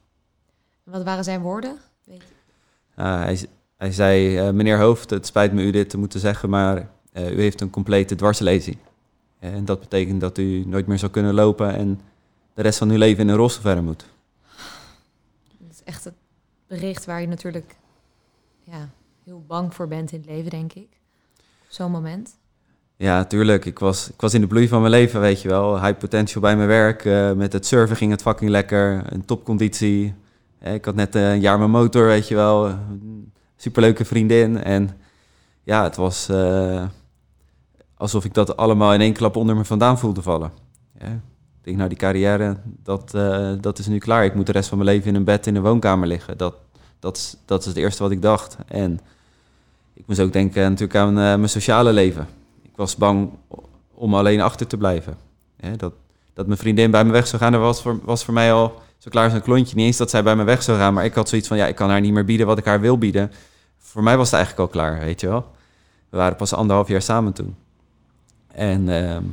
Wat 0.82 1.02
waren 1.02 1.24
zijn 1.24 1.40
woorden? 1.40 1.78
Weet 2.04 2.22
je. 2.22 3.02
Uh, 3.02 3.22
hij, 3.22 3.46
hij 3.76 3.92
zei, 3.92 4.38
eh, 4.38 4.50
meneer 4.50 4.78
Hoofd, 4.78 5.10
het 5.10 5.26
spijt 5.26 5.52
me 5.52 5.62
u 5.62 5.70
dit 5.70 5.90
te 5.90 5.98
moeten 5.98 6.20
zeggen, 6.20 6.50
maar 6.50 6.90
eh, 7.12 7.30
u 7.30 7.40
heeft 7.40 7.60
een 7.60 7.70
complete 7.70 8.14
dwarslezing. 8.14 8.76
En 9.38 9.64
dat 9.64 9.80
betekent 9.80 10.20
dat 10.20 10.38
u 10.38 10.64
nooit 10.66 10.86
meer 10.86 10.98
zou 10.98 11.12
kunnen 11.12 11.34
lopen 11.34 11.74
en 11.74 12.00
de 12.54 12.62
rest 12.62 12.78
van 12.78 12.90
uw 12.90 12.98
leven 12.98 13.22
in 13.22 13.28
een 13.28 13.36
rolstoel 13.36 13.62
verder 13.62 13.84
moet. 13.84 14.06
Dat 15.58 15.70
is 15.70 15.82
echt 15.84 16.04
het 16.04 16.14
bericht 16.66 17.04
waar 17.04 17.20
je 17.20 17.26
natuurlijk 17.26 17.76
ja, 18.62 18.88
heel 19.24 19.44
bang 19.46 19.74
voor 19.74 19.88
bent 19.88 20.12
in 20.12 20.18
het 20.18 20.28
leven, 20.28 20.50
denk 20.50 20.72
ik. 20.72 20.88
Op 21.38 21.66
zo'n 21.68 21.90
moment. 21.90 22.36
Ja, 23.00 23.24
tuurlijk. 23.24 23.64
Ik 23.64 23.78
was, 23.78 24.08
ik 24.10 24.20
was 24.20 24.34
in 24.34 24.40
de 24.40 24.46
bloei 24.46 24.68
van 24.68 24.80
mijn 24.80 24.92
leven, 24.92 25.20
weet 25.20 25.42
je 25.42 25.48
wel. 25.48 25.82
High 25.82 25.98
potential 25.98 26.40
bij 26.40 26.56
mijn 26.56 26.68
werk. 26.68 27.04
eh, 27.04 27.32
met 27.32 27.52
het 27.52 27.66
surfen 27.66 27.96
ging 27.96 28.10
het 28.10 28.22
fucking 28.22 28.50
lekker. 28.50 29.02
Een 29.12 29.24
topconditie. 29.24 30.14
Eh, 30.58 30.74
ik 30.74 30.84
had 30.84 30.94
net 30.94 31.14
eh, 31.14 31.30
een 31.30 31.40
jaar 31.40 31.58
mijn 31.58 31.70
motor, 31.70 32.06
weet 32.06 32.28
je 32.28 32.34
wel. 32.34 32.74
Superleuke 33.56 34.04
vriendin. 34.04 34.62
En 34.62 34.90
ja, 35.62 35.82
het 35.82 35.96
was 35.96 36.30
alsof 37.94 38.24
ik 38.24 38.34
dat 38.34 38.56
allemaal 38.56 38.94
in 38.94 39.00
één 39.00 39.12
klap 39.12 39.36
onder 39.36 39.56
me 39.56 39.64
vandaan 39.64 39.98
voelde 39.98 40.22
vallen. 40.22 40.52
Ja. 40.98 41.06
Ik 41.06 41.66
denk, 41.66 41.76
nou, 41.76 41.88
die 41.88 41.98
carrière, 41.98 42.56
dat, 42.64 43.10
dat 43.60 43.78
is 43.78 43.86
nu 43.86 43.98
klaar. 43.98 44.24
Ik 44.24 44.34
moet 44.34 44.46
de 44.46 44.52
rest 44.52 44.68
van 44.68 44.78
mijn 44.78 44.90
leven 44.90 45.08
in 45.08 45.14
een 45.14 45.24
bed 45.24 45.46
in 45.46 45.56
een 45.56 45.62
woonkamer 45.62 46.08
liggen. 46.08 46.38
Dat, 46.38 46.54
dat, 46.98 47.16
is, 47.16 47.36
dat 47.44 47.60
is 47.60 47.66
het 47.66 47.76
eerste 47.76 48.02
wat 48.02 48.12
ik 48.12 48.22
dacht. 48.22 48.56
En 48.66 49.00
ik 49.94 50.06
moest 50.06 50.20
ook 50.20 50.32
denken 50.32 50.62
natuurlijk 50.62 50.98
aan 50.98 51.14
mijn 51.14 51.48
sociale 51.48 51.92
leven. 51.92 52.38
Was 52.80 52.96
bang 52.96 53.30
om 53.94 54.14
alleen 54.14 54.40
achter 54.40 54.66
te 54.66 54.76
blijven. 54.76 55.16
Hè, 55.56 55.76
dat, 55.76 55.92
dat 56.34 56.46
mijn 56.46 56.58
vriendin 56.58 56.90
bij 56.90 57.04
me 57.04 57.12
weg 57.12 57.26
zou 57.26 57.42
gaan, 57.42 57.52
dat 57.52 57.60
was 57.60 57.82
voor, 57.82 58.00
was 58.04 58.24
voor 58.24 58.34
mij 58.34 58.52
al 58.52 58.82
zo 58.98 59.10
klaar 59.10 59.24
als 59.24 59.32
een 59.32 59.42
klontje. 59.42 59.76
Niet 59.76 59.86
eens 59.86 59.96
dat 59.96 60.10
zij 60.10 60.22
bij 60.22 60.36
me 60.36 60.44
weg 60.44 60.62
zou 60.62 60.78
gaan, 60.78 60.94
maar 60.94 61.04
ik 61.04 61.14
had 61.14 61.28
zoiets 61.28 61.48
van, 61.48 61.56
ja, 61.56 61.66
ik 61.66 61.74
kan 61.74 61.90
haar 61.90 62.00
niet 62.00 62.12
meer 62.12 62.24
bieden 62.24 62.46
wat 62.46 62.58
ik 62.58 62.64
haar 62.64 62.80
wil 62.80 62.98
bieden. 62.98 63.32
Voor 63.78 64.02
mij 64.02 64.16
was 64.16 64.30
het 64.30 64.34
eigenlijk 64.34 64.68
al 64.68 64.80
klaar, 64.80 65.00
weet 65.00 65.20
je 65.20 65.28
wel. 65.28 65.46
We 66.08 66.16
waren 66.16 66.36
pas 66.36 66.52
anderhalf 66.52 66.88
jaar 66.88 67.02
samen 67.02 67.32
toen. 67.32 67.56
En 68.46 68.88
ehm, 68.88 69.24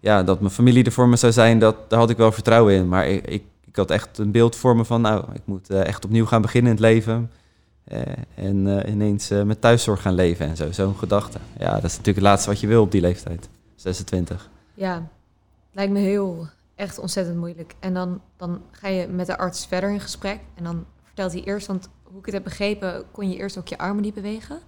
ja, 0.00 0.22
dat 0.22 0.40
mijn 0.40 0.52
familie 0.52 0.84
er 0.84 0.92
voor 0.92 1.08
me 1.08 1.16
zou 1.16 1.32
zijn, 1.32 1.58
dat, 1.58 1.76
daar 1.90 1.98
had 1.98 2.10
ik 2.10 2.16
wel 2.16 2.32
vertrouwen 2.32 2.74
in. 2.74 2.88
Maar 2.88 3.08
ik, 3.08 3.26
ik, 3.26 3.44
ik 3.64 3.76
had 3.76 3.90
echt 3.90 4.18
een 4.18 4.30
beeld 4.30 4.56
voor 4.56 4.76
me 4.76 4.84
van, 4.84 5.00
nou, 5.00 5.24
ik 5.32 5.42
moet 5.44 5.70
eh, 5.70 5.86
echt 5.86 6.04
opnieuw 6.04 6.26
gaan 6.26 6.42
beginnen 6.42 6.70
in 6.70 6.76
het 6.76 6.86
leven. 6.86 7.30
Eh, 7.84 8.00
en 8.34 8.80
eh, 8.82 8.92
ineens 8.92 9.30
eh, 9.30 9.42
met 9.42 9.60
thuiszorg 9.60 10.02
gaan 10.02 10.14
leven 10.14 10.46
en 10.46 10.56
zo. 10.56 10.72
Zo'n 10.72 10.96
gedachte. 10.96 11.38
Ja, 11.58 11.74
dat 11.74 11.84
is 11.84 11.90
natuurlijk 11.90 12.16
het 12.16 12.26
laatste 12.26 12.48
wat 12.48 12.60
je 12.60 12.66
wil 12.66 12.82
op 12.82 12.90
die 12.90 13.00
leeftijd. 13.00 13.48
26. 13.74 14.50
Ja, 14.74 15.08
lijkt 15.72 15.92
me 15.92 15.98
heel, 15.98 16.46
echt 16.74 16.98
ontzettend 16.98 17.36
moeilijk. 17.36 17.74
En 17.80 17.94
dan, 17.94 18.20
dan 18.36 18.62
ga 18.70 18.88
je 18.88 19.06
met 19.06 19.26
de 19.26 19.38
arts 19.38 19.66
verder 19.66 19.90
in 19.90 20.00
gesprek. 20.00 20.40
En 20.54 20.64
dan 20.64 20.84
vertelt 21.02 21.32
hij 21.32 21.42
eerst, 21.42 21.66
want 21.66 21.88
hoe 22.02 22.18
ik 22.18 22.24
het 22.24 22.34
heb 22.34 22.44
begrepen, 22.44 23.04
kon 23.10 23.30
je 23.30 23.36
eerst 23.36 23.58
ook 23.58 23.68
je 23.68 23.78
armen 23.78 24.02
niet 24.02 24.14
bewegen. 24.14 24.58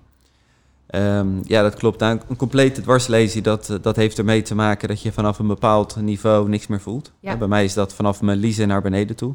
Ehm, 0.87 1.29
ja, 1.45 1.63
dat 1.63 1.75
klopt. 1.75 2.01
Nou, 2.01 2.21
een 2.29 2.37
complete 2.37 2.81
dwarslesie, 2.81 3.43
dat, 3.43 3.79
dat 3.83 3.97
heeft 3.97 4.19
ermee 4.19 4.43
te 4.43 4.55
maken 4.55 4.89
dat 4.89 5.03
je 5.03 5.13
vanaf 5.13 5.39
een 5.39 5.47
bepaald 5.47 5.97
niveau 5.97 6.49
niks 6.49 6.67
meer 6.67 6.81
voelt. 6.81 7.13
Ja. 7.21 7.37
Bij 7.37 7.49
mij 7.49 7.65
is 7.65 7.75
dat 7.75 7.95
vanaf 7.95 8.23
mijn 8.23 8.39
liezen 8.39 8.69
naar 8.69 8.83
beneden 8.83 9.17
toe. 9.17 9.35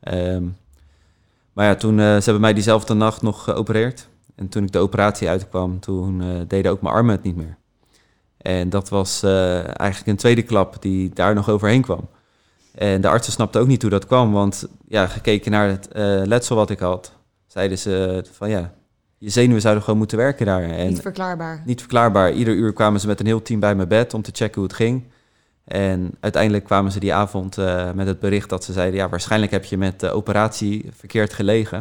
Ehm, 0.00 0.44
maar 1.52 1.66
ja, 1.66 1.74
toen, 1.74 1.98
eh, 1.98 2.04
ze 2.04 2.24
hebben 2.24 2.40
mij 2.40 2.52
diezelfde 2.52 2.94
nacht 2.94 3.22
nog 3.22 3.44
geopereerd. 3.44 4.08
En 4.34 4.48
toen 4.48 4.62
ik 4.62 4.72
de 4.72 4.78
operatie 4.78 5.28
uitkwam, 5.28 5.80
toen 5.80 6.22
eh, 6.22 6.28
deden 6.48 6.72
ook 6.72 6.80
mijn 6.80 6.94
armen 6.94 7.14
het 7.14 7.22
niet 7.22 7.36
meer. 7.36 7.56
En 8.36 8.70
dat 8.70 8.88
was 8.88 9.22
eh, 9.22 9.54
eigenlijk 9.56 10.06
een 10.06 10.16
tweede 10.16 10.42
klap 10.42 10.82
die 10.82 11.10
daar 11.14 11.34
nog 11.34 11.48
overheen 11.48 11.82
kwam. 11.82 12.08
En 12.74 13.00
de 13.00 13.08
artsen 13.08 13.32
snapten 13.32 13.60
ook 13.60 13.66
niet 13.66 13.82
hoe 13.82 13.90
dat 13.90 14.06
kwam, 14.06 14.32
want 14.32 14.68
ja, 14.88 15.06
gekeken 15.06 15.50
naar 15.50 15.68
het 15.68 15.88
letsel 16.28 16.56
wat 16.56 16.70
ik 16.70 16.78
had, 16.78 17.12
zeiden 17.46 17.78
ze 17.78 18.24
van 18.32 18.50
ja, 18.50 18.72
je 19.18 19.30
zenuwen 19.30 19.60
zouden 19.60 19.82
gewoon 19.82 19.98
moeten 19.98 20.18
werken 20.18 20.46
daar. 20.46 20.62
En 20.62 20.88
niet 20.88 21.00
verklaarbaar. 21.00 21.62
niet 21.64 21.80
verklaarbaar. 21.80 22.32
Ieder 22.32 22.54
uur 22.54 22.72
kwamen 22.72 23.00
ze 23.00 23.06
met 23.06 23.20
een 23.20 23.26
heel 23.26 23.42
team 23.42 23.60
bij 23.60 23.74
mijn 23.74 23.88
bed 23.88 24.14
om 24.14 24.22
te 24.22 24.30
checken 24.34 24.54
hoe 24.54 24.64
het 24.64 24.76
ging. 24.76 25.04
En 25.64 26.14
uiteindelijk 26.20 26.64
kwamen 26.64 26.92
ze 26.92 27.00
die 27.00 27.14
avond 27.14 27.58
eh, 27.58 27.92
met 27.92 28.06
het 28.06 28.20
bericht 28.20 28.48
dat 28.48 28.64
ze 28.64 28.72
zeiden... 28.72 29.00
ja, 29.00 29.08
waarschijnlijk 29.08 29.52
heb 29.52 29.64
je 29.64 29.78
met 29.78 30.00
de 30.00 30.10
operatie 30.10 30.90
verkeerd 30.96 31.32
gelegen. 31.32 31.78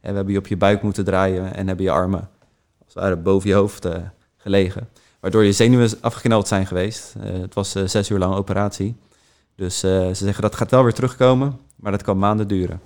En 0.00 0.10
we 0.10 0.16
hebben 0.16 0.32
je 0.32 0.38
op 0.38 0.46
je 0.46 0.56
buik 0.56 0.82
moeten 0.82 1.04
draaien 1.04 1.54
en 1.54 1.66
hebben 1.66 1.84
je 1.84 1.90
armen... 1.90 2.28
als 2.84 2.94
ware 2.94 3.16
boven 3.16 3.48
je 3.48 3.54
hoofd 3.54 3.84
eh, 3.84 3.96
gelegen. 4.36 4.88
Waardoor 5.20 5.44
je 5.44 5.52
zenuwen 5.52 5.90
afgekneld 6.00 6.48
zijn 6.48 6.66
geweest. 6.66 7.14
Eh, 7.20 7.40
het 7.40 7.54
was 7.54 7.70
zes 7.72 8.10
uur 8.10 8.18
lang 8.18 8.34
operatie. 8.34 8.96
Dus 9.56 9.78
ze 9.78 10.10
zeggen 10.12 10.42
dat 10.42 10.56
gaat 10.56 10.70
wel 10.70 10.82
weer 10.82 10.92
terugkomen, 10.92 11.58
maar 11.76 11.92
dat 11.92 12.02
kan 12.02 12.18
maanden 12.18 12.48
duren. 12.48 12.80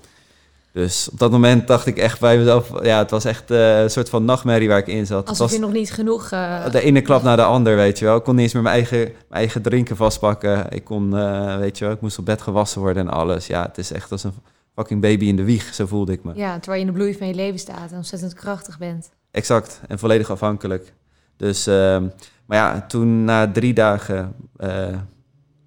Dus 0.76 1.09
op 1.11 1.18
dat 1.18 1.30
moment 1.30 1.66
dacht 1.66 1.87
ik 1.87 1.97
echt 1.97 2.21
bij 2.21 2.38
mezelf... 2.38 2.85
ja, 2.85 2.99
het 2.99 3.11
was 3.11 3.25
echt 3.25 3.50
eh, 3.50 3.80
een 3.80 3.90
soort 3.90 4.09
van 4.09 4.25
nachtmerrie 4.25 4.68
waar 4.68 4.78
ik 4.78 4.87
in 4.87 5.06
zat. 5.06 5.28
Alsof 5.28 5.47
was, 5.47 5.56
je 5.56 5.62
nog 5.62 5.73
niet 5.73 5.92
genoeg... 5.92 6.30
eh, 6.30 6.71
de 6.71 6.80
ene 6.80 7.00
klap 7.00 7.23
naar 7.23 7.37
de 7.37 7.45
ander, 7.45 7.76
weet 7.76 7.99
je 7.99 8.04
wel. 8.04 8.16
Ik 8.16 8.23
kon 8.23 8.35
niet 8.35 8.42
eens 8.45 8.52
meer 8.52 8.62
mijn 8.62 8.75
eigen, 8.75 8.99
mijn 8.99 9.14
eigen 9.28 9.62
drinken 9.62 9.97
vastpakken. 9.97 10.66
Ik 10.71 10.85
kon, 10.85 11.16
eh, 11.16 11.56
weet 11.56 11.78
je 11.78 11.85
wel, 11.85 11.95
ik 11.95 12.00
moest 12.00 12.18
op 12.18 12.25
bed 12.25 12.42
gewassen 12.42 12.80
worden 12.80 13.06
en 13.06 13.12
alles. 13.12 13.47
Ja, 13.47 13.62
het 13.62 13.78
is 13.78 13.92
echt 13.92 14.12
als 14.12 14.25
een 14.25 14.33
fucking 14.75 15.00
baby 15.00 15.26
in 15.26 15.37
de 15.37 15.45
wieg. 15.45 15.75
Zo 15.75 15.87
voelde 15.87 16.12
ik 16.12 16.25
me. 16.25 16.33
Ja, 16.35 16.59
terwijl 16.59 16.80
je 16.80 16.87
in 16.87 16.92
de 16.92 16.99
bloei 16.99 17.16
van 17.16 17.26
je 17.26 17.35
leven 17.35 17.59
staat 17.59 17.90
en 17.90 17.97
ontzettend 17.97 18.35
krachtig 18.35 18.78
bent. 18.78 19.11
Exact. 19.30 19.80
En 19.88 19.99
volledig 19.99 20.30
afhankelijk. 20.30 20.92
Dus, 21.37 21.66
ehm, 21.66 22.06
maar 22.47 22.59
ja, 22.59 22.87
toen 22.88 23.25
na 23.25 23.52
drie 23.52 23.75
dagen 23.75 24.35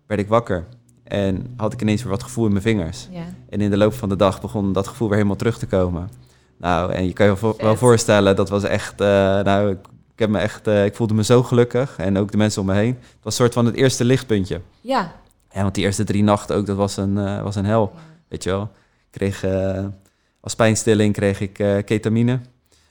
werd 0.07 0.19
ik 0.19 0.27
wakker. 0.27 0.67
En 1.09 1.53
had 1.57 1.73
ik 1.73 1.81
ineens 1.81 2.01
weer 2.01 2.11
wat 2.11 2.23
gevoel 2.23 2.45
in 2.45 2.51
mijn 2.51 2.63
vingers. 2.63 3.07
Ja. 3.11 3.23
En 3.49 3.61
in 3.61 3.69
de 3.69 3.77
loop 3.77 3.93
van 3.93 4.09
de 4.09 4.15
dag 4.15 4.41
begon 4.41 4.73
dat 4.73 4.87
gevoel 4.87 5.07
weer 5.07 5.17
helemaal 5.17 5.37
terug 5.37 5.57
te 5.57 5.65
komen. 5.65 6.09
Nou, 6.57 6.91
en 6.91 7.05
je 7.05 7.13
kan 7.13 7.25
je 7.25 7.53
wel, 7.57 7.75
voorstellen, 7.75 8.35
dat 8.35 8.49
was 8.49 8.63
echt... 8.63 9.01
eh, 9.01 9.07
nou, 9.41 9.71
ik, 9.71 9.77
ik, 10.13 10.19
heb 10.19 10.29
me 10.29 10.37
echt, 10.39 10.67
eh, 10.67 10.85
ik 10.85 10.95
voelde 10.95 11.13
me 11.13 11.23
zo 11.23 11.43
gelukkig. 11.43 11.97
En 11.97 12.17
ook 12.17 12.31
de 12.31 12.37
mensen 12.37 12.61
om 12.61 12.67
me 12.67 12.73
heen. 12.73 12.97
Het 12.99 13.23
was 13.23 13.33
een 13.33 13.43
soort 13.43 13.53
van 13.53 13.65
het 13.65 13.75
eerste 13.75 14.05
lichtpuntje. 14.05 14.61
Ja. 14.81 15.11
Ja, 15.51 15.61
want 15.61 15.75
die 15.75 15.83
eerste 15.83 16.03
drie 16.03 16.23
nachten 16.23 16.55
ook, 16.55 16.65
dat 16.65 16.77
was 16.77 16.97
een, 16.97 17.17
eh, 17.17 17.41
was 17.41 17.55
een 17.55 17.65
hel. 17.65 17.91
Weet 18.27 18.43
je 18.43 18.49
wel. 18.49 18.69
Ik 19.11 19.19
kreeg 19.19 19.45
als 20.41 20.55
pijnstilling 20.55 21.13
kreeg 21.13 21.41
ik 21.41 21.53
ketamine. 21.85 22.39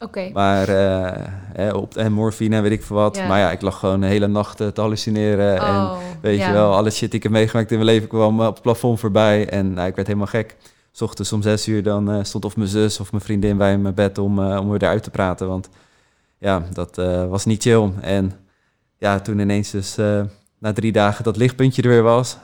Oké. 0.01 0.31
Maar, 0.33 0.69
eh, 0.69 1.25
hè, 1.53 1.71
op, 1.71 1.97
en 1.97 2.13
morfine 2.13 2.57
en 2.57 2.63
weet 2.63 2.73
ik 2.73 2.83
veel 2.83 2.97
wat. 2.97 3.17
Maar 3.17 3.39
ja, 3.39 3.51
ik 3.51 3.61
lag 3.61 3.79
gewoon 3.79 4.01
de 4.01 4.07
hele 4.07 4.27
nacht 4.27 4.61
eh, 4.61 4.67
te 4.69 4.81
hallucineren. 4.81 5.55
En 5.59 5.75
Oh, 5.75 5.97
weet 6.21 6.39
ja. 6.39 6.47
je 6.47 6.53
wel, 6.53 6.75
alle 6.75 6.91
shit 6.91 7.11
die 7.11 7.17
ik 7.19 7.23
heb 7.23 7.33
meegemaakt 7.33 7.71
in 7.71 7.79
mijn 7.79 7.91
leven 7.91 8.09
kwam 8.09 8.41
op 8.41 8.53
het 8.53 8.63
plafond 8.63 9.01
voorbij. 9.01 9.49
En 9.49 9.73
nou, 9.73 9.89
ik 9.89 9.95
werd 9.95 10.07
helemaal 10.07 10.29
gek. 10.29 10.57
's 10.93 11.01
ochtends 11.01 11.33
om 11.33 11.43
zes 11.43 11.69
uur 11.69 11.83
dan 11.83 12.11
eh, 12.11 12.19
stond 12.23 12.45
of 12.45 12.57
mijn 12.57 12.69
zus 12.69 13.01
of 13.01 13.11
mijn 13.13 13.23
vriendin 13.25 13.57
bij 13.57 13.79
mijn 13.79 13.95
bed 13.95 14.19
om, 14.19 14.39
eh, 14.51 14.61
om 14.61 14.71
weer 14.71 14.83
eruit 14.83 15.03
te 15.03 15.11
praten. 15.11 15.49
Want 15.49 15.69
ja, 16.39 16.63
dat 16.73 16.99
eh, 16.99 17.29
was 17.29 17.45
niet 17.45 17.63
chill. 17.63 17.91
En 18.01 18.33
ja, 18.99 19.21
toen 19.21 19.39
ineens 19.39 19.71
dus 19.71 19.97
eh, 19.99 20.21
na 20.59 20.73
drie 20.73 20.93
dagen 20.93 21.25
dat 21.25 21.37
lichtpuntje 21.37 21.83
er 21.83 21.89
weer 21.89 22.03
was. 22.03 22.37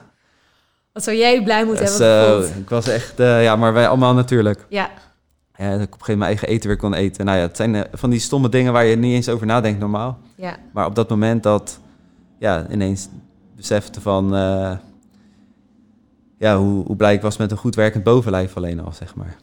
Wat 0.92 1.04
zou 1.04 1.16
jij 1.16 1.42
blij 1.42 1.64
moeten 1.64 1.84
hebben 1.84 2.34
gevoeld? 2.34 2.56
ik 2.56 2.68
was 2.68 2.88
echt, 2.88 3.20
eh, 3.20 3.42
ja, 3.42 3.56
maar 3.56 3.72
wij 3.72 3.88
allemaal 3.88 4.14
natuurlijk. 4.14 4.66
Ja. 4.68 4.90
Ja, 5.56 5.70
dat 5.70 5.80
ik 5.80 5.94
op 5.94 6.00
een 6.00 6.04
gegeven 6.04 6.18
moment 6.18 6.18
mijn 6.18 6.22
eigen 6.22 6.48
eten 6.48 6.68
weer 6.68 6.76
kon 6.76 6.94
eten. 6.94 7.24
Nou 7.24 7.38
ja, 7.38 7.44
het 7.44 7.56
zijn 7.56 7.74
eh, 7.74 7.82
van 7.92 8.10
die 8.10 8.20
stomme 8.20 8.48
dingen 8.48 8.72
waar 8.72 8.84
je 8.84 8.96
niet 8.96 9.14
eens 9.14 9.28
over 9.28 9.46
nadenkt 9.46 9.80
normaal. 9.80 10.18
Ja. 10.34 10.56
Maar 10.72 10.86
op 10.86 10.94
dat 10.94 11.08
moment 11.08 11.42
dat, 11.42 11.80
ja, 12.38 12.66
ineens 12.70 13.08
besefte 13.56 14.00
van, 14.00 14.34
eh, 14.34 14.76
ja, 16.38 16.58
hoe, 16.58 16.84
hoe 16.84 16.96
blij 16.96 17.14
ik 17.14 17.22
was 17.22 17.36
met 17.36 17.50
een 17.50 17.56
goed 17.56 17.74
werkend 17.74 18.04
bovenlijf 18.04 18.56
alleen 18.56 18.80
al, 18.80 18.92
zeg 18.92 19.14
maar. 19.14 19.36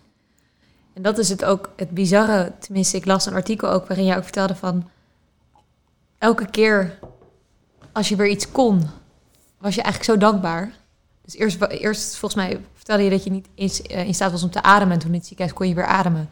En 0.93 1.01
dat 1.01 1.17
is 1.17 1.29
het 1.29 1.45
ook, 1.45 1.69
het 1.75 1.89
bizarre. 1.89 2.51
Tenminste, 2.59 2.97
ik 2.97 3.05
las 3.05 3.25
een 3.25 3.33
artikel 3.33 3.69
ook 3.69 3.87
waarin 3.87 4.05
jij 4.05 4.17
ook 4.17 4.23
vertelde 4.23 4.55
van... 4.55 4.89
Elke 6.17 6.49
keer 6.49 6.99
als 7.91 8.09
je 8.09 8.15
weer 8.15 8.27
iets 8.27 8.51
kon, 8.51 8.81
was 9.57 9.75
je 9.75 9.81
eigenlijk 9.81 10.11
zo 10.11 10.27
dankbaar. 10.27 10.71
Dus 11.21 11.35
eerst, 11.35 11.61
eerst 11.61 12.17
volgens 12.17 12.45
mij 12.45 12.59
vertelde 12.91 13.15
je 13.15 13.17
dat 13.17 13.23
je 13.23 13.31
niet 13.31 13.47
eens 13.55 13.81
eh, 13.81 14.07
in 14.07 14.13
staat 14.13 14.31
was 14.31 14.43
om 14.43 14.49
te 14.49 14.63
ademen. 14.63 14.93
En 14.93 14.99
toen 14.99 15.09
in 15.09 15.15
het 15.15 15.25
ziekenhuis 15.25 15.57
kon 15.57 15.67
je 15.67 15.75
weer 15.75 15.85
ademen. 15.85 16.29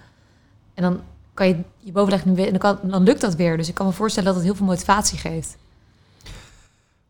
En 0.73 0.83
dan 0.83 0.99
kan 1.33 1.47
je 1.47 1.55
je 1.77 1.91
bovenlijf 1.91 2.25
nu 2.25 2.35
weer... 2.35 2.45
En 2.45 2.51
dan, 2.51 2.59
kan, 2.59 2.89
dan 2.89 3.03
lukt 3.03 3.21
dat 3.21 3.35
weer. 3.35 3.57
Dus 3.57 3.67
ik 3.67 3.73
kan 3.73 3.85
me 3.85 3.91
voorstellen 3.91 4.27
dat 4.27 4.37
het 4.37 4.45
heel 4.45 4.55
veel 4.55 4.65
motivatie 4.65 5.17
geeft. 5.17 5.57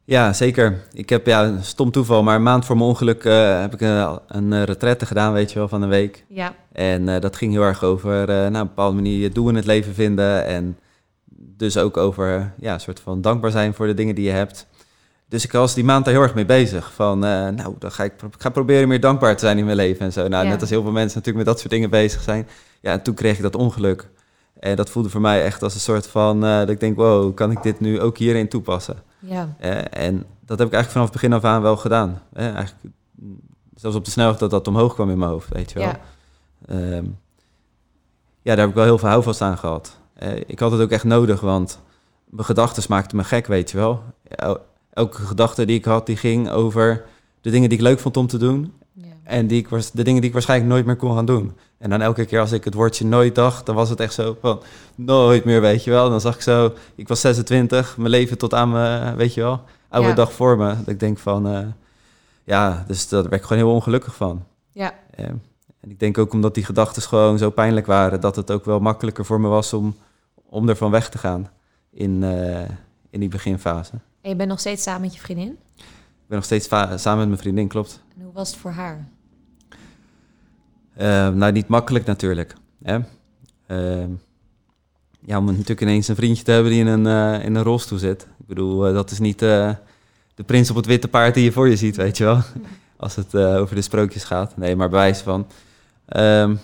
Ja, 0.03 0.33
zeker. 0.33 0.83
Ik 0.93 1.09
heb, 1.09 1.25
ja, 1.25 1.61
stom 1.61 1.91
toeval, 1.91 2.23
maar 2.23 2.35
een 2.35 2.43
maand 2.43 2.65
voor 2.65 2.77
mijn 2.77 2.89
ongeluk 2.89 3.23
eh, 3.23 3.61
heb 3.61 3.73
ik 3.73 3.81
eh, 3.81 4.15
een 4.27 4.65
retraite 4.65 5.05
gedaan, 5.05 5.33
weet 5.33 5.51
je 5.51 5.59
wel, 5.59 5.67
van 5.67 5.81
een 5.81 5.89
week. 5.89 6.25
Ja. 6.27 6.53
En 6.71 7.05
dat 7.05 7.35
ging 7.35 7.51
heel 7.51 7.61
erg 7.61 7.83
over, 7.83 8.27
nou, 8.27 8.47
op 8.47 8.53
een 8.53 8.67
bepaalde 8.67 8.95
manier 8.95 9.19
je 9.19 9.29
doel 9.29 9.49
in 9.49 9.55
het 9.55 9.65
leven 9.65 9.93
vinden. 9.93 10.45
En 10.45 10.77
dus 11.35 11.77
ook 11.77 11.97
over, 11.97 12.53
ja, 12.59 12.73
een 12.73 12.79
soort 12.79 12.99
van 12.99 13.21
dankbaar 13.21 13.51
zijn 13.51 13.73
voor 13.73 13.87
de 13.87 13.93
dingen 13.93 14.15
die 14.15 14.25
je 14.25 14.31
hebt. 14.31 14.67
Dus 15.29 15.43
ik 15.45 15.51
was 15.51 15.73
die 15.73 15.83
maand 15.83 16.05
daar 16.05 16.13
heel 16.13 16.23
erg 16.23 16.33
mee 16.35 16.45
bezig. 16.45 16.93
Van, 16.93 17.23
eh, 17.25 17.29
nou, 17.47 17.75
dan 17.79 17.91
ga 17.91 18.03
ik, 18.03 18.17
pro- 18.17 18.27
ik 18.27 18.41
ga 18.41 18.49
proberen 18.49 18.87
meer 18.87 18.99
dankbaar 18.99 19.33
te 19.33 19.45
zijn 19.45 19.57
in 19.57 19.65
mijn 19.65 19.77
leven 19.77 20.05
en 20.05 20.13
zo. 20.13 20.27
Nou, 20.27 20.43
Ja. 20.45 20.49
net 20.49 20.61
als 20.61 20.69
heel 20.69 20.81
veel 20.81 20.91
mensen 20.91 21.17
natuurlijk 21.17 21.37
met 21.45 21.45
dat 21.45 21.59
soort 21.59 21.71
dingen 21.73 21.89
bezig 21.89 22.21
zijn. 22.21 22.47
Ja, 22.81 22.91
en 22.91 23.01
toen 23.03 23.13
kreeg 23.13 23.35
ik 23.35 23.41
dat 23.41 23.55
ongeluk. 23.55 24.09
En 24.59 24.75
dat 24.75 24.89
voelde 24.89 25.09
voor 25.09 25.21
mij 25.21 25.43
echt 25.43 25.63
als 25.63 25.73
een 25.73 25.79
soort 25.79 26.07
van, 26.07 26.45
eh, 26.45 26.57
dat 26.57 26.69
ik 26.69 26.79
denk, 26.79 26.95
wow, 26.95 27.35
kan 27.35 27.51
ik 27.51 27.63
dit 27.63 27.79
nu 27.79 28.01
ook 28.01 28.17
hierin 28.17 28.49
toepassen? 28.49 28.95
Ja. 29.19 29.55
Eh, 29.59 29.77
en 30.05 30.25
dat 30.45 30.57
heb 30.59 30.67
ik 30.67 30.73
eigenlijk 30.73 30.89
vanaf 30.91 31.03
het 31.07 31.13
begin 31.13 31.33
af 31.33 31.43
aan 31.43 31.61
wel 31.61 31.77
gedaan. 31.77 32.21
Eigenlijk, 32.33 32.75
mm, 33.15 33.39
zelfs 33.75 33.95
op 33.95 34.05
de 34.05 34.11
snelweg 34.11 34.37
dat 34.37 34.49
dat 34.49 34.67
omhoog 34.67 34.93
kwam 34.93 35.09
in 35.09 35.17
mijn 35.17 35.31
hoofd, 35.31 35.49
weet 35.49 35.71
je 35.71 35.79
wel. 35.79 35.87
Ja. 35.87 35.99
Ehm, 36.67 37.05
ja, 38.41 38.55
daar 38.55 38.57
heb 38.57 38.69
ik 38.69 38.75
wel 38.75 38.83
heel 38.83 38.97
veel 38.97 39.09
houvast 39.09 39.41
aan 39.41 39.57
gehad. 39.57 39.97
Eh, 40.13 40.35
ik 40.47 40.59
had 40.59 40.71
het 40.71 40.81
ook 40.81 40.91
echt 40.91 41.03
nodig, 41.03 41.39
want 41.41 41.79
mijn 42.25 42.45
gedachten 42.45 42.83
maakten 42.89 43.17
me 43.17 43.23
gek, 43.23 43.47
weet 43.47 43.71
je 43.71 43.77
wel. 43.77 44.03
El- 44.93 45.03
elke 45.03 45.21
gedachte 45.21 45.65
die 45.65 45.77
ik 45.77 45.85
had, 45.85 46.05
die 46.05 46.17
ging 46.17 46.49
over 46.49 47.05
de 47.41 47.49
dingen 47.49 47.69
die 47.69 47.77
ik 47.77 47.83
leuk 47.83 47.99
vond 47.99 48.17
om 48.17 48.27
te 48.27 48.37
doen. 48.37 48.73
ja. 48.93 49.03
En 49.23 49.47
die 49.47 49.57
ik, 49.59 49.67
was- 49.69 49.91
de 49.91 50.03
dingen 50.03 50.19
die 50.19 50.27
ik 50.29 50.33
waarschijnlijk 50.33 50.71
nooit 50.71 50.85
meer 50.85 50.95
kon 50.95 51.15
gaan 51.15 51.25
doen. 51.25 51.53
En 51.77 51.89
dan 51.89 52.01
elke 52.01 52.25
keer 52.25 52.39
als 52.39 52.51
ik 52.51 52.63
het 52.63 52.73
woordje 52.73 53.05
nooit 53.05 53.35
dacht, 53.35 53.65
dan 53.65 53.75
was 53.75 53.89
het 53.89 53.99
echt 53.99 54.13
zo 54.13 54.37
van 54.41 54.61
nooit 54.95 55.45
meer, 55.45 55.61
weet 55.61 55.83
je 55.83 55.91
wel. 55.91 56.09
Dan 56.09 56.21
zag 56.21 56.35
ik 56.35 56.41
zo, 56.41 56.73
ik 56.95 57.07
was 57.07 57.21
26, 57.21 57.97
mijn 57.97 58.09
leven 58.09 58.37
tot 58.37 58.53
aan 58.53 58.71
mijn, 58.71 59.15
weet 59.15 59.33
je 59.33 59.41
wel, 59.41 59.61
oude 59.89 60.07
Ja. 60.09 60.15
dag 60.15 60.33
voor 60.33 60.57
me. 60.57 60.67
Dat 60.77 60.87
ik 60.87 60.99
denk 60.99 61.17
van, 61.17 61.47
eh, 61.47 61.59
ja, 62.43 62.83
dus 62.87 63.07
daar 63.09 63.21
werd 63.21 63.33
ik 63.35 63.41
gewoon 63.41 63.63
heel 63.63 63.73
ongelukkig 63.73 64.15
van. 64.15 64.43
Ja. 64.71 64.93
En 65.15 65.41
ik 65.91 65.99
denk 65.99 66.17
ook 66.17 66.33
omdat 66.33 66.53
die 66.55 66.65
gedachten 66.65 67.01
gewoon 67.01 67.37
zo 67.37 67.49
pijnlijk 67.49 67.85
waren, 67.85 68.21
dat 68.21 68.35
het 68.35 68.51
ook 68.51 68.65
wel 68.65 68.79
makkelijker 68.79 69.25
voor 69.25 69.41
me 69.41 69.47
was 69.47 69.73
om, 69.73 69.95
om 70.49 70.69
ervan 70.69 70.91
weg 70.91 71.09
te 71.09 71.17
gaan 71.17 71.49
in, 71.91 72.23
eh, 72.23 72.61
in 73.09 73.19
die 73.19 73.29
beginfase. 73.29 73.93
En 74.29 74.35
je 74.35 74.41
bent 74.41 74.49
nog 74.49 74.59
steeds 74.59 74.83
samen 74.83 75.01
met 75.01 75.13
je 75.13 75.19
vriendin. 75.19 75.57
Ik 75.77 76.27
ben 76.27 76.37
nog 76.37 76.45
steeds 76.45 76.67
samen 76.95 77.17
met 77.17 77.27
mijn 77.27 77.37
vriendin, 77.37 77.67
klopt. 77.67 78.01
En 78.17 78.23
hoe 78.23 78.33
was 78.33 78.49
het 78.49 78.59
voor 78.59 78.71
haar? 78.71 79.07
Eh, 80.93 81.29
nou, 81.29 81.51
niet 81.51 81.67
makkelijk 81.67 82.05
natuurlijk. 82.05 82.55
Hè? 82.83 82.99
Ehm, 83.67 84.09
ja, 85.19 85.37
om 85.37 85.45
natuurlijk 85.45 85.81
ineens 85.81 86.07
een 86.07 86.15
vriendje 86.15 86.43
te 86.43 86.51
hebben 86.51 86.71
die 86.71 86.79
in 86.79 86.87
een, 86.87 87.07
eh, 87.07 87.45
in 87.45 87.55
een 87.55 87.63
rolstoel 87.63 87.97
zit. 87.97 88.21
Ik 88.21 88.47
bedoel, 88.47 88.87
eh, 88.87 88.93
dat 88.93 89.11
is 89.11 89.19
niet 89.19 89.41
eh, 89.41 89.71
de 90.35 90.43
prins 90.43 90.69
op 90.69 90.75
het 90.75 90.85
witte 90.85 91.07
paard 91.07 91.33
die 91.33 91.43
je 91.43 91.51
voor 91.51 91.69
je 91.69 91.75
ziet, 91.75 91.95
weet 91.95 92.17
je 92.17 92.23
wel. 92.23 92.41
Als 92.97 93.15
het 93.15 93.35
over 93.35 93.75
de 93.75 93.81
sprookjes 93.81 94.23
gaat. 94.23 94.57
Nee, 94.57 94.75
maar 94.75 94.89
bewijs 94.89 95.19
van. 95.19 95.47
Ehm, 96.05 96.55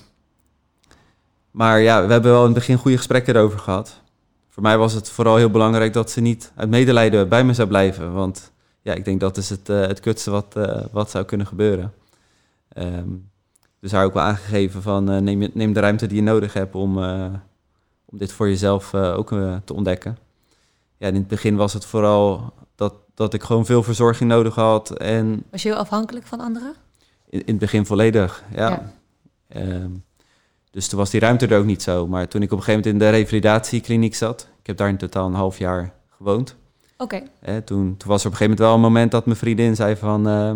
maar 1.52 1.80
ja, 1.80 2.06
we 2.06 2.12
hebben 2.12 2.32
wel 2.32 2.40
in 2.40 2.46
het 2.46 2.54
begin 2.54 2.78
goede 2.78 2.98
gesprekken 2.98 3.36
erover 3.36 3.60
gehad. 3.60 4.02
Voor 4.56 4.64
mij 4.64 4.78
was 4.78 4.94
het 4.94 5.10
vooral 5.10 5.36
heel 5.36 5.50
belangrijk 5.50 5.94
dat 5.94 6.12
ze 6.12 6.22
niet 6.22 6.52
uit 6.56 6.70
medelijden 6.70 7.30
bij 7.30 7.44
me 7.44 7.54
zou 7.54 7.68
blijven. 7.68 8.14
Want 8.14 8.52
ja, 8.82 8.94
ik 8.94 9.06
denk 9.06 9.20
dat 9.20 9.38
is 9.38 9.50
het, 9.50 9.70
eh, 9.70 9.80
het 9.80 10.00
kutste 10.00 10.32
wat, 10.32 10.56
eh, 10.56 10.86
wat 10.92 11.10
zou 11.10 11.26
kunnen 11.26 11.48
gebeuren. 11.48 11.94
Ehm, 12.70 13.10
dus 13.80 13.92
haar 13.92 14.06
ook 14.06 14.14
wel 14.14 14.24
aangegeven 14.24 14.82
van 14.82 15.12
eh, 15.12 15.18
neem, 15.18 15.50
neem 15.54 15.74
de 15.74 15.80
ruimte 15.80 16.08
die 16.08 16.18
je 16.18 16.24
nodig 16.24 16.54
hebt 16.54 16.76
om, 16.76 16.98
om 18.06 18.18
dit 18.18 18.32
voor 18.32 18.48
jezelf 18.48 18.94
ook 18.94 19.30
te 19.64 19.74
ontdekken. 19.74 20.18
Ja, 20.98 21.08
in 21.08 21.16
het 21.16 21.28
begin 21.28 21.56
was 21.56 21.74
het 21.74 21.86
vooral 21.86 22.54
dat, 22.76 22.94
dat 23.14 23.34
ik 23.34 23.44
gewoon 23.44 23.66
veel 23.66 23.84
verzorging 23.84 24.30
nodig 24.30 24.56
had. 24.56 24.98
En 24.98 25.44
Was 25.52 25.62
je 25.62 25.70
heel 25.70 25.78
afhankelijk 25.78 26.26
van 26.26 26.40
anderen? 26.40 26.74
in, 27.30 27.40
in 27.40 27.46
het 27.46 27.60
begin 27.60 27.86
volledig, 27.86 28.44
ja. 28.54 28.70
Ja. 28.70 28.94
Ehm, 29.48 29.92
dus 30.76 30.88
toen 30.88 31.00
was 31.00 31.10
die 31.10 31.20
ruimte 31.20 31.48
er 31.48 31.58
ook 31.58 31.66
niet 31.66 31.82
zo. 31.82 32.08
Maar 32.08 32.28
toen 32.28 32.42
ik 32.42 32.52
op 32.52 32.58
een 32.58 32.64
gegeven 32.64 32.90
moment 32.90 33.04
in 33.04 33.12
de 33.12 33.18
revalidatiekliniek 33.18 34.16
zat... 34.16 34.50
ik 34.60 34.68
heb 34.68 34.78
daar 34.78 34.90
in 34.90 34.98
totaal 34.98 35.28
een 35.28 35.34
half 35.34 35.58
jaar 35.58 35.94
gewoond... 36.10 36.56
Oké. 36.98 37.24
Toen, 37.66 37.98
toen 37.98 38.10
was 38.10 38.22
er 38.22 38.28
op 38.28 38.32
een 38.32 38.38
gegeven 38.38 38.40
moment 38.40 38.60
wel 38.60 38.74
een 38.74 38.80
moment 38.80 39.12
dat 39.12 39.26
mijn 39.26 39.38
vriendin 39.38 39.76
zei 39.76 39.96
van... 39.96 40.28
eh, 40.28 40.52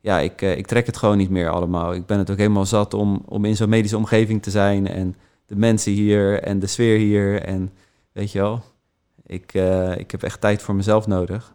ja, 0.00 0.18
ik, 0.18 0.42
eh, 0.42 0.56
ik 0.56 0.66
trek 0.66 0.86
het 0.86 0.96
gewoon 0.96 1.16
niet 1.16 1.30
meer 1.30 1.50
allemaal. 1.50 1.94
Ik 1.94 2.06
ben 2.06 2.18
het 2.18 2.30
ook 2.30 2.36
helemaal 2.36 2.66
zat 2.66 2.94
om, 2.94 3.22
om 3.26 3.44
in 3.44 3.56
zo'n 3.56 3.68
medische 3.68 3.96
omgeving 3.96 4.42
te 4.42 4.50
zijn... 4.50 4.88
en 4.88 5.16
de 5.46 5.56
mensen 5.56 5.92
hier 5.92 6.42
en 6.42 6.58
de 6.58 6.66
sfeer 6.66 6.98
hier 6.98 7.42
en 7.42 7.70
weet 8.12 8.32
je 8.32 8.38
wel... 8.38 8.62
Ik, 9.26 9.54
eh, 9.54 9.96
ik 9.98 10.10
heb 10.10 10.22
echt 10.22 10.40
tijd 10.40 10.62
voor 10.62 10.74
mezelf 10.74 11.06
nodig. 11.06 11.54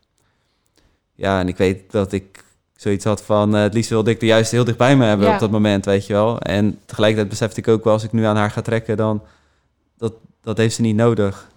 Ja, 1.13 1.39
en 1.39 1.47
ik 1.47 1.57
weet 1.57 1.91
dat 1.91 2.11
ik 2.11 2.43
zoiets 2.81 3.05
had 3.05 3.21
van... 3.23 3.55
eh, 3.55 3.61
het 3.61 3.73
liefst 3.73 3.89
wilde 3.89 4.11
ik 4.11 4.19
de 4.19 4.25
juist 4.25 4.51
heel 4.51 4.63
dicht 4.63 4.77
bij 4.77 4.95
me 4.97 5.05
hebben 5.05 5.27
Ja. 5.27 5.33
op 5.33 5.39
dat 5.39 5.51
moment, 5.51 5.85
weet 5.85 6.05
je 6.05 6.13
wel. 6.13 6.39
En 6.39 6.79
tegelijkertijd 6.85 7.29
besefte 7.29 7.59
ik 7.59 7.67
ook 7.67 7.83
wel... 7.83 7.93
als 7.93 8.03
ik 8.03 8.11
nu 8.11 8.23
aan 8.23 8.35
haar 8.35 8.51
ga 8.51 8.61
trekken, 8.61 8.97
dan... 8.97 9.21
dat, 9.97 10.13
dat 10.41 10.57
heeft 10.57 10.75
ze 10.75 10.81
niet 10.81 10.95
nodig. 10.95 11.47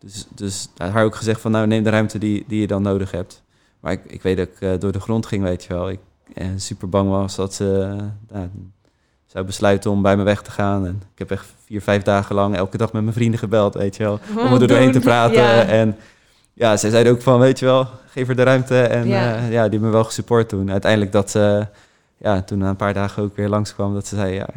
Dus, 0.00 0.26
dus 0.34 0.68
haar 0.76 1.04
ook 1.04 1.14
gezegd 1.14 1.40
van... 1.40 1.50
nou, 1.50 1.66
neem 1.66 1.82
de 1.82 1.90
ruimte 1.90 2.18
die, 2.18 2.44
die 2.48 2.60
je 2.60 2.66
dan 2.66 2.82
nodig 2.82 3.10
hebt. 3.10 3.42
Maar 3.80 3.92
ik, 3.92 4.00
ik 4.06 4.22
weet 4.22 4.36
dat 4.36 4.46
ik 4.48 4.60
eh, 4.60 4.70
door 4.78 4.92
de 4.92 5.00
grond 5.00 5.26
ging, 5.26 5.42
weet 5.42 5.64
je 5.64 5.72
wel. 5.72 5.90
Ik 5.90 5.98
eh, 6.34 6.46
super 6.56 6.88
bang 6.88 7.10
was 7.10 7.34
dat 7.36 7.54
ze 7.54 7.96
nou, 8.30 8.48
zou 9.26 9.44
besluiten 9.44 9.90
om 9.90 10.02
bij 10.02 10.16
me 10.16 10.22
weg 10.22 10.42
te 10.42 10.50
gaan. 10.50 10.86
En 10.86 11.02
ik 11.12 11.18
heb 11.18 11.30
echt 11.30 11.46
vier, 11.64 11.82
vijf 11.82 12.02
dagen 12.02 12.34
lang 12.34 12.56
elke 12.56 12.76
dag 12.76 12.92
met 12.92 13.02
mijn 13.02 13.14
vrienden 13.14 13.38
gebeld, 13.38 13.74
weet 13.74 13.96
je 13.96 14.02
wel. 14.02 14.18
Om 14.36 14.52
er 14.52 14.66
doorheen 14.68 14.92
te 14.92 15.00
praten. 15.00 15.42
Ja. 15.42 15.62
En 15.64 15.96
ja, 16.58 16.76
zij 16.76 16.90
zeiden 16.90 17.12
ook 17.12 17.22
van, 17.22 17.38
weet 17.40 17.58
je 17.58 17.64
wel, 17.64 17.86
geef 18.10 18.26
haar 18.26 18.36
de 18.36 18.42
ruimte. 18.42 18.80
En 18.80 19.08
Ja. 19.08 19.22
ja, 19.22 19.34
ja 19.36 19.48
die 19.48 19.58
hebben 19.60 19.80
me 19.80 19.90
wel 19.90 20.04
gesupport 20.04 20.48
toen. 20.48 20.70
Uiteindelijk 20.70 21.12
dat 21.12 21.30
ze, 21.30 21.66
ja, 22.16 22.42
toen 22.42 22.58
na 22.58 22.68
een 22.68 22.76
paar 22.76 22.94
dagen 22.94 23.22
ook 23.22 23.36
weer 23.36 23.48
langskwam, 23.48 23.94
dat 23.94 24.06
ze 24.06 24.16
zei, 24.16 24.34
ja, 24.34 24.48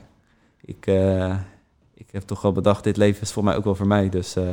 ik, 0.65 0.87
eh, 0.87 1.35
ik 1.93 2.07
heb 2.11 2.21
toch 2.21 2.41
wel 2.41 2.51
bedacht, 2.51 2.83
dit 2.83 2.97
leven 2.97 3.21
is 3.21 3.31
voor 3.31 3.43
mij 3.43 3.55
ook 3.55 3.63
wel 3.63 3.75
voor 3.75 3.87
mij. 3.87 4.09
Dus 4.09 4.35
eh, 4.35 4.43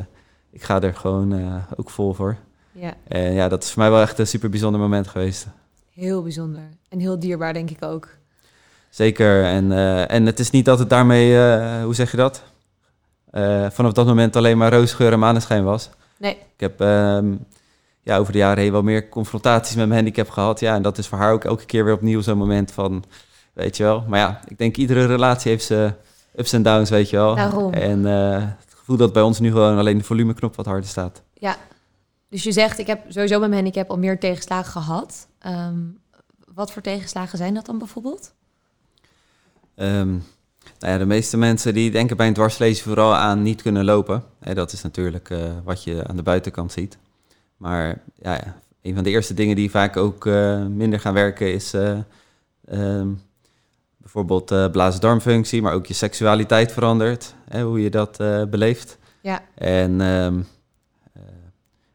ik 0.51 0.63
ga 0.63 0.81
er 0.83 0.95
gewoon 0.95 1.33
eh, 1.33 1.55
ook 1.77 1.91
vol 1.91 2.15
voor. 2.15 2.37
Ja, 2.73 2.95
En 3.09 3.33
ja, 3.33 3.49
dat 3.49 3.63
is 3.63 3.71
voor 3.71 3.83
mij 3.83 3.91
wel 3.91 4.01
echt 4.01 4.19
een 4.19 4.27
super 4.27 4.51
bijzonder 4.51 4.81
moment 4.81 5.09
geweest. 5.09 5.47
heel 5.95 6.23
bijzonder. 6.23 6.63
En 6.89 6.99
heel 6.99 7.19
dierbaar, 7.19 7.53
denk 7.53 7.71
ik 7.71 7.85
ook. 7.85 8.09
Zeker. 8.91 9.45
En, 9.45 9.73
eh, 9.73 10.11
en 10.11 10.27
het 10.27 10.39
is 10.39 10.51
niet 10.51 10.65
dat 10.65 10.79
het 10.79 10.91
daarmee, 10.91 11.39
eh, 11.39 11.83
hoe 11.83 11.95
zeg 11.95 12.11
je 12.11 12.17
dat? 12.17 12.43
Eh, 13.31 13.67
vanaf 13.71 13.93
dat 13.93 14.07
moment 14.07 14.37
alleen 14.37 14.59
maar 14.59 14.73
roosgeur 14.73 15.13
en 15.13 15.19
maneschijn 15.19 15.65
was. 15.65 15.91
Nee. 16.18 16.35
Ik 16.35 16.61
heb 16.61 16.81
ehm, 16.81 17.35
ja, 18.02 18.16
over 18.16 18.33
de 18.33 18.38
jaren 18.38 18.62
heen 18.62 18.72
wel 18.72 18.83
meer 18.83 19.09
confrontaties 19.09 19.76
met 19.76 19.88
mijn 19.88 20.04
handicap 20.04 20.31
gehad. 20.31 20.61
Ja, 20.61 20.74
en 20.74 20.83
dat 20.83 20.98
is 20.98 21.07
voor 21.07 21.18
haar 21.18 21.33
ook 21.33 21.44
elke 21.44 21.64
keer 21.64 21.85
weer 21.85 21.94
opnieuw 21.94 22.20
zo'n 22.20 22.38
moment 22.38 22.72
van, 22.72 23.04
weet 23.52 23.76
je 23.76 23.83
wel. 23.83 24.04
Maar 24.09 24.18
ja, 24.18 24.40
ik 24.48 24.59
denk 24.59 24.76
iedere 24.76 25.07
relatie 25.07 25.50
heeft 25.50 25.64
ze 25.64 25.92
ups 26.37 26.52
en 26.52 26.62
downs, 26.62 26.90
weet 26.90 27.11
je 27.11 27.16
wel. 27.16 27.35
Daarom. 27.35 27.72
En 27.72 28.07
eh, 28.07 28.42
het 28.42 28.74
gevoel 28.74 28.96
dat 28.96 29.12
bij 29.12 29.22
ons 29.22 29.38
nu 29.40 29.50
gewoon 29.50 29.78
alleen 29.78 29.98
de 29.98 30.04
volumeknop 30.04 30.57
wat 30.57 30.66
harder 30.66 30.88
staat. 30.88 31.22
Ja. 31.35 31.57
Dus 32.28 32.42
je 32.42 32.52
zegt, 32.52 32.78
ik 32.78 32.87
heb 32.87 33.04
sowieso 33.09 33.38
met 33.38 33.48
mijn 33.48 33.62
handicap 33.62 33.90
al 33.90 33.98
meer 33.98 34.18
tegenslagen 34.18 34.83
gehad. 34.83 35.28
Ehm, 35.38 35.78
wat 36.54 36.72
voor 36.72 36.83
tegenslagen 36.83 37.38
zijn 37.38 37.54
dat 37.54 37.66
dan 37.66 37.78
bijvoorbeeld? 37.78 38.35
Ehm, 39.74 40.16
nou 40.79 40.93
ja, 40.93 40.99
de 40.99 41.07
meeste 41.07 41.37
mensen 41.37 41.75
die 41.75 41.91
denken 41.91 42.17
bij 42.17 42.27
een 42.27 42.35
dwarslezen 42.35 42.85
vooral 42.85 43.14
aan 43.14 43.43
niet 43.43 43.62
kunnen 43.62 43.85
lopen. 43.85 44.25
Dat 44.55 44.73
is 44.73 44.83
natuurlijk 44.83 45.31
eh, 45.31 45.38
wat 45.64 45.85
je 45.85 46.05
aan 46.07 46.17
de 46.17 46.23
buitenkant 46.23 46.73
ziet. 46.73 46.99
Maar 47.57 48.03
ja, 48.14 48.55
een 48.83 48.95
van 48.95 49.05
de 49.05 49.11
eerste 49.11 49.35
dingen 49.35 49.57
die 49.57 49.71
vaak 49.71 49.97
ook 49.97 50.27
eh, 50.27 50.67
minder 50.67 51.01
gaan 51.01 51.14
werken 51.14 51.53
is 51.53 51.75
eh, 51.75 51.99
ehm, 52.64 53.09
bijvoorbeeld 53.97 54.53
uh, 54.53 54.71
blazen-darmfunctie, 54.71 55.62
maar 55.62 55.73
ook 55.73 55.87
je 55.87 55.95
seksualiteit 55.95 56.73
verandert. 56.73 57.35
Hè, 57.49 57.62
hoe 57.62 57.83
je 57.83 57.91
dat 57.91 58.17
beleeft. 58.51 58.99
Ja. 59.21 59.43
En 59.55 60.01
ehm, 60.01 60.41
eh, 61.12 61.23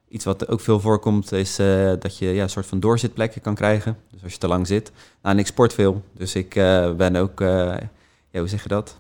iets 0.08 0.26
wat 0.26 0.48
ook 0.48 0.60
veel 0.60 0.80
voorkomt 0.80 1.32
is 1.32 1.56
dat 2.00 2.18
je 2.18 2.26
ja, 2.26 2.44
een 2.44 2.50
soort 2.50 2.66
van 2.66 2.80
doorzitplekken 2.80 3.42
kan 3.42 3.56
krijgen. 3.56 3.98
Dus 4.12 4.24
als 4.24 4.32
je 4.32 4.38
te 4.38 4.48
lang 4.48 4.68
zit. 4.68 4.92
Nou, 5.22 5.36
en 5.36 5.40
ik 5.40 5.48
sport 5.48 5.74
veel, 5.74 6.04
dus 6.12 6.36
ik 6.36 6.54
ben 6.98 7.16
ook, 7.16 7.44
ja, 8.34 8.40
hoe 8.40 8.48
zeg 8.48 8.64
je 8.64 8.70
dat? 8.70 9.00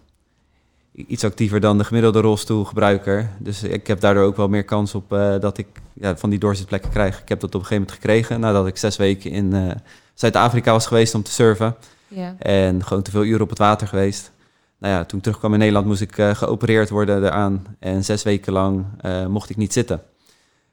Iets 0.91 1.23
actiever 1.23 1.59
dan 1.59 1.77
de 1.77 1.83
gemiddelde 1.83 2.21
rolstoelgebruiker. 2.21 3.29
Dus 3.39 3.63
ik 3.63 3.87
heb 3.87 3.99
daardoor 3.99 4.23
ook 4.23 4.35
wel 4.35 4.47
meer 4.47 4.63
kans 4.63 4.95
op 4.95 5.13
eh, 5.13 5.39
dat 5.39 5.57
ik 5.57 5.67
ja, 5.93 6.17
van 6.17 6.29
die 6.29 6.39
doorzitplekken 6.39 6.89
krijg. 6.91 7.21
Ik 7.21 7.29
heb 7.29 7.39
dat 7.39 7.55
op 7.55 7.61
een 7.61 7.67
gegeven 7.67 7.83
moment 7.83 8.01
gekregen 8.01 8.39
nadat 8.39 8.67
ik 8.67 8.77
zes 8.77 8.97
weken 8.97 9.31
in 9.31 9.53
eh, 9.53 9.71
Zuid-Afrika 10.13 10.71
was 10.71 10.87
geweest 10.87 11.15
om 11.15 11.23
te 11.23 11.31
surfen. 11.31 11.75
Ja. 12.07 12.35
En 12.39 12.83
gewoon 12.83 13.03
te 13.03 13.11
veel 13.11 13.23
uren 13.23 13.41
op 13.41 13.49
het 13.49 13.57
water 13.57 13.87
geweest. 13.87 14.31
Nou 14.77 14.93
ja, 14.93 15.03
toen 15.03 15.17
ik 15.17 15.23
terugkwam 15.23 15.53
in 15.53 15.59
Nederland 15.59 15.85
moest 15.85 16.01
ik 16.01 16.17
eh, 16.17 16.35
geopereerd 16.35 16.89
worden 16.89 17.23
eraan. 17.23 17.65
En 17.79 18.03
zes 18.03 18.23
weken 18.23 18.53
lang 18.53 18.85
mocht 19.27 19.49
ik 19.49 19.57
niet 19.57 19.73
zitten. 19.73 20.01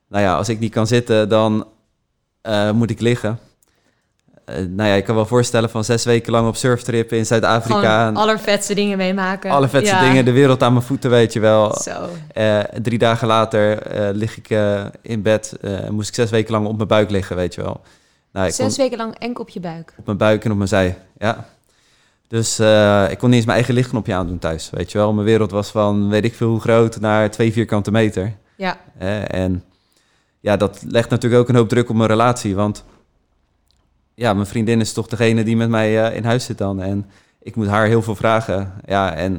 Nou 0.08 0.24
ja, 0.24 0.36
als 0.36 0.48
ik 0.48 0.58
niet 0.58 0.72
kan 0.72 0.86
zitten, 0.86 1.28
dan 1.28 1.66
moet 2.72 2.90
ik 2.90 3.00
liggen. 3.00 3.38
Eh, 4.50 4.64
nou 4.68 4.88
ja, 4.88 4.94
ik 4.94 5.04
kan 5.04 5.14
wel 5.14 5.26
voorstellen 5.26 5.70
van 5.70 5.84
zes 5.84 6.04
weken 6.04 6.32
lang 6.32 6.48
op 6.48 6.56
surftrip 6.56 7.12
in 7.12 7.26
Zuid-Afrika. 7.26 8.06
En 8.06 8.16
allervetste 8.16 8.74
dingen 8.74 8.96
meemaken. 8.98 9.50
Alle 9.50 9.68
vetste 9.68 9.94
Ja. 9.94 10.00
dingen, 10.08 10.24
de 10.24 10.32
wereld 10.32 10.62
aan 10.62 10.72
mijn 10.72 10.84
voeten, 10.84 11.10
weet 11.10 11.32
je 11.32 11.40
wel. 11.40 11.74
Zo. 11.76 12.08
Eh, 12.32 12.58
drie 12.82 12.98
dagen 12.98 13.26
later 13.26 13.82
eh, 13.82 14.08
lig 14.14 14.36
ik 14.36 14.48
in 15.02 15.22
bed. 15.22 15.56
eh, 15.60 15.88
moest 15.88 16.08
ik 16.08 16.14
zes 16.14 16.30
weken 16.30 16.52
lang 16.52 16.66
op 16.66 16.76
mijn 16.76 16.88
buik 16.88 17.10
liggen, 17.10 17.36
weet 17.36 17.54
je 17.54 17.62
wel. 17.62 17.80
Nou, 18.32 18.46
ik 18.46 18.54
kon- 18.56 18.64
Zes 18.66 18.76
weken 18.76 18.96
lang 18.98 19.14
enkel 19.18 19.42
op 19.42 19.48
je 19.48 19.60
buik. 19.60 19.92
op 19.98 20.06
mijn 20.06 20.18
buik 20.18 20.44
en 20.44 20.50
op 20.50 20.56
mijn 20.56 20.68
zij. 20.68 20.98
Ja. 21.18 21.44
Dus 22.28 22.60
ik 23.10 23.18
kon 23.18 23.28
niet 23.28 23.36
eens 23.36 23.44
mijn 23.44 23.56
eigen 23.56 23.74
lichtknopje 23.74 24.14
aandoen 24.14 24.38
thuis. 24.38 24.70
Weet 24.70 24.92
je 24.92 24.98
wel, 24.98 25.12
mijn 25.12 25.26
wereld 25.26 25.50
was 25.50 25.68
van 25.70 26.08
weet 26.08 26.24
ik 26.24 26.34
veel 26.34 26.48
hoe 26.48 26.60
groot 26.60 27.00
naar 27.00 27.30
twee 27.30 27.52
vierkante 27.52 27.90
meter. 27.90 28.32
Ja. 28.56 28.76
En 29.26 29.64
ja, 30.40 30.56
dat 30.56 30.82
legt 30.86 31.10
natuurlijk 31.10 31.42
ook 31.42 31.48
een 31.48 31.54
hoop 31.54 31.68
druk 31.68 31.88
op 31.90 31.96
mijn 31.96 32.08
relatie. 32.08 32.54
Want 32.54 32.84
ja, 34.20 34.34
mijn 34.34 34.46
vriendin 34.46 34.80
is 34.80 34.92
toch 34.92 35.06
degene 35.06 35.42
die 35.44 35.56
met 35.56 35.68
mij 35.68 36.04
eh, 36.04 36.16
in 36.16 36.24
huis 36.24 36.44
zit 36.44 36.58
dan. 36.58 36.80
En 36.80 37.10
ik 37.42 37.56
moet 37.56 37.66
haar 37.66 37.86
heel 37.86 38.02
veel 38.02 38.14
vragen. 38.16 38.72
Ja, 38.86 39.14
en 39.14 39.34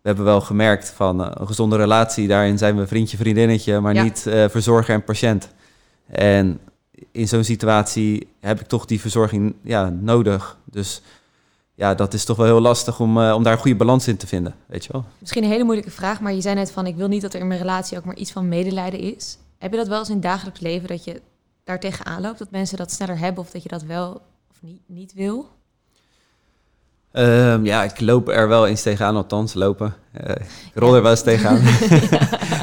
we 0.00 0.08
hebben 0.08 0.24
wel 0.24 0.40
gemerkt 0.40 0.90
van 0.90 1.24
eh, 1.24 1.30
een 1.34 1.46
gezonde 1.46 1.76
relatie. 1.76 2.28
Daarin 2.28 2.58
zijn 2.58 2.76
we 2.76 2.86
vriendje, 2.86 3.16
vriendinnetje, 3.16 3.80
maar 3.80 3.94
Ja. 3.94 4.02
niet 4.02 4.26
eh, 4.26 4.48
verzorger 4.48 4.94
en 4.94 5.04
patiënt. 5.04 5.48
En 6.06 6.58
in 7.10 7.28
zo'n 7.28 7.44
situatie 7.44 8.28
heb 8.40 8.60
ik 8.60 8.66
toch 8.66 8.84
die 8.84 9.00
verzorging 9.00 9.54
ja, 9.62 9.88
nodig. 10.00 10.56
Dus 10.64 11.02
ja, 11.74 11.94
dat 11.94 12.14
is 12.14 12.24
toch 12.24 12.36
wel 12.36 12.46
heel 12.46 12.60
lastig 12.60 13.00
om, 13.00 13.18
om 13.18 13.42
daar 13.42 13.52
een 13.52 13.58
goede 13.58 13.76
balans 13.76 14.08
in 14.08 14.16
te 14.16 14.26
vinden, 14.26 14.54
weet 14.66 14.84
je 14.84 14.92
wel. 14.92 15.04
Misschien 15.18 15.42
een 15.42 15.50
hele 15.50 15.64
moeilijke 15.64 15.90
vraag, 15.90 16.20
maar 16.20 16.32
je 16.32 16.40
zei 16.40 16.54
net 16.54 16.70
van... 16.72 16.86
ik 16.86 16.96
wil 16.96 17.08
niet 17.08 17.22
dat 17.22 17.34
er 17.34 17.40
in 17.40 17.46
mijn 17.46 17.60
relatie 17.60 17.98
ook 17.98 18.04
maar 18.04 18.16
iets 18.16 18.32
van 18.32 18.48
medelijden 18.48 19.00
is. 19.00 19.38
Heb 19.58 19.70
je 19.70 19.76
dat 19.76 19.88
wel 19.88 19.98
eens 19.98 20.08
in 20.08 20.14
het 20.14 20.22
dagelijks 20.22 20.60
leven, 20.60 20.88
dat 20.88 21.04
je 21.04 21.20
daar 21.64 21.80
tegenaan 21.80 22.20
loopt? 22.20 22.38
Dat 22.38 22.50
mensen 22.50 22.76
dat 22.76 22.92
sneller 22.92 23.18
hebben 23.18 23.42
of 23.44 23.50
dat 23.50 23.62
je 23.62 23.68
dat 23.68 23.82
wel 23.82 24.22
of 24.50 24.56
niet, 24.60 24.80
niet 24.86 25.12
wil? 25.12 25.48
Ehm, 27.12 27.64
ja, 27.64 27.82
ik 27.82 28.00
loop 28.00 28.28
er 28.28 28.48
wel 28.48 28.66
eens 28.66 28.82
tegenaan, 28.82 29.16
althans 29.16 29.54
lopen. 29.54 29.94
Eh, 30.12 30.30
ik 30.74 30.74
rol 30.74 30.94
er 30.94 31.02
wel 31.02 31.10
eens 31.10 31.22
tegenaan. 31.22 31.60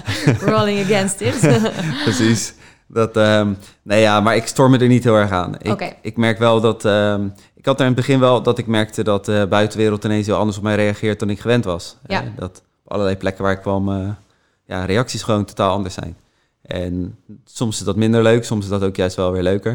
Rolling 0.54 0.80
against 0.80 1.22
it. 1.22 1.40
Precies. 2.04 2.54
Dat, 2.88 3.18
ehm, 3.18 3.54
nee, 3.82 4.02
ja, 4.02 4.22
maar 4.22 4.36
ik 4.36 4.48
storm 4.48 4.72
me 4.72 4.78
er 4.78 4.88
niet 4.88 5.04
heel 5.04 5.16
erg 5.16 5.32
aan. 5.32 5.56
Ik, 5.60 5.96
ik 6.02 6.18
merk 6.18 6.38
wel 6.38 6.62
dat... 6.62 6.86
ehm, 6.86 7.28
ik 7.56 7.66
had 7.66 7.76
er 7.76 7.86
in 7.86 7.86
het 7.86 7.96
begin 7.96 8.20
wel 8.20 8.42
dat 8.42 8.58
ik 8.58 8.68
merkte 8.68 9.04
dat 9.04 9.26
de 9.26 9.46
buitenwereld 9.50 10.04
ineens 10.04 10.26
heel 10.26 10.36
anders 10.36 10.58
op 10.58 10.64
mij 10.64 10.76
reageert 10.76 11.20
dan 11.20 11.30
ik 11.30 11.40
gewend 11.40 11.66
was. 11.66 11.98
Ja. 12.08 12.22
Eh, 12.24 12.28
dat 12.36 12.62
op 12.84 12.92
allerlei 12.92 13.18
plekken 13.18 13.44
waar 13.44 13.54
ik 13.54 13.60
kwam, 13.60 13.90
eh, 13.92 14.10
ja, 14.66 14.86
reacties 14.86 15.24
gewoon 15.24 15.46
totaal 15.46 15.72
anders 15.72 15.94
zijn. 15.94 16.18
En 16.70 17.18
soms 17.46 17.80
is 17.80 17.86
dat 17.86 17.96
minder 17.96 18.24
leuk, 18.24 18.44
soms 18.44 18.64
is 18.64 18.70
dat 18.70 18.84
ook 18.84 18.96
juist 18.96 19.16
wel 19.16 19.32
weer 19.32 19.44
leuker. 19.44 19.72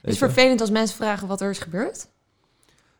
Het 0.00 0.10
is 0.14 0.18
vervelend 0.18 0.60
als 0.60 0.70
mensen 0.70 0.96
vragen 0.96 1.28
wat 1.28 1.40
er 1.40 1.50
is 1.50 1.58
gebeurd. 1.58 2.06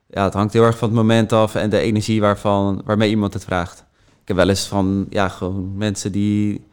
Ja, 0.06 0.24
het 0.24 0.32
hangt 0.34 0.52
heel 0.52 0.62
erg 0.64 0.78
van 0.78 0.88
het 0.88 0.96
moment 0.96 1.32
af 1.32 1.54
en 1.54 1.70
de 1.70 1.78
energie 1.78 2.20
waarvan, 2.20 2.82
waarmee 2.84 3.08
iemand 3.08 3.32
het 3.34 3.44
vraagt. 3.44 3.84
Ik 4.22 4.28
heb 4.28 4.36
wel 4.36 4.48
eens 4.48 4.66
van, 4.66 5.06
ja, 5.10 5.28
gewoon 5.28 5.76
mensen 5.76 6.12
die, 6.12 6.66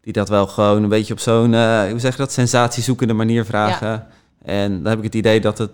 die 0.00 0.12
dat 0.12 0.28
wel 0.28 0.46
gewoon 0.46 0.82
een 0.82 0.88
beetje 0.88 1.12
op 1.12 1.18
zo'n, 1.18 1.54
eh, 1.54 1.90
hoe 1.90 1.98
zeg 1.98 2.12
je 2.12 2.18
dat, 2.18 2.32
sensatiezoekende 2.32 3.14
manier 3.14 3.44
vragen. 3.44 4.06
En 4.42 4.72
dan 4.82 4.86
heb 4.86 4.98
ik 4.98 5.04
het 5.04 5.14
idee 5.14 5.40
dat 5.40 5.58
het 5.58 5.70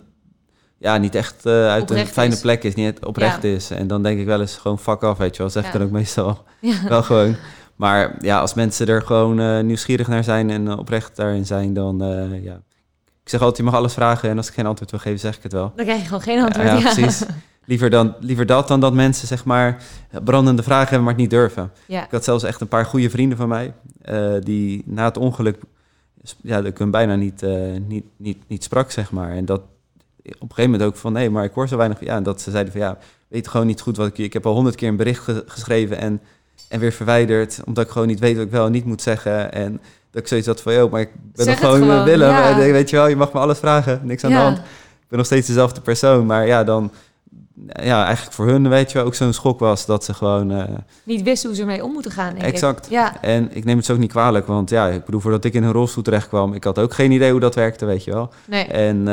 ja, 0.78 0.96
niet 0.96 1.14
echt 1.14 1.46
eh, 1.46 1.52
uit 1.68 1.82
Oprecht 1.82 2.06
een 2.06 2.12
fijne 2.12 2.34
is. 2.34 2.40
plek 2.40 2.62
is, 2.64 2.74
niet 2.74 3.04
oprecht 3.04 3.42
Ja. 3.42 3.48
is. 3.48 3.70
En 3.70 3.86
dan 3.86 4.02
denk 4.02 4.20
ik 4.20 4.26
wel 4.26 4.40
eens 4.40 4.56
gewoon 4.56 4.78
fuck 4.78 5.02
af, 5.02 5.18
weet 5.18 5.36
je 5.36 5.42
wel. 5.42 5.50
Zeg 5.50 5.66
ik 5.66 5.72
Ja. 5.72 5.78
dan 5.78 5.86
ook 5.86 5.92
meestal 5.92 6.44
Ja. 6.60 6.88
wel 6.88 7.02
gewoon. 7.02 7.36
Maar 7.78 8.16
ja, 8.20 8.40
als 8.40 8.54
mensen 8.54 8.86
er 8.86 9.02
gewoon 9.02 9.40
eh, 9.40 9.60
nieuwsgierig 9.60 10.08
naar 10.08 10.24
zijn 10.24 10.50
en 10.50 10.68
eh, 10.68 10.78
oprecht 10.78 11.16
daarin 11.16 11.46
zijn, 11.46 11.74
dan 11.74 12.02
eh, 12.02 12.44
ja. 12.44 12.60
Ik 13.22 13.34
zeg 13.34 13.40
altijd, 13.40 13.56
je 13.58 13.62
mag 13.62 13.74
alles 13.74 13.92
vragen 13.92 14.30
en 14.30 14.36
als 14.36 14.48
ik 14.48 14.54
geen 14.54 14.66
antwoord 14.66 14.90
wil 14.90 15.00
geven, 15.00 15.18
zeg 15.18 15.36
ik 15.36 15.42
het 15.42 15.52
wel. 15.52 15.72
Dan 15.76 15.84
krijg 15.84 16.00
je 16.00 16.06
gewoon 16.06 16.22
geen 16.22 16.42
antwoord. 16.42 16.66
Ja, 16.68 16.74
Ja, 16.74 16.80
precies. 16.92 17.22
Liever, 17.64 17.90
dan, 17.90 18.14
liever 18.20 18.46
dat 18.46 18.68
dan 18.68 18.80
dat 18.80 18.92
mensen 18.94 19.26
zeg 19.28 19.44
maar 19.44 19.82
brandende 20.24 20.62
vragen 20.62 20.84
hebben, 20.88 21.02
maar 21.02 21.12
het 21.12 21.22
niet 21.22 21.30
durven. 21.30 21.70
Ja. 21.86 22.04
Ik 22.04 22.10
had 22.10 22.24
zelfs 22.24 22.44
echt 22.44 22.60
een 22.60 22.68
paar 22.68 22.84
goede 22.84 23.10
vrienden 23.10 23.38
van 23.38 23.48
mij, 23.48 23.72
die 24.42 24.82
na 24.86 25.04
het 25.04 25.16
ongeluk, 25.16 25.56
ja, 26.40 26.58
ik 26.58 26.78
hun 26.78 26.90
bijna 26.90 27.14
niet, 27.14 27.44
niet, 27.86 28.04
niet, 28.16 28.38
niet 28.46 28.64
sprak, 28.64 28.90
zeg 28.90 29.10
maar. 29.10 29.30
En 29.30 29.44
dat 29.44 29.60
op 29.60 30.42
een 30.42 30.48
gegeven 30.48 30.70
moment 30.70 30.82
ook 30.90 30.96
van, 30.96 31.12
nee, 31.12 31.30
maar 31.30 31.44
ik 31.44 31.52
hoor 31.52 31.68
zo 31.68 31.76
weinig. 31.76 32.00
Ja, 32.00 32.16
en 32.16 32.22
dat 32.22 32.40
ze 32.40 32.50
zeiden 32.50 32.72
van, 32.72 32.80
ja, 32.82 32.98
weet 33.28 33.48
gewoon 33.48 33.66
niet 33.66 33.80
goed 33.80 33.96
wat 33.96 34.06
ik... 34.06 34.18
Ik 34.18 34.32
heb 34.32 34.46
al 34.46 34.54
honderd 34.54 34.76
keer 34.76 34.88
een 34.88 34.96
bericht 34.96 35.22
ge- 35.24 35.44
geschreven 35.46 35.98
en, 35.98 36.20
en 36.68 36.80
weer 36.80 36.92
verwijderd, 36.92 37.60
omdat 37.64 37.84
ik 37.84 37.90
gewoon 37.90 38.06
niet 38.06 38.18
weet 38.20 38.36
wat 38.36 38.44
ik 38.44 38.50
wel 38.50 38.66
en 38.66 38.72
niet 38.72 38.84
moet 38.84 39.02
zeggen. 39.02 39.52
En 39.52 39.80
dat 40.10 40.22
ik 40.22 40.28
zoiets 40.28 40.46
had 40.46 40.60
van, 40.60 40.72
joh, 40.74 40.90
maar 40.92 41.00
ik 41.00 41.10
ben 41.34 41.46
nog 41.46 41.58
gewoon, 41.58 41.80
eh, 41.82 41.88
gewoon, 41.88 42.04
Willem. 42.04 42.28
ja. 42.30 42.50
En, 42.56 42.62
eh, 42.66 42.70
weet 42.70 42.90
je 42.90 42.96
wel, 42.96 43.06
je 43.08 43.16
mag 43.16 43.32
me 43.32 43.38
alles 43.40 43.58
vragen, 43.58 44.00
niks 44.02 44.24
aan 44.24 44.30
de 44.30 44.36
hand. 44.36 44.58
Ik 44.58 45.08
ben 45.08 45.18
nog 45.18 45.26
steeds 45.26 45.46
dezelfde 45.46 45.80
persoon, 45.80 46.26
maar 46.26 46.46
ja, 46.46 46.64
dan... 46.64 46.90
Ja, 47.82 48.04
eigenlijk 48.04 48.34
voor 48.36 48.46
hun, 48.46 48.68
weet 48.68 48.92
je 48.92 48.98
wel, 48.98 49.06
ook 49.06 49.14
zo'n 49.14 49.32
schok 49.32 49.58
was 49.58 49.86
dat 49.86 50.04
ze 50.04 50.14
gewoon... 50.14 50.50
eh, 50.50 50.64
Niet 51.02 51.22
wisten 51.22 51.48
hoe 51.48 51.56
ze 51.56 51.62
ermee 51.62 51.84
om 51.84 51.92
moeten 51.92 52.10
gaan, 52.10 52.32
denk 52.34 52.44
Exact. 52.44 52.84
ik. 52.86 52.92
Ja, 52.92 53.20
en 53.22 53.48
ik 53.56 53.64
neem 53.64 53.76
het 53.76 53.86
ze 53.86 53.92
ook 53.92 53.98
niet 53.98 54.10
kwalijk, 54.10 54.46
want 54.46 54.70
ja, 54.70 54.88
ik 54.88 55.04
bedoel, 55.04 55.20
voordat 55.20 55.44
ik 55.44 55.54
in 55.54 55.62
een 55.62 55.72
rolstoel 55.72 56.02
terecht 56.02 56.28
kwam, 56.28 56.52
ik 56.54 56.64
had 56.64 56.78
ook 56.78 56.94
geen 56.94 57.10
idee 57.10 57.30
hoe 57.30 57.40
dat 57.40 57.54
werkte, 57.54 57.84
weet 57.84 58.04
je 58.04 58.10
wel. 58.12 58.30
nee. 58.46 58.64
En 58.64 59.08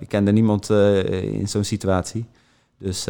ik 0.00 0.08
kende 0.08 0.32
niemand 0.32 0.70
in 1.10 1.48
zo'n 1.48 1.64
situatie. 1.64 2.24
Dus 2.78 3.06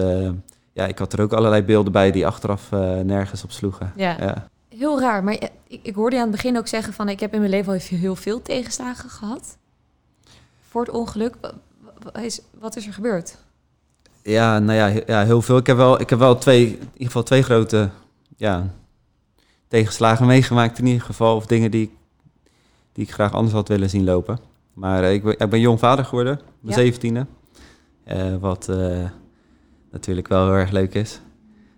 ja, 0.75 0.87
ik 0.87 0.99
had 0.99 1.13
er 1.13 1.21
ook 1.21 1.33
allerlei 1.33 1.63
beelden 1.63 1.93
bij 1.93 2.11
die 2.11 2.27
achteraf 2.27 2.73
eh, 2.73 3.01
nergens 3.01 3.45
op 3.45 3.51
sloegen. 3.51 3.93
Ja. 3.97 4.17
Ja. 4.21 4.49
Heel 4.69 5.01
raar, 5.01 5.25
maar 5.25 5.35
ik, 5.35 5.51
ik 5.83 5.95
hoorde 5.95 6.17
je 6.17 6.23
aan 6.23 6.29
het 6.29 6.37
begin 6.37 6.59
ook 6.59 6.67
zeggen 6.67 6.93
van... 6.93 7.09
ik 7.09 7.21
heb 7.21 7.33
in 7.33 7.39
mijn 7.39 7.51
leven 7.51 7.73
al 7.73 7.79
heel 7.83 8.17
veel 8.17 8.43
tegenslagen 8.43 9.11
gehad. 9.11 9.57
Voor 10.69 10.81
het 10.85 10.91
ongeluk. 10.95 11.35
Wat 12.59 12.77
is 12.77 12.87
er 12.87 12.93
gebeurd? 12.93 13.37
Ja, 14.23 14.59
nou 14.59 14.79
ja, 14.79 15.03
ja, 15.07 15.25
heel 15.25 15.43
veel. 15.43 15.57
Ik 15.57 15.67
heb 15.67 15.77
wel, 15.77 16.01
ik 16.01 16.11
heb 16.11 16.19
wel 16.19 16.39
twee, 16.39 16.67
in 16.67 16.73
ieder 16.73 17.07
geval 17.07 17.23
twee 17.23 17.43
grote 17.43 17.91
ja, 18.37 18.67
tegenslagen 19.69 20.27
meegemaakt 20.27 20.79
in 20.79 20.87
ieder 20.87 21.03
geval. 21.03 21.37
Of 21.37 21.47
dingen 21.47 21.71
die, 21.71 21.97
die 22.93 23.05
ik 23.05 23.13
graag 23.13 23.33
anders 23.33 23.55
had 23.55 23.69
willen 23.69 23.91
zien 23.91 24.05
lopen. 24.05 24.39
Maar 24.73 25.03
eh, 25.03 25.13
ik, 25.13 25.23
ben, 25.23 25.39
ik 25.39 25.51
ben 25.51 25.61
jong 25.61 25.79
vader 25.79 26.05
geworden, 26.05 26.41
mijn 26.61 26.77
Ja. 26.79 26.83
zeventiende. 26.85 27.27
Eh, 28.05 28.37
wat 28.37 28.69
eh, 28.69 29.05
natuurlijk 29.94 30.28
wel 30.28 30.44
heel 30.44 30.54
erg 30.54 30.70
leuk 30.70 30.94
is. 30.94 31.20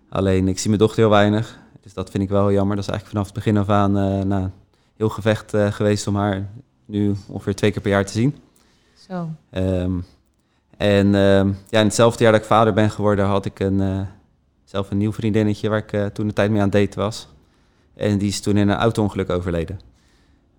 Alleen, 0.09 0.47
ik 0.47 0.57
zie 0.59 0.67
mijn 0.67 0.81
dochter 0.81 0.99
heel 0.99 1.09
weinig. 1.09 1.59
Dus 1.81 1.93
dat 1.93 2.09
vind 2.09 2.23
ik 2.23 2.29
wel 2.29 2.47
heel 2.47 2.55
jammer. 2.55 2.75
Dat 2.75 2.85
is 2.85 2.91
eigenlijk 2.91 3.17
vanaf 3.17 3.25
het 3.25 3.43
begin 3.43 3.57
af 3.61 3.69
aan 3.69 3.97
eh 3.97 4.25
nou, 4.25 4.43
een 4.43 4.51
heel 4.95 5.09
gevecht 5.09 5.53
eh, 5.53 5.71
geweest 5.71 6.07
om 6.07 6.15
haar 6.15 6.49
nu 6.85 7.15
ongeveer 7.27 7.55
twee 7.55 7.71
keer 7.71 7.81
per 7.81 7.91
jaar 7.91 8.05
te 8.05 8.11
zien. 8.11 8.35
Zo. 9.07 9.29
Ehm, 9.49 9.99
En 10.77 11.15
ehm, 11.15 11.51
ja, 11.69 11.79
in 11.79 11.85
hetzelfde 11.85 12.23
jaar 12.23 12.31
dat 12.31 12.41
ik 12.41 12.47
vader 12.47 12.73
ben 12.73 12.89
geworden, 12.89 13.25
had 13.25 13.45
ik 13.45 13.59
een, 13.59 13.81
eh, 13.81 14.01
zelf 14.63 14.91
een 14.91 14.97
nieuw 14.97 15.13
vriendinnetje 15.13 15.69
waar 15.69 15.85
ik 15.87 16.13
toen 16.13 16.27
de 16.27 16.33
tijd 16.33 16.49
mee 16.51 16.61
aan 16.61 16.69
het 16.69 16.79
daten 16.81 16.99
was. 16.99 17.27
En 17.95 18.17
die 18.17 18.27
is 18.27 18.41
toen 18.41 18.57
in 18.57 18.69
een 18.69 18.77
auto-ongeluk 18.77 19.29
overleden. 19.29 19.79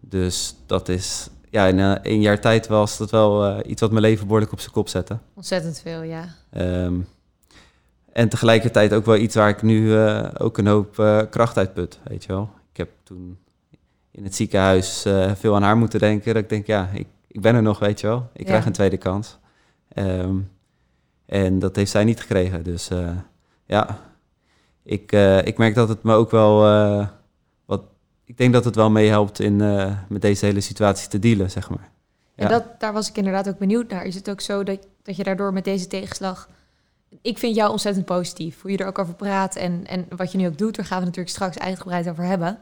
Dus 0.01 0.55
dat 0.67 0.89
is, 0.89 1.29
ja, 1.51 1.67
in 1.67 1.79
één 2.03 2.21
jaar 2.21 2.41
tijd 2.41 2.67
was 2.67 2.99
dat 2.99 3.11
wel 3.11 3.67
iets 3.67 3.81
wat 3.81 3.91
mijn 3.91 4.03
leven 4.03 4.27
behoorlijk 4.27 4.53
op 4.53 4.61
zijn 4.61 4.73
kop 4.73 4.89
zette. 4.89 5.19
Ontzettend 5.35 5.81
veel, 5.81 6.03
ja. 6.03 6.25
Ehm, 6.51 6.95
en 8.19 8.29
tegelijkertijd 8.29 8.93
ook 8.93 9.05
wel 9.05 9.17
iets 9.17 9.35
waar 9.35 9.49
ik 9.49 9.63
nu 9.63 9.97
eh, 9.97 10.29
ook 10.39 10.59
een 10.59 10.67
hoop 10.67 10.99
eh, 10.99 11.21
kracht 11.31 11.57
uit 11.57 11.75
put, 11.75 11.99
weet 12.05 12.25
je 12.25 12.33
wel. 12.33 12.51
Ik 12.71 12.77
heb 12.77 12.91
toen 13.03 13.39
in 14.11 14.25
het 14.25 14.35
ziekenhuis 14.35 15.05
eh, 15.05 15.35
veel 15.35 15.55
aan 15.55 15.63
haar 15.63 15.77
moeten 15.77 16.01
denken. 16.01 16.35
Dat 16.35 16.43
ik 16.43 16.49
denk, 16.49 16.67
ja, 16.67 16.89
ik, 16.93 17.07
ik 17.27 17.41
ben 17.41 17.55
er 17.55 17.63
nog, 17.63 17.79
weet 17.79 18.01
je 18.01 18.07
wel. 18.07 18.29
Ik 18.33 18.41
Ja. 18.41 18.47
krijg 18.47 18.67
een 18.67 18.73
tweede 18.73 18.97
kans. 18.97 19.39
Ehm, 19.89 20.37
en 21.27 21.59
dat 21.59 21.77
heeft 21.77 21.91
zij 21.91 22.05
niet 22.05 22.21
gekregen. 22.21 22.63
Dus 22.65 22.91
ja, 23.67 23.99
ik, 24.83 25.13
ik 25.45 25.59
merk 25.59 25.75
dat 25.75 25.89
het 25.89 26.03
me 26.03 26.15
ook 26.15 26.31
wel... 26.31 26.61
wat, 27.65 27.83
ik 28.25 28.37
denk 28.39 28.53
dat 28.53 28.65
het 28.65 28.75
wel 28.75 28.91
meehelpt 28.91 29.41
in 29.41 29.57
met 30.09 30.23
deze 30.23 30.45
hele 30.47 30.61
situatie 30.61 31.09
te 31.09 31.19
dealen, 31.19 31.51
zeg 31.51 31.71
maar. 31.71 31.91
En 32.35 32.45
Ja. 32.45 32.49
dat, 32.49 32.65
daar 32.81 32.93
was 32.93 33.09
ik 33.09 33.17
inderdaad 33.17 33.49
ook 33.49 33.59
benieuwd 33.59 33.89
naar. 33.91 34.05
Is 34.05 34.15
het 34.15 34.31
ook 34.31 34.41
zo 34.41 34.63
dat, 34.63 34.87
dat 35.03 35.17
je 35.17 35.23
daardoor 35.25 35.53
met 35.53 35.65
deze 35.65 35.87
tegenslag... 35.87 36.49
Ik 37.23 37.39
vind 37.39 37.55
jou 37.55 37.71
ontzettend 37.71 38.05
positief. 38.05 38.61
Hoe 38.61 38.71
je 38.71 38.77
er 38.77 38.87
ook 38.87 38.99
over 38.99 39.15
praat 39.15 39.57
en, 39.57 39.87
en 39.87 40.07
wat 40.17 40.33
je 40.33 40.39
nu 40.39 40.47
ook 40.47 40.59
doet. 40.59 40.77
Daar 40.77 40.85
gaan 40.85 40.99
we 40.99 41.05
natuurlijk 41.05 41.35
straks 41.35 41.59
uitgebreid 41.59 42.09
over 42.09 42.25
hebben. 42.25 42.59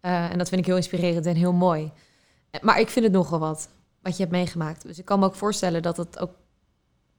Eh, 0.00 0.30
en 0.30 0.38
dat 0.38 0.48
vind 0.48 0.60
ik 0.60 0.66
heel 0.66 0.76
inspirerend 0.76 1.26
en 1.26 1.34
heel 1.34 1.52
mooi. 1.52 1.90
Maar 2.60 2.80
ik 2.80 2.88
vind 2.88 3.04
het 3.04 3.14
nogal 3.14 3.38
wat, 3.38 3.68
wat 4.02 4.16
je 4.16 4.22
hebt 4.22 4.34
meegemaakt. 4.34 4.82
Dus 4.82 4.98
ik 4.98 5.04
kan 5.04 5.18
me 5.18 5.24
ook 5.24 5.34
voorstellen 5.34 5.82
dat 5.82 5.96
het 5.96 6.18
ook... 6.18 6.30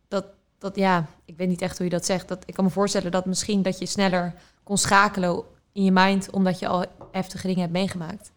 Dat, 0.08 0.26
dat, 0.58 0.76
ja, 0.76 1.06
ik 1.26 1.38
weet 1.38 1.48
niet 1.48 1.62
echt 1.62 1.78
hoe 1.78 1.86
je 1.86 1.92
dat 1.92 2.06
zegt. 2.06 2.28
Dat, 2.28 2.44
ik 2.46 2.54
kan 2.54 2.64
me 2.64 2.70
voorstellen 2.70 3.12
dat 3.12 3.26
misschien 3.26 3.62
dat 3.62 3.80
je 3.80 3.86
sneller 3.86 4.34
kon 4.64 4.78
schakelen 4.78 5.44
in 5.72 5.84
je 5.84 5.92
mind... 5.92 6.30
omdat 6.30 6.60
je 6.60 6.68
al 6.68 6.86
heftige 7.12 7.48
dingen 7.48 7.62
hebt 7.62 7.74
meegemaakt. 7.74 8.32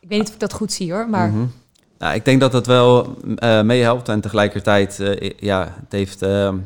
Ik 0.00 0.08
weet 0.08 0.18
niet 0.18 0.28
of 0.28 0.34
ik 0.34 0.40
dat 0.40 0.52
goed 0.52 0.72
zie 0.72 0.92
hoor, 0.92 1.08
maar... 1.08 1.28
Mhm. 1.28 1.46
Nou, 1.98 2.14
ik 2.14 2.24
denk 2.24 2.40
dat 2.40 2.52
dat 2.52 2.66
wel 2.66 3.16
eh, 3.36 3.62
meehelpt. 3.62 4.08
En 4.08 4.20
tegelijkertijd, 4.20 5.00
eh, 5.00 5.30
ja, 5.38 5.74
het 5.80 5.92
heeft 5.92 6.22
ehm, 6.22 6.58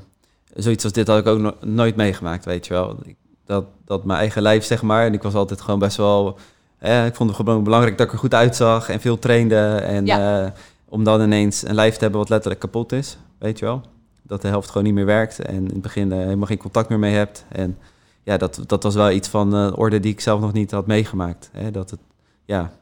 zoiets 0.55 0.85
als 0.85 0.93
dit 0.93 1.07
had 1.07 1.19
ik 1.19 1.27
ook 1.27 1.39
no- 1.39 1.57
nooit 1.61 1.97
meegemaakt, 1.97 2.45
weet 2.45 2.67
je 2.67 2.73
wel. 2.73 2.99
Dat, 3.47 3.65
dat 3.85 4.05
mijn 4.05 4.19
eigen 4.19 4.43
lijf, 4.43 4.65
zeg 4.65 4.83
maar. 4.83 5.07
En 5.07 5.13
ik 5.13 5.23
was 5.23 5.35
altijd 5.35 5.61
gewoon 5.61 5.79
best 5.81 5.97
wel. 5.97 6.39
eh, 6.79 7.07
ik 7.07 7.15
vond 7.15 7.29
het 7.31 7.39
gewoon 7.39 7.65
belangrijk 7.65 7.99
dat 7.99 8.07
ik 8.07 8.13
er 8.13 8.19
goed 8.19 8.35
uitzag 8.35 8.89
en 8.89 9.01
veel 9.01 9.19
trainde. 9.19 9.57
En 9.67 10.07
eh, 10.45 10.51
om 10.89 11.05
dan 11.05 11.21
ineens 11.23 11.67
een 11.69 11.75
lijf 11.75 11.95
te 11.95 12.01
hebben 12.01 12.21
wat 12.21 12.29
letterlijk 12.29 12.61
kapot 12.61 12.93
is, 12.93 13.19
weet 13.39 13.59
je 13.59 13.65
wel. 13.65 13.83
Dat 14.23 14.43
de 14.43 14.49
helft 14.49 14.69
gewoon 14.69 14.85
niet 14.85 14.95
meer 14.95 15.07
werkt 15.07 15.39
en 15.39 15.55
in 15.55 15.65
het 15.65 15.83
begin 15.83 16.13
eh, 16.13 16.19
helemaal 16.19 16.47
geen 16.47 16.59
contact 16.59 16.89
meer 16.89 16.99
mee 16.99 17.15
hebt. 17.15 17.45
En 17.49 17.79
ja, 18.23 18.37
dat, 18.37 18.61
dat 18.67 18.83
was 18.83 18.95
wel 18.95 19.11
iets 19.11 19.29
van 19.29 19.55
eh, 19.55 19.73
orde 19.75 20.01
die 20.01 20.13
ik 20.13 20.21
zelf 20.21 20.41
nog 20.41 20.53
niet 20.53 20.71
had 20.71 20.87
meegemaakt. 20.87 21.49
Hè? 21.53 21.71
Dat 21.71 21.91
het, 21.91 22.01
ja, 22.45 22.73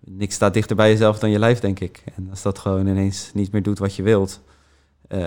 niks 0.00 0.34
staat 0.34 0.54
dichter 0.54 0.76
bij 0.76 0.90
jezelf 0.90 1.18
dan 1.18 1.30
je 1.30 1.38
lijf, 1.38 1.60
denk 1.60 1.80
ik. 1.80 2.02
En 2.16 2.26
als 2.30 2.42
dat 2.42 2.58
gewoon 2.58 2.86
ineens 2.86 3.30
niet 3.34 3.52
meer 3.52 3.62
doet 3.62 3.78
wat 3.78 3.94
je 3.94 4.02
wilt. 4.02 4.40
Eh, 5.08 5.24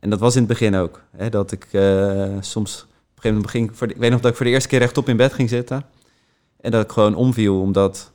en 0.00 0.10
dat 0.10 0.18
was 0.18 0.32
in 0.34 0.38
het 0.42 0.48
begin 0.48 0.74
ook. 0.76 1.00
Hè, 1.16 1.28
dat 1.28 1.52
ik 1.52 1.66
eh, 1.70 1.82
soms 2.40 2.82
op 2.82 2.88
een 2.88 2.96
gegeven 3.14 3.32
moment 3.32 3.50
ging. 3.50 3.70
Voor 3.76 3.86
de- 3.86 3.94
ik 3.94 4.00
weet 4.00 4.10
nog 4.10 4.20
dat 4.20 4.30
ik 4.30 4.36
voor 4.36 4.46
de 4.46 4.52
eerste 4.52 4.68
keer 4.68 4.78
rechtop 4.78 5.08
in 5.08 5.16
bed 5.16 5.32
ging 5.32 5.48
zitten. 5.48 5.84
En 6.60 6.70
dat 6.70 6.84
ik 6.84 6.92
gewoon 6.92 7.14
omviel, 7.14 7.60
omdat. 7.60 8.12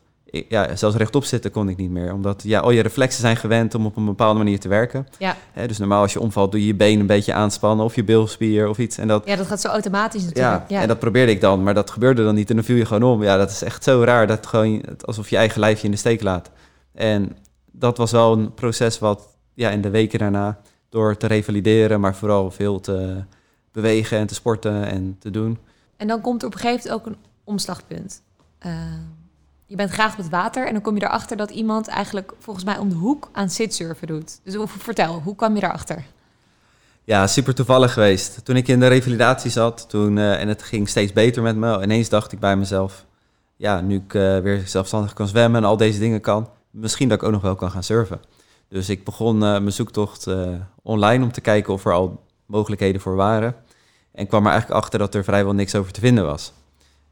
Ja, 0.50 0.76
zelfs 0.76 0.96
rechtop 0.96 1.24
zitten 1.24 1.52
kon 1.52 1.70
ik 1.70 1.78
niet 1.78 1.90
meer. 1.90 2.14
Omdat 2.14 2.44
ja, 2.44 2.60
al 2.60 2.72
je 2.72 2.82
reflexen 2.82 3.22
zijn 3.22 3.36
gewend 3.38 3.76
om 3.76 3.86
op 3.86 3.96
een 3.98 4.06
bepaalde 4.06 4.38
manier 4.38 4.60
te 4.60 4.68
werken. 4.68 5.08
Ja. 5.18 5.36
Hè, 5.52 5.68
dus 5.68 5.78
normaal 5.78 6.02
als 6.02 6.14
je 6.14 6.20
omvalt, 6.20 6.52
doe 6.52 6.60
je 6.62 6.68
je 6.68 6.76
been 6.76 7.00
een 7.00 7.06
beetje 7.06 7.34
aanspannen. 7.34 7.86
Of 7.86 7.96
je 7.96 8.04
bilspier 8.04 8.68
of 8.68 8.78
iets. 8.78 8.98
En 8.98 9.08
dat, 9.08 9.26
Ja, 9.28 9.36
dat 9.36 9.48
gaat 9.48 9.62
zo 9.62 9.68
automatisch 9.68 10.22
ja, 10.22 10.28
natuurlijk. 10.28 10.70
Ja, 10.70 10.82
en 10.82 10.88
dat 10.88 11.00
probeerde 11.00 11.32
ik 11.32 11.42
dan, 11.42 11.64
maar 11.64 11.74
dat 11.74 11.90
gebeurde 11.90 12.24
dan 12.24 12.36
niet. 12.36 12.50
En 12.50 12.56
dan 12.56 12.66
viel 12.66 12.76
je 12.76 12.86
gewoon 12.86 13.04
om. 13.14 13.24
Ja, 13.24 13.38
dat 13.38 13.50
is 13.50 13.62
echt 13.62 13.84
zo 13.84 14.04
raar. 14.04 14.28
Dat 14.28 14.48
gewoon, 14.48 14.84
alsof 15.06 15.30
je 15.30 15.38
eigen 15.38 15.60
lijfje 15.60 15.86
in 15.86 15.92
de 15.92 15.98
steek 15.98 16.22
laat. 16.24 16.50
En 16.94 17.38
dat 17.72 17.98
was 17.98 18.12
wel 18.12 18.34
een 18.34 18.54
proces 18.54 19.00
wat 19.00 19.28
ja, 19.54 19.70
in 19.70 19.82
de 19.82 19.90
weken 19.90 20.20
daarna, 20.20 20.60
door 20.90 21.18
te 21.18 21.28
revalideren, 21.28 22.00
maar 22.00 22.16
vooral 22.16 22.52
veel 22.52 22.80
te 22.80 23.24
bewegen 23.72 24.18
en 24.18 24.28
te 24.28 24.34
sporten 24.34 24.88
en 24.88 25.16
te 25.20 25.30
doen. 25.30 25.58
En 25.98 26.08
dan 26.08 26.22
komt 26.22 26.42
er 26.42 26.48
op 26.48 26.54
een 26.54 26.60
gegeven 26.60 26.90
moment 26.90 27.08
ook 27.08 27.14
een 27.14 27.30
omslagpunt. 27.44 28.22
Eh, 28.60 28.74
je 29.66 29.76
bent 29.76 29.90
graag 29.90 30.12
op 30.12 30.18
het 30.18 30.30
water 30.30 30.68
en 30.68 30.74
dan 30.74 30.82
kom 30.82 30.96
je 30.96 31.04
erachter 31.04 31.38
dat 31.38 31.50
iemand 31.50 31.88
eigenlijk 31.88 32.34
volgens 32.40 32.66
mij 32.66 32.78
om 32.78 32.90
de 32.90 32.96
hoek 32.96 33.30
aan 33.32 33.50
sitsurfen 33.50 34.08
doet. 34.08 34.40
Dus 34.44 34.56
vertel, 34.68 35.22
hoe 35.24 35.36
kwam 35.36 35.56
je 35.56 35.60
daarachter? 35.60 36.06
Ja, 37.04 37.28
super 37.28 37.56
toevallig 37.56 37.94
geweest. 37.94 38.46
Toen 38.46 38.56
ik 38.56 38.68
in 38.68 38.80
de 38.80 38.88
revalidatie 38.88 39.52
zat, 39.52 39.90
toen, 39.90 40.18
eh, 40.18 40.42
en 40.42 40.48
het 40.48 40.64
ging 40.64 40.90
steeds 40.90 41.14
beter 41.14 41.42
met 41.42 41.56
me, 41.56 41.82
ineens 41.82 42.10
dacht 42.10 42.32
ik 42.32 42.40
bij 42.40 42.58
mezelf, 42.58 43.06
ja, 43.56 43.82
nu 43.82 43.96
ik 43.96 44.14
eh, 44.14 44.40
weer 44.40 44.62
zelfstandig 44.66 45.14
kan 45.14 45.28
zwemmen 45.28 45.62
en 45.62 45.68
al 45.68 45.78
deze 45.78 46.00
dingen 46.00 46.22
kan, 46.22 46.50
misschien 46.72 47.10
dat 47.10 47.22
ik 47.22 47.24
ook 47.24 47.32
nog 47.34 47.42
wel 47.42 47.56
kan 47.56 47.72
gaan 47.72 47.84
surfen. 47.84 48.20
Dus 48.70 48.90
ik 48.90 49.04
begon 49.04 49.36
eh, 49.36 49.40
mijn 49.40 49.72
zoektocht 49.72 50.28
eh, 50.28 50.50
online 50.84 51.24
om 51.24 51.32
te 51.32 51.42
kijken 51.42 51.74
of 51.74 51.86
er 51.86 51.94
al 51.94 52.24
mogelijkheden 52.46 53.02
voor 53.02 53.16
waren. 53.16 53.56
En 54.12 54.28
kwam 54.28 54.46
er 54.46 54.52
eigenlijk 54.52 54.82
achter 54.82 55.00
dat 55.00 55.16
er 55.16 55.24
vrijwel 55.24 55.54
niks 55.54 55.76
over 55.76 55.92
te 55.92 56.00
vinden 56.00 56.26
was. 56.26 56.54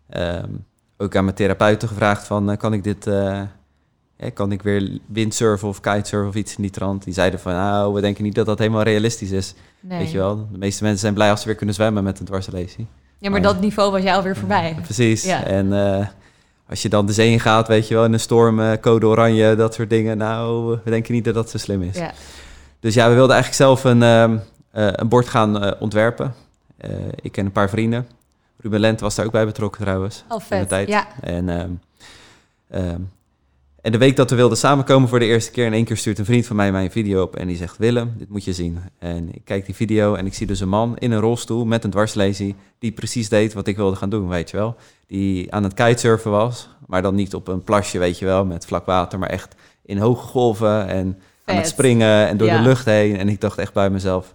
Ehm, 0.09 0.49
ook 0.97 1.15
aan 1.15 1.23
mijn 1.23 1.35
therapeuten 1.35 1.87
gevraagd 1.87 2.27
van, 2.27 2.51
eh, 2.51 2.57
kan 2.57 2.73
ik 2.73 2.83
dit, 2.83 3.09
kan 4.33 4.51
ik 4.51 4.61
weer 4.61 4.99
windsurfen 5.05 5.67
of 5.67 5.79
kitesurfen 5.79 6.29
of 6.29 6.35
iets 6.35 6.55
in 6.55 6.61
die 6.61 6.71
trant? 6.71 7.03
Die 7.03 7.13
zeiden 7.13 7.39
van, 7.39 7.53
nou, 7.53 7.93
we 7.93 8.01
denken 8.01 8.23
niet 8.23 8.35
dat 8.35 8.45
dat 8.45 8.59
helemaal 8.59 8.83
realistisch 8.83 9.31
is. 9.31 9.53
Nee. 9.79 9.99
Weet 9.99 10.11
je 10.11 10.17
wel, 10.17 10.47
de 10.51 10.57
meeste 10.57 10.83
mensen 10.83 11.01
zijn 11.01 11.13
blij 11.13 11.29
als 11.29 11.39
ze 11.39 11.47
weer 11.47 11.55
kunnen 11.55 11.75
zwemmen 11.75 12.03
met 12.03 12.19
een 12.19 12.25
dwarslesie. 12.25 12.87
Ja, 13.17 13.29
maar 13.29 13.41
dat 13.41 13.59
niveau 13.59 13.91
was 13.91 14.01
jij 14.01 14.15
alweer 14.15 14.37
voorbij. 14.37 14.75
Precies. 14.81 15.23
Ja. 15.23 15.43
En 15.43 15.71
als 16.69 16.81
je 16.81 16.89
dan 16.89 17.05
de 17.05 17.13
zee 17.13 17.31
in 17.31 17.39
gaat, 17.39 17.67
weet 17.67 17.87
je 17.87 17.93
wel, 17.93 18.05
in 18.05 18.13
een 18.13 18.19
storm, 18.19 18.59
eh, 18.59 18.71
code 18.81 19.05
oranje, 19.05 19.55
dat 19.55 19.73
soort 19.73 19.89
dingen. 19.89 20.17
Nou, 20.17 20.77
we 20.83 20.89
denken 20.89 21.13
niet 21.13 21.25
dat 21.25 21.33
dat 21.33 21.49
zo 21.49 21.57
slim 21.57 21.81
is. 21.81 21.97
Ja. 21.97 22.11
Dus 22.79 22.93
ja, 22.93 23.09
we 23.09 23.13
wilden 23.13 23.35
eigenlijk 23.35 23.63
zelf 23.63 23.83
een, 23.83 24.03
ehm, 24.03 24.37
eh, 24.71 24.87
een 24.91 25.07
bord 25.07 25.27
gaan 25.27 25.63
eh, 25.63 25.81
ontwerpen. 25.81 26.33
Ik 27.21 27.37
en 27.37 27.45
een 27.45 27.51
paar 27.51 27.69
vrienden. 27.69 28.07
Ruben 28.57 28.79
Lent 28.79 28.99
was 28.99 29.15
daar 29.15 29.25
ook 29.25 29.31
bij 29.31 29.45
betrokken 29.45 29.81
trouwens. 29.81 30.23
Oh, 30.27 30.37
in 30.37 30.37
de 30.49 30.55
vet. 30.55 30.69
tijd. 30.69 30.87
Ja. 30.87 31.07
En, 31.21 31.49
ehm, 31.49 31.69
ehm, 32.69 33.01
en 33.87 33.93
de 33.93 33.99
week 33.99 34.15
dat 34.15 34.29
we 34.29 34.35
wilden 34.35 34.57
samenkomen 34.57 35.09
voor 35.09 35.19
de 35.19 35.25
eerste 35.25 35.51
keer... 35.51 35.65
in 35.65 35.73
één 35.73 35.85
keer 35.85 35.97
stuurt 35.97 36.19
een 36.19 36.25
vriend 36.25 36.45
van 36.45 36.55
mij 36.55 36.71
mij 36.71 36.83
een 36.83 36.91
video 36.91 37.21
op... 37.21 37.35
en 37.35 37.47
die 37.47 37.57
zegt, 37.57 37.77
Willem, 37.77 38.13
dit 38.17 38.29
moet 38.29 38.43
je 38.43 38.53
zien. 38.53 38.79
En 38.99 39.29
ik 39.33 39.41
kijk 39.45 39.65
die 39.65 39.75
video 39.75 40.15
en 40.15 40.25
ik 40.25 40.33
zie 40.33 40.47
dus 40.47 40.59
een 40.59 40.69
man 40.69 40.97
in 40.97 41.11
een 41.11 41.19
rolstoel... 41.19 41.65
met 41.65 41.83
een 41.83 41.89
dwarslesie 41.89 42.55
die 42.79 42.91
precies 42.91 43.29
deed 43.29 43.53
wat 43.53 43.67
ik 43.67 43.75
wilde 43.75 43.95
gaan 43.95 44.09
doen, 44.09 44.27
weet 44.27 44.49
je 44.49 44.57
wel. 44.57 44.75
Die 45.07 45.53
aan 45.53 45.63
het 45.63 45.73
kitesurfen 45.73 46.31
was, 46.31 46.69
maar 46.87 47.01
dan 47.01 47.15
niet 47.15 47.33
op 47.33 47.47
een 47.47 47.63
plasje, 47.63 47.99
weet 47.99 48.19
je 48.19 48.25
wel... 48.25 48.45
met 48.45 48.65
vlak 48.65 48.85
water, 48.85 49.19
maar 49.19 49.29
echt 49.29 49.55
in 49.85 49.97
hoge 49.97 50.27
golven 50.27 50.87
en 50.87 51.19
aan 51.45 51.55
het 51.55 51.67
springen... 51.67 52.27
en 52.27 52.37
door 52.37 52.47
Ja. 52.47 52.57
de 52.57 52.63
lucht 52.63 52.85
heen. 52.85 53.17
En 53.17 53.29
ik 53.29 53.41
dacht 53.41 53.57
echt 53.57 53.73
bij 53.73 53.89
mezelf... 53.89 54.33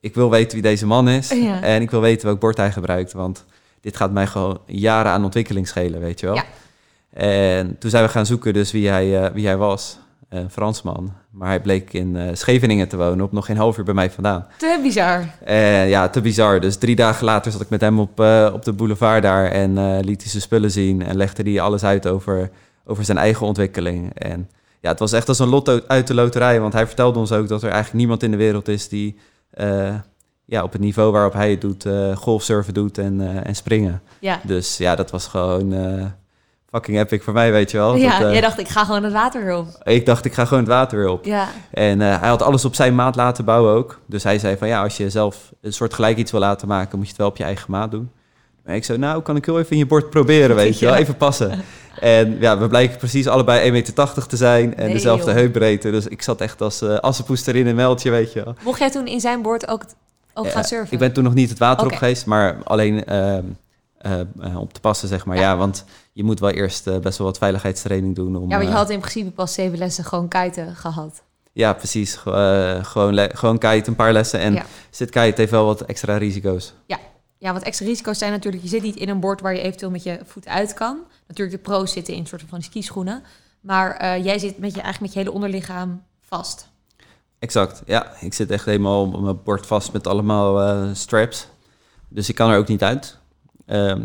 ik 0.00 0.14
wil 0.14 0.30
weten 0.30 0.52
wie 0.52 0.62
deze 0.62 0.86
man 0.86 1.08
is... 1.08 1.28
Ja. 1.28 1.62
en 1.62 1.82
ik 1.82 1.90
wil 1.90 2.00
weten 2.00 2.26
welk 2.26 2.40
bord 2.40 2.56
hij 2.56 2.72
gebruikt, 2.72 3.12
want 3.12 3.44
dit 3.80 3.96
gaat 3.96 4.12
mij 4.12 4.26
gewoon 4.26 4.58
jaren 4.66 5.12
aan 5.12 5.24
ontwikkeling 5.24 5.68
schelen, 5.68 6.00
weet 6.00 6.20
je 6.20 6.26
wel. 6.26 6.34
Ja. 6.34 6.44
En 7.16 7.78
toen 7.78 7.90
zijn 7.90 8.04
we 8.04 8.10
gaan 8.10 8.26
zoeken 8.26 8.52
dus 8.52 8.72
wie 8.72 8.88
hij, 8.88 9.24
eh, 9.24 9.32
wie 9.32 9.46
hij 9.46 9.56
was. 9.56 9.98
Een 10.28 10.50
Fransman. 10.50 11.12
Maar 11.30 11.48
hij 11.48 11.60
bleek 11.60 11.92
in 11.92 12.16
eh, 12.16 12.28
Scheveningen 12.32 12.88
te 12.88 12.96
wonen, 12.96 13.24
op 13.24 13.32
nog 13.32 13.46
geen 13.46 13.56
half 13.56 13.78
uur 13.78 13.84
bij 13.84 13.94
mij 13.94 14.10
vandaan. 14.10 14.46
Te 14.58 14.78
bizar. 14.82 15.24
En 15.44 15.88
ja, 15.88 16.08
te 16.08 16.20
bizar. 16.20 16.60
Dus 16.60 16.76
drie 16.76 16.96
dagen 16.96 17.24
later 17.24 17.52
zat 17.52 17.60
ik 17.60 17.68
met 17.68 17.80
hem 17.80 18.00
op, 18.00 18.20
eh, 18.20 18.50
op 18.52 18.64
de 18.64 18.72
boulevard 18.72 19.22
daar 19.22 19.50
en 19.50 19.78
eh, 19.78 19.98
liet 20.00 20.20
hij 20.22 20.30
zijn 20.30 20.42
spullen 20.42 20.70
zien 20.70 21.02
en 21.02 21.16
legde 21.16 21.50
hij 21.50 21.60
alles 21.60 21.84
uit 21.84 22.06
over, 22.06 22.50
over 22.84 23.04
zijn 23.04 23.18
eigen 23.18 23.46
ontwikkeling. 23.46 24.14
En 24.14 24.50
ja, 24.80 24.90
het 24.90 24.98
was 24.98 25.12
echt 25.12 25.28
als 25.28 25.38
een 25.38 25.48
lotto 25.48 25.80
uit 25.86 26.06
de 26.06 26.14
loterij, 26.14 26.60
want 26.60 26.72
hij 26.72 26.86
vertelde 26.86 27.18
ons 27.18 27.32
ook 27.32 27.48
dat 27.48 27.62
er 27.62 27.70
eigenlijk 27.70 27.98
niemand 27.98 28.22
in 28.22 28.30
de 28.30 28.36
wereld 28.36 28.68
is 28.68 28.88
die 28.88 29.18
eh, 29.50 29.94
ja, 30.46 30.62
op 30.62 30.72
het 30.72 30.80
niveau 30.80 31.12
waarop 31.12 31.32
hij 31.32 31.50
het 31.50 31.60
doet, 31.60 31.84
eh, 31.84 32.16
golfsurfen 32.16 32.74
doet 32.74 32.98
en, 32.98 33.20
eh, 33.20 33.46
en 33.46 33.56
springen. 33.56 34.02
Ja. 34.18 34.40
Dus 34.42 34.76
ja, 34.76 34.94
dat 34.94 35.10
was 35.10 35.26
gewoon 35.26 35.72
eh, 35.72 36.04
fucking 36.70 36.98
epic 36.98 37.22
voor 37.22 37.32
mij, 37.32 37.52
weet 37.52 37.70
je 37.70 37.76
wel. 37.76 37.96
Ja, 37.96 38.18
Dat, 38.18 38.26
eh, 38.26 38.32
jij 38.32 38.40
dacht, 38.40 38.58
ik 38.58 38.68
ga 38.68 38.84
gewoon 38.84 39.02
het 39.02 39.12
water 39.12 39.56
op. 39.56 39.66
Ik 39.82 40.06
dacht, 40.06 40.24
ik 40.24 40.32
ga 40.34 40.44
gewoon 40.44 40.62
het 40.62 40.72
water 40.72 41.08
op. 41.08 41.24
Ja. 41.24 41.48
En 41.70 42.00
eh, 42.00 42.20
hij 42.20 42.28
had 42.28 42.42
alles 42.42 42.64
op 42.64 42.74
zijn 42.74 42.94
maat 42.94 43.16
laten 43.16 43.44
bouwen 43.44 43.72
ook. 43.74 44.00
Dus 44.06 44.22
hij 44.22 44.38
zei 44.38 44.56
van 44.56 44.68
ja, 44.68 44.82
als 44.82 44.96
je 44.96 45.10
zelf 45.10 45.52
een 45.60 45.72
soort 45.72 45.94
gelijk 45.94 46.16
iets 46.16 46.30
wil 46.30 46.40
laten 46.40 46.68
maken, 46.68 46.96
moet 46.96 47.04
je 47.06 47.12
het 47.12 47.20
wel 47.20 47.28
op 47.30 47.36
je 47.36 47.44
eigen 47.44 47.70
maat 47.70 47.90
doen. 47.90 48.10
Maar 48.64 48.74
ik 48.74 48.84
zei, 48.84 48.98
nou, 48.98 49.22
kan 49.22 49.36
ik 49.36 49.44
heel 49.44 49.58
even 49.58 49.70
in 49.72 49.78
je 49.78 49.86
bord 49.86 50.10
proberen, 50.10 50.56
weet 50.64 50.78
je 50.78 50.86
wel, 50.86 50.94
even 50.94 51.16
passen. 51.16 51.60
En 52.00 52.36
ja, 52.40 52.58
we 52.58 52.68
blijken 52.68 52.96
precies 52.98 53.26
allebei 53.26 53.66
1,80 53.66 53.72
meter 53.72 54.26
te 54.26 54.36
zijn 54.36 54.76
en 54.76 54.84
Nee, 54.84 54.92
dezelfde 54.92 55.26
joh. 55.26 55.34
heupbreedte. 55.34 55.90
Dus 55.90 56.06
ik 56.06 56.22
zat 56.22 56.40
echt 56.40 56.60
als 56.62 56.82
uh, 56.82 56.96
assenpoester 56.98 57.56
in 57.56 57.66
een 57.66 57.74
meldje, 57.74 58.10
weet 58.10 58.32
je 58.32 58.44
wel. 58.44 58.54
Mocht 58.64 58.78
jij 58.78 58.90
toen 58.90 59.06
in 59.06 59.20
zijn 59.20 59.42
boord 59.42 59.68
ook, 59.68 59.82
ook 60.34 60.44
Ja, 60.44 60.50
gaan 60.50 60.64
surfen? 60.64 60.92
Ik 60.92 60.98
ben 60.98 61.12
toen 61.12 61.24
nog 61.24 61.34
niet 61.34 61.48
het 61.48 61.58
water 61.58 61.84
Oké. 61.84 61.94
op 61.94 61.98
geweest, 62.00 62.26
maar 62.26 62.56
alleen 62.64 63.04
ehm, 63.04 63.42
eh, 64.06 64.20
eh, 64.50 64.60
op 64.60 64.72
te 64.72 64.80
passen, 64.80 65.08
zeg 65.08 65.24
maar. 65.26 65.36
Ja. 65.36 65.42
Ja, 65.42 65.56
want 65.56 65.84
je 66.12 66.24
moet 66.24 66.40
wel 66.40 66.50
eerst 66.50 66.86
eh, 66.86 66.98
best 66.98 67.18
wel 67.18 67.26
wat 67.26 67.38
veiligheidstraining 67.38 68.14
doen. 68.14 68.36
Om, 68.36 68.50
Ja, 68.50 68.56
want 68.56 68.68
je 68.68 68.74
had 68.74 68.90
in 68.90 68.98
principe 68.98 69.30
pas 69.30 69.52
zeven 69.54 69.78
lessen 69.78 70.04
gewoon 70.04 70.28
kiten 70.28 70.76
gehad. 70.76 71.22
Ja, 71.52 71.72
precies. 71.72 72.14
Ge- 72.16 72.78
gewoon, 72.82 73.18
gewoon 73.36 73.58
kite, 73.58 73.88
een 73.90 73.96
paar 73.96 74.12
lessen. 74.12 74.40
En 74.40 74.52
Ja. 74.54 74.64
zit 74.90 75.10
kite 75.10 75.32
heeft 75.40 75.50
wel 75.50 75.64
wat 75.64 75.80
extra 75.80 76.16
risico's. 76.16 76.74
Ja, 77.38 77.52
wat 77.52 77.62
extra 77.62 77.86
risico's 77.86 78.18
zijn 78.18 78.32
natuurlijk, 78.32 78.62
je 78.62 78.68
zit 78.68 78.82
niet 78.82 78.96
in 78.96 79.08
een 79.08 79.20
bord 79.20 79.40
waar 79.40 79.54
je 79.54 79.60
eventueel 79.60 79.90
met 79.90 80.02
je 80.02 80.18
voet 80.24 80.46
uit 80.48 80.74
kan. 80.74 80.98
Natuurlijk, 81.28 81.56
de 81.56 81.62
pro's 81.70 81.92
zitten 81.92 82.14
in 82.14 82.20
een 82.20 82.26
soort 82.26 82.44
van 82.48 82.62
skischoenen. 82.62 83.22
Maar 83.60 84.20
jij 84.20 84.38
zit 84.38 84.58
met 84.58 84.74
je, 84.74 84.80
eigenlijk 84.80 85.00
met 85.00 85.12
je 85.12 85.18
hele 85.18 85.32
onderlichaam 85.32 86.02
vast. 86.20 86.68
Exact, 87.38 87.82
ja. 87.86 88.12
Ik 88.20 88.34
zit 88.34 88.50
echt 88.50 88.64
helemaal 88.64 89.02
op 89.02 89.20
mijn 89.20 89.42
bord 89.42 89.66
vast 89.66 89.92
met 89.92 90.06
allemaal 90.06 90.74
straps. 90.94 91.48
Dus 92.08 92.28
ik 92.28 92.34
kan 92.34 92.50
er 92.50 92.58
ook 92.58 92.68
niet 92.68 92.82
uit. 92.82 93.18
Ehm, 93.66 94.02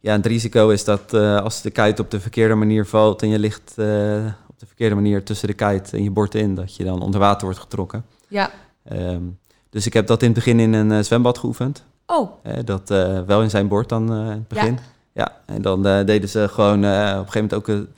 ja, 0.00 0.12
het 0.12 0.26
risico 0.26 0.68
is 0.68 0.84
dat 0.84 1.14
eh, 1.14 1.40
als 1.40 1.62
de 1.62 1.70
kite 1.70 2.02
op 2.02 2.10
de 2.10 2.20
verkeerde 2.20 2.54
manier 2.54 2.86
valt... 2.86 3.22
en 3.22 3.28
je 3.28 3.38
ligt 3.38 3.72
eh, 3.76 4.24
op 4.48 4.58
de 4.58 4.66
verkeerde 4.66 4.94
manier 4.94 5.24
tussen 5.24 5.48
de 5.48 5.54
kite 5.54 5.96
en 5.96 6.02
je 6.02 6.10
bord 6.10 6.34
in... 6.34 6.54
dat 6.54 6.76
je 6.76 6.84
dan 6.84 7.00
onder 7.02 7.20
water 7.20 7.44
wordt 7.44 7.60
getrokken. 7.60 8.04
Ja. 8.28 8.50
Ehm, 8.84 9.22
dus 9.70 9.86
ik 9.86 9.92
heb 9.92 10.06
dat 10.06 10.20
in 10.22 10.26
het 10.26 10.36
begin 10.36 10.60
in 10.60 10.72
een 10.72 10.92
eh, 10.92 11.02
zwembad 11.02 11.38
geoefend. 11.38 11.84
Oh, 12.06 12.30
dat 12.64 12.88
wel 13.26 13.42
in 13.42 13.50
zijn 13.50 13.68
bord 13.68 13.88
dan 13.88 14.12
in 14.12 14.26
het 14.26 14.48
begin. 14.48 14.78
Ja, 15.12 15.40
en 15.46 15.62
dan 15.62 15.82
deden 15.82 16.28
ze 16.28 16.48
gewoon 16.48 16.78
op 16.78 16.84
een 16.84 17.16
gegeven 17.16 17.32
moment 17.34 17.54
ook 17.54 17.68
een 17.68 17.88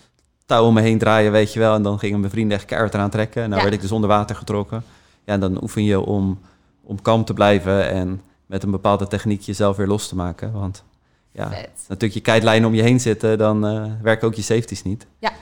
touw 0.47 0.65
om 0.65 0.75
me 0.75 0.81
heen 0.81 0.99
draaien, 0.99 1.33
weet 1.33 1.53
je 1.53 1.59
wel. 1.59 1.75
En 1.75 1.83
dan 1.83 1.99
gingen 1.99 2.21
mijn 2.21 2.33
vrienden 2.33 2.57
echt 2.57 2.67
keihard 2.67 2.95
eraan 2.95 3.11
trekken. 3.11 3.43
En 3.43 3.49
dan 3.49 3.59
Ja. 3.59 3.65
werd 3.65 3.75
ik 3.77 3.81
dus 3.81 3.93
onder 3.93 4.09
water 4.09 4.37
getrokken. 4.37 4.83
Ja, 5.25 5.33
en 5.33 5.41
dan 5.41 5.63
oefen 5.63 5.85
je 5.85 6.01
om, 6.01 6.39
om 6.83 7.03
kalm 7.03 7.25
te 7.25 7.35
blijven 7.35 7.89
en 7.91 8.21
met 8.47 8.63
een 8.63 8.71
bepaalde 8.71 9.07
techniek 9.07 9.41
jezelf 9.41 9.77
weer 9.77 9.87
los 9.87 10.09
te 10.09 10.17
maken. 10.17 10.53
Want 10.53 10.85
ja, 11.33 11.51
vet. 11.51 11.71
natuurlijk 11.89 12.15
je 12.27 12.33
kitelijnen 12.33 12.69
om 12.69 12.75
je 12.75 12.83
heen 12.83 13.01
zitten, 13.01 13.39
dan 13.39 13.67
eh, 13.67 13.93
werken 14.03 14.27
ook 14.27 14.35
je 14.35 14.43
safeties 14.43 14.83
niet. 14.83 15.07
Ja. 15.19 15.33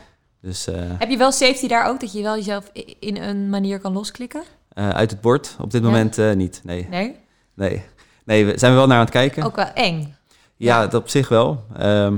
Dus 0.40 0.66
eh, 0.66 0.74
Heb 0.98 1.10
je 1.10 1.16
wel 1.16 1.32
safety 1.32 1.68
daar 1.68 1.88
ook, 1.88 2.00
dat 2.00 2.12
je 2.12 2.22
wel 2.22 2.34
jezelf 2.36 2.70
in 3.00 3.16
een 3.16 3.50
manier 3.50 3.80
kan 3.80 3.92
losklikken? 3.92 4.42
eh, 4.68 4.88
uit 4.88 5.10
het 5.10 5.20
bord 5.20 5.56
op 5.60 5.70
dit 5.70 5.82
Ja. 5.82 5.86
moment 5.88 6.16
niet, 6.34 6.60
nee. 6.64 6.86
Nee? 6.90 7.16
Nee, 7.54 7.82
nee 8.24 8.44
we 8.46 8.58
zijn 8.58 8.72
we 8.72 8.78
wel 8.78 8.86
naar 8.86 8.96
aan 8.98 9.02
het 9.04 9.12
kijken. 9.12 9.42
Ook 9.42 9.56
wel 9.56 9.72
eng. 9.74 10.14
Ja, 10.56 10.86
dat 10.86 11.00
op 11.02 11.08
zich 11.08 11.28
wel. 11.28 11.64
Ehm, 11.76 12.16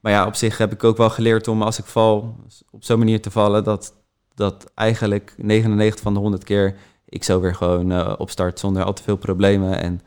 maar 0.00 0.12
ja, 0.12 0.26
op 0.26 0.34
zich 0.34 0.58
heb 0.58 0.72
ik 0.72 0.84
ook 0.84 0.96
wel 0.96 1.10
geleerd 1.10 1.48
om 1.48 1.62
als 1.62 1.78
ik 1.78 1.84
val, 1.84 2.36
op 2.70 2.84
zo'n 2.84 2.98
manier 2.98 3.22
te 3.22 3.30
vallen, 3.30 3.64
dat, 3.64 3.94
dat 4.34 4.70
eigenlijk 4.74 5.34
99 5.36 6.00
van 6.02 6.14
de 6.14 6.20
100 6.20 6.44
keer 6.44 6.76
ik 7.08 7.24
zo 7.24 7.40
weer 7.40 7.54
gewoon 7.54 8.16
opstart 8.18 8.58
zonder 8.58 8.84
al 8.84 8.92
te 8.92 9.02
veel 9.02 9.16
problemen. 9.16 9.80
En 9.80 10.00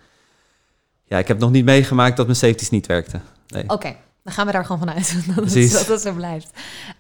ja, 1.08 1.18
ik 1.18 1.28
heb 1.28 1.40
nog 1.40 1.52
niet 1.52 1.66
meegemaakt 1.66 2.18
dat 2.18 2.26
mijn 2.26 2.38
safeties 2.38 2.70
niet 2.70 2.86
werkten. 2.86 3.22
Nee. 3.48 3.64
Oké, 3.68 3.96
dan 4.24 4.34
gaan 4.34 4.46
we 4.46 4.52
daar 4.52 4.66
gewoon 4.66 4.80
vanuit 4.88 5.14
dat, 5.28 5.36
het, 5.36 5.36
Precies. 5.36 5.72
dat 5.72 5.88
het 5.88 6.02
zo 6.02 6.14
blijft. 6.14 6.50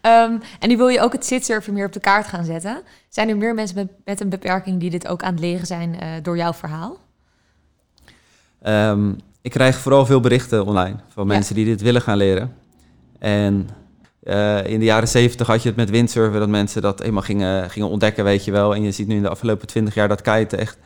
Ehm, 0.01 0.37
en 0.59 0.69
nu 0.69 0.77
wil 0.77 0.87
je 0.87 1.01
ook 1.01 1.11
het 1.11 1.25
zitsurfen 1.25 1.73
meer 1.73 1.85
op 1.85 1.93
de 1.93 1.99
kaart 1.99 2.27
gaan 2.27 2.45
zetten. 2.45 2.81
Zijn 3.09 3.29
er 3.29 3.37
meer 3.37 3.53
mensen 3.53 3.75
met, 3.75 3.87
met 4.05 4.21
een 4.21 4.29
beperking 4.29 4.79
die 4.79 4.89
dit 4.89 5.07
ook 5.07 5.23
aan 5.23 5.31
het 5.31 5.39
leren 5.39 5.67
zijn 5.67 5.99
eh, 5.99 6.09
door 6.21 6.37
jouw 6.37 6.53
verhaal? 6.53 6.97
Ehm, 8.61 9.11
ik 9.41 9.51
krijg 9.51 9.77
vooral 9.77 10.05
veel 10.05 10.19
berichten 10.19 10.65
online 10.65 10.95
van 11.09 11.27
Ja. 11.27 11.33
mensen 11.33 11.55
die 11.55 11.65
dit 11.65 11.81
willen 11.81 12.01
gaan 12.01 12.17
leren. 12.17 12.53
En 13.19 13.69
eh, 14.23 14.65
in 14.65 14.79
de 14.79 14.85
jaren 14.85 15.07
70 15.07 15.47
had 15.47 15.61
je 15.61 15.67
het 15.67 15.77
met 15.77 15.89
windsurfen, 15.89 16.39
dat 16.39 16.49
mensen 16.49 16.81
dat 16.81 17.01
eenmaal 17.01 17.21
gingen, 17.21 17.69
gingen 17.69 17.89
ontdekken, 17.89 18.23
weet 18.23 18.45
je 18.45 18.51
wel. 18.51 18.75
En 18.75 18.81
je 18.83 18.91
ziet 18.91 19.07
nu 19.07 19.15
in 19.15 19.21
de 19.21 19.29
afgelopen 19.29 19.67
20 19.67 19.93
jaar 19.93 20.07
dat 20.07 20.21
kiten 20.21 20.59
echt 20.59 20.77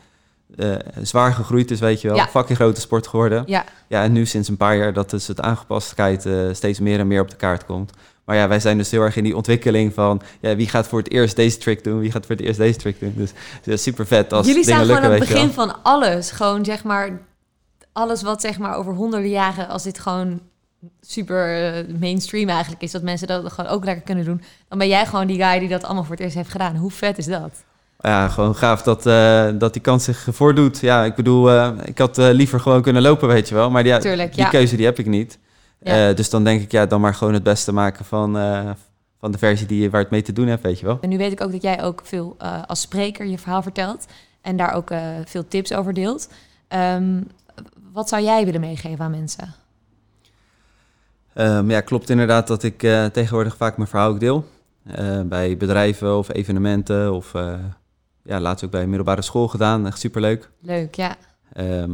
eh, 0.56 0.74
zwaar 1.02 1.32
gegroeid 1.32 1.70
is, 1.70 1.80
weet 1.80 2.00
je 2.00 2.08
wel. 2.08 2.16
Ja. 2.16 2.26
Fucking 2.26 2.58
grote 2.58 2.80
sport 2.80 3.06
geworden. 3.06 3.42
Ja, 3.46 3.64
Ja, 3.88 4.02
en 4.02 4.12
nu 4.12 4.26
sinds 4.26 4.48
een 4.48 4.56
paar 4.56 4.76
jaar 4.76 4.92
dat 4.92 5.10
dus 5.10 5.26
het 5.26 5.40
aangepast 5.40 5.94
kiten 5.94 6.48
eh, 6.48 6.54
steeds 6.54 6.80
meer 6.80 6.98
en 6.98 7.06
meer 7.06 7.20
op 7.20 7.30
de 7.30 7.36
kaart 7.36 7.64
komt. 7.66 7.92
Maar 8.24 8.36
ja, 8.36 8.48
wij 8.48 8.60
zijn 8.60 8.78
dus 8.78 8.90
heel 8.90 9.02
erg 9.02 9.16
in 9.16 9.24
die 9.24 9.36
ontwikkeling 9.36 9.94
van 9.94 10.22
ja, 10.40 10.56
wie 10.56 10.68
gaat 10.68 10.88
voor 10.88 10.98
het 10.98 11.10
eerst 11.10 11.36
deze 11.36 11.58
trick 11.58 11.84
doen, 11.84 12.00
wie 12.00 12.10
gaat 12.10 12.26
voor 12.26 12.36
het 12.36 12.44
eerst 12.44 12.58
deze 12.58 12.78
trick 12.78 13.00
doen. 13.00 13.14
Dus 13.16 13.32
is 13.64 13.82
super 13.82 14.06
vet 14.06 14.32
als 14.32 14.46
jullie 14.46 14.62
staan 14.62 14.80
gewoon 14.80 15.02
aan 15.02 15.10
het 15.10 15.18
begin 15.18 15.50
van 15.50 15.82
alles. 15.82 16.30
Gewoon 16.30 16.64
zeg 16.64 16.84
maar, 16.84 17.20
alles 17.92 18.22
wat 18.22 18.40
zeg 18.40 18.58
maar 18.58 18.76
over 18.76 18.94
honderden 18.94 19.30
jaren, 19.30 19.68
als 19.68 19.82
dit 19.82 19.98
gewoon 19.98 20.40
super 21.00 21.74
eh, 21.74 21.94
mainstream 22.00 22.48
eigenlijk 22.48 22.82
is, 22.82 22.90
dat 22.90 23.02
mensen 23.02 23.26
dat 23.26 23.52
gewoon 23.52 23.70
ook 23.70 23.84
lekker 23.84 24.04
kunnen 24.04 24.24
doen, 24.24 24.42
dan 24.68 24.78
ben 24.78 24.88
jij 24.88 25.06
gewoon 25.06 25.26
die 25.26 25.42
guy 25.42 25.58
die 25.58 25.68
dat 25.68 25.84
allemaal 25.84 26.04
voor 26.04 26.14
het 26.14 26.24
eerst 26.24 26.36
heeft 26.36 26.50
gedaan. 26.50 26.76
Hoe 26.76 26.90
vet 26.90 27.18
is 27.18 27.26
dat? 27.26 27.64
Ja, 28.02 28.28
gewoon 28.28 28.56
gaaf 28.56 28.82
dat, 28.82 29.06
eh, 29.06 29.48
dat 29.54 29.72
die 29.72 29.82
kans 29.82 30.04
zich 30.04 30.26
voordoet. 30.30 30.78
Ja, 30.78 31.04
ik 31.04 31.14
bedoel, 31.14 31.50
eh, 31.50 31.70
ik 31.84 31.98
had 31.98 32.18
eh, 32.18 32.30
liever 32.30 32.60
gewoon 32.60 32.82
kunnen 32.82 33.02
lopen, 33.02 33.28
weet 33.28 33.48
je 33.48 33.54
wel. 33.54 33.70
Maar 33.70 33.82
die, 33.82 33.98
Tuurlijk, 33.98 34.34
die 34.34 34.42
ja. 34.42 34.48
keuze 34.48 34.76
die 34.76 34.84
heb 34.84 34.98
ik 34.98 35.06
niet. 35.06 35.38
Ja. 35.82 36.12
Dus 36.12 36.30
dan 36.30 36.44
denk 36.44 36.62
ik, 36.62 36.72
ja, 36.72 36.86
dan 36.86 37.00
maar 37.00 37.14
gewoon 37.14 37.34
het 37.34 37.42
beste 37.42 37.72
maken 37.72 38.04
van, 38.04 38.32
van 39.20 39.32
de 39.32 39.38
versie 39.38 39.66
die 39.66 39.82
je, 39.82 39.90
waar 39.90 40.00
het 40.00 40.10
mee 40.10 40.22
te 40.22 40.32
doen 40.32 40.46
hebt, 40.46 40.62
weet 40.62 40.78
je 40.78 40.86
wel. 40.86 40.98
En 41.00 41.08
nu 41.08 41.18
weet 41.18 41.32
ik 41.32 41.40
ook 41.40 41.52
dat 41.52 41.62
jij 41.62 41.82
ook 41.82 42.00
veel 42.04 42.36
als 42.66 42.80
spreker 42.80 43.26
je 43.26 43.38
verhaal 43.38 43.62
vertelt 43.62 44.06
en 44.40 44.56
daar 44.56 44.72
ook 44.72 44.90
veel 45.24 45.48
tips 45.48 45.72
over 45.72 45.94
deelt. 45.94 46.28
Ehm, 46.68 47.20
wat 47.92 48.08
zou 48.08 48.22
jij 48.22 48.44
willen 48.44 48.60
meegeven 48.60 49.04
aan 49.04 49.10
mensen? 49.10 49.54
Ehm, 51.34 51.70
ja, 51.70 51.80
klopt 51.80 52.10
inderdaad 52.10 52.46
dat 52.46 52.62
ik 52.62 52.78
tegenwoordig 53.12 53.56
vaak 53.56 53.76
mijn 53.76 53.88
verhaal 53.88 54.10
ook 54.10 54.20
deel. 54.20 54.44
Bij 55.24 55.56
bedrijven 55.56 56.16
of 56.16 56.32
evenementen 56.32 57.12
of 57.12 57.34
ja, 58.24 58.40
laatst 58.40 58.64
ook 58.64 58.70
bij 58.70 58.82
een 58.82 58.88
middelbare 58.88 59.22
school 59.22 59.48
gedaan. 59.48 59.86
Echt 59.86 59.98
superleuk. 59.98 60.50
Leuk, 60.60 60.94
ja. 60.94 61.16
Ehm, 61.52 61.90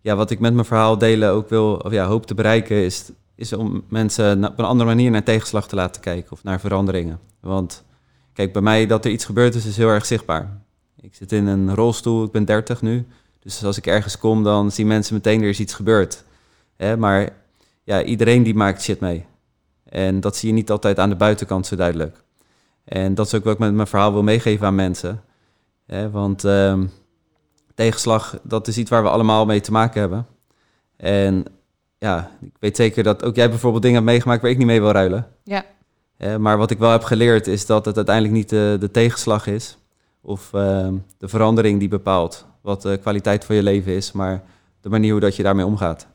ja, 0.00 0.16
wat 0.16 0.30
ik 0.30 0.38
met 0.38 0.54
mijn 0.54 0.66
verhaal 0.66 0.98
delen 0.98 1.30
ook 1.30 1.48
wil, 1.48 1.74
of 1.74 1.92
ja, 1.92 2.06
hoop 2.06 2.26
te 2.26 2.34
bereiken, 2.34 2.76
is, 2.76 3.10
is 3.34 3.52
om 3.52 3.84
mensen 3.88 4.44
op 4.44 4.58
een 4.58 4.64
andere 4.64 4.88
manier 4.88 5.10
naar 5.10 5.22
tegenslag 5.22 5.68
te 5.68 5.74
laten 5.74 6.00
kijken 6.00 6.32
of 6.32 6.42
naar 6.44 6.60
veranderingen. 6.60 7.20
Want 7.40 7.84
kijk, 8.32 8.52
bij 8.52 8.62
mij 8.62 8.86
dat 8.86 9.04
er 9.04 9.10
iets 9.10 9.24
gebeurd 9.24 9.54
is, 9.54 9.66
is 9.66 9.76
heel 9.76 9.88
erg 9.88 10.06
zichtbaar. 10.06 10.60
Ik 11.00 11.14
zit 11.14 11.32
in 11.32 11.46
een 11.46 11.74
rolstoel, 11.74 12.24
ik 12.24 12.30
ben 12.30 12.44
30 12.44 12.82
nu. 12.82 13.06
Dus 13.40 13.64
als 13.64 13.76
ik 13.76 13.86
ergens 13.86 14.18
kom, 14.18 14.42
dan 14.42 14.70
zien 14.70 14.86
mensen 14.86 15.14
meteen 15.14 15.42
er 15.42 15.48
is 15.48 15.60
iets 15.60 15.74
gebeurd. 15.74 16.24
Hè, 16.76 16.96
maar 16.96 17.28
ja, 17.84 18.02
iedereen 18.02 18.42
die 18.42 18.54
maakt 18.54 18.82
shit 18.82 19.00
mee. 19.00 19.26
En 19.84 20.20
dat 20.20 20.36
zie 20.36 20.48
je 20.48 20.54
niet 20.54 20.70
altijd 20.70 20.98
aan 20.98 21.08
de 21.08 21.16
buitenkant 21.16 21.66
zo 21.66 21.76
duidelijk. 21.76 22.22
En 22.84 23.14
dat 23.14 23.26
is 23.26 23.34
ook 23.34 23.44
wat 23.44 23.52
ik 23.52 23.58
met 23.58 23.74
mijn 23.74 23.86
verhaal 23.86 24.12
wil 24.12 24.22
meegeven 24.22 24.66
aan 24.66 24.74
mensen. 24.74 25.22
Hè, 25.90 26.10
want 26.10 26.44
ehm, 26.44 26.86
tegenslag, 27.74 28.38
dat 28.42 28.68
is 28.68 28.78
iets 28.78 28.90
waar 28.90 29.02
we 29.02 29.08
allemaal 29.08 29.46
mee 29.46 29.60
te 29.60 29.72
maken 29.72 30.00
hebben. 30.00 30.26
En 30.96 31.44
ja, 31.98 32.30
ik 32.40 32.56
weet 32.58 32.76
zeker 32.76 33.02
dat 33.02 33.24
ook 33.24 33.34
jij 33.34 33.48
bijvoorbeeld 33.48 33.82
dingen 33.82 33.96
hebt 33.96 34.10
meegemaakt 34.10 34.42
waar 34.42 34.50
ik 34.50 34.58
niet 34.58 34.66
mee 34.66 34.80
wil 34.80 34.90
ruilen. 34.90 35.26
Ja. 35.44 35.64
Eh, 36.16 36.36
maar 36.36 36.58
wat 36.58 36.70
ik 36.70 36.78
wel 36.78 36.90
heb 36.90 37.02
geleerd 37.02 37.46
is 37.46 37.66
dat 37.66 37.84
het 37.84 37.96
uiteindelijk 37.96 38.36
niet 38.36 38.48
de, 38.48 38.76
de 38.80 38.90
tegenslag 38.90 39.46
is 39.46 39.78
of 40.20 40.52
ehm, 40.52 40.94
de 41.18 41.28
verandering 41.28 41.78
die 41.78 41.88
bepaalt 41.88 42.46
wat 42.60 42.82
de 42.82 42.98
kwaliteit 43.00 43.44
van 43.44 43.56
je 43.56 43.62
leven 43.62 43.92
is, 43.92 44.12
maar 44.12 44.42
de 44.80 44.88
manier 44.88 45.10
hoe 45.10 45.20
dat 45.20 45.36
je 45.36 45.42
daarmee 45.42 45.66
omgaat. 45.66 46.06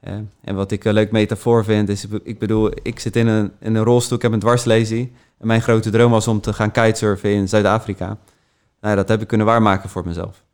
Eh, 0.00 0.12
en 0.40 0.54
wat 0.54 0.70
ik 0.70 0.84
een 0.84 0.94
leuk 0.94 1.10
metafoor 1.10 1.64
vind 1.64 1.88
is, 1.88 2.06
ik 2.22 2.38
bedoel, 2.38 2.70
ik 2.82 3.00
zit 3.00 3.16
in 3.16 3.26
een, 3.26 3.52
in 3.60 3.74
een 3.74 3.84
rolstoel, 3.84 4.16
ik 4.16 4.22
heb 4.22 4.32
een 4.32 4.38
dwarslesie. 4.38 5.12
En 5.38 5.46
mijn 5.46 5.62
grote 5.62 5.90
droom 5.90 6.10
was 6.10 6.28
om 6.28 6.40
te 6.40 6.52
gaan 6.52 6.70
kitesurfen 6.70 7.30
in 7.30 7.48
Zuid-Afrika. 7.48 8.18
Nou, 8.84 8.96
dat 8.96 9.08
heb 9.08 9.20
ik 9.20 9.26
kunnen 9.26 9.46
waarmaken 9.46 9.88
voor 9.88 10.06
mezelf. 10.06 10.44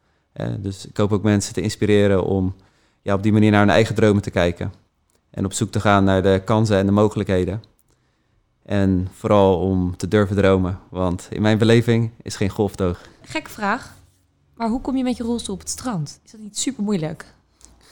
Dus 0.58 0.86
ik 0.86 0.96
hoop 0.96 1.12
ook 1.12 1.22
mensen 1.22 1.54
te 1.54 1.60
inspireren 1.60 2.24
om 2.24 2.54
ja, 3.02 3.14
op 3.14 3.22
die 3.22 3.32
manier 3.32 3.50
naar 3.50 3.60
hun 3.60 3.70
eigen 3.70 3.94
dromen 3.94 4.22
te 4.22 4.30
kijken. 4.30 4.72
En 5.30 5.44
op 5.44 5.52
zoek 5.52 5.70
te 5.70 5.80
gaan 5.80 6.04
naar 6.04 6.22
de 6.22 6.42
kansen 6.44 6.76
en 6.76 6.86
de 6.86 6.92
mogelijkheden. 6.92 7.62
En 8.62 9.08
vooral 9.12 9.60
om 9.60 9.96
te 9.96 10.08
durven 10.08 10.36
dromen. 10.36 10.80
Want 10.88 11.28
in 11.30 11.42
mijn 11.42 11.58
beleving 11.58 12.10
is 12.22 12.36
geen 12.36 12.48
golftoog. 12.48 13.00
Gekke 13.22 13.50
vraag. 13.50 13.94
Maar 14.54 14.68
hoe 14.68 14.80
kom 14.80 14.96
je 14.96 15.02
met 15.02 15.16
je 15.16 15.24
rolstoel 15.24 15.54
op 15.54 15.60
het 15.60 15.70
strand? 15.70 16.20
Is 16.24 16.30
dat 16.30 16.40
niet 16.40 16.58
super 16.58 16.82
moeilijk? 16.84 17.34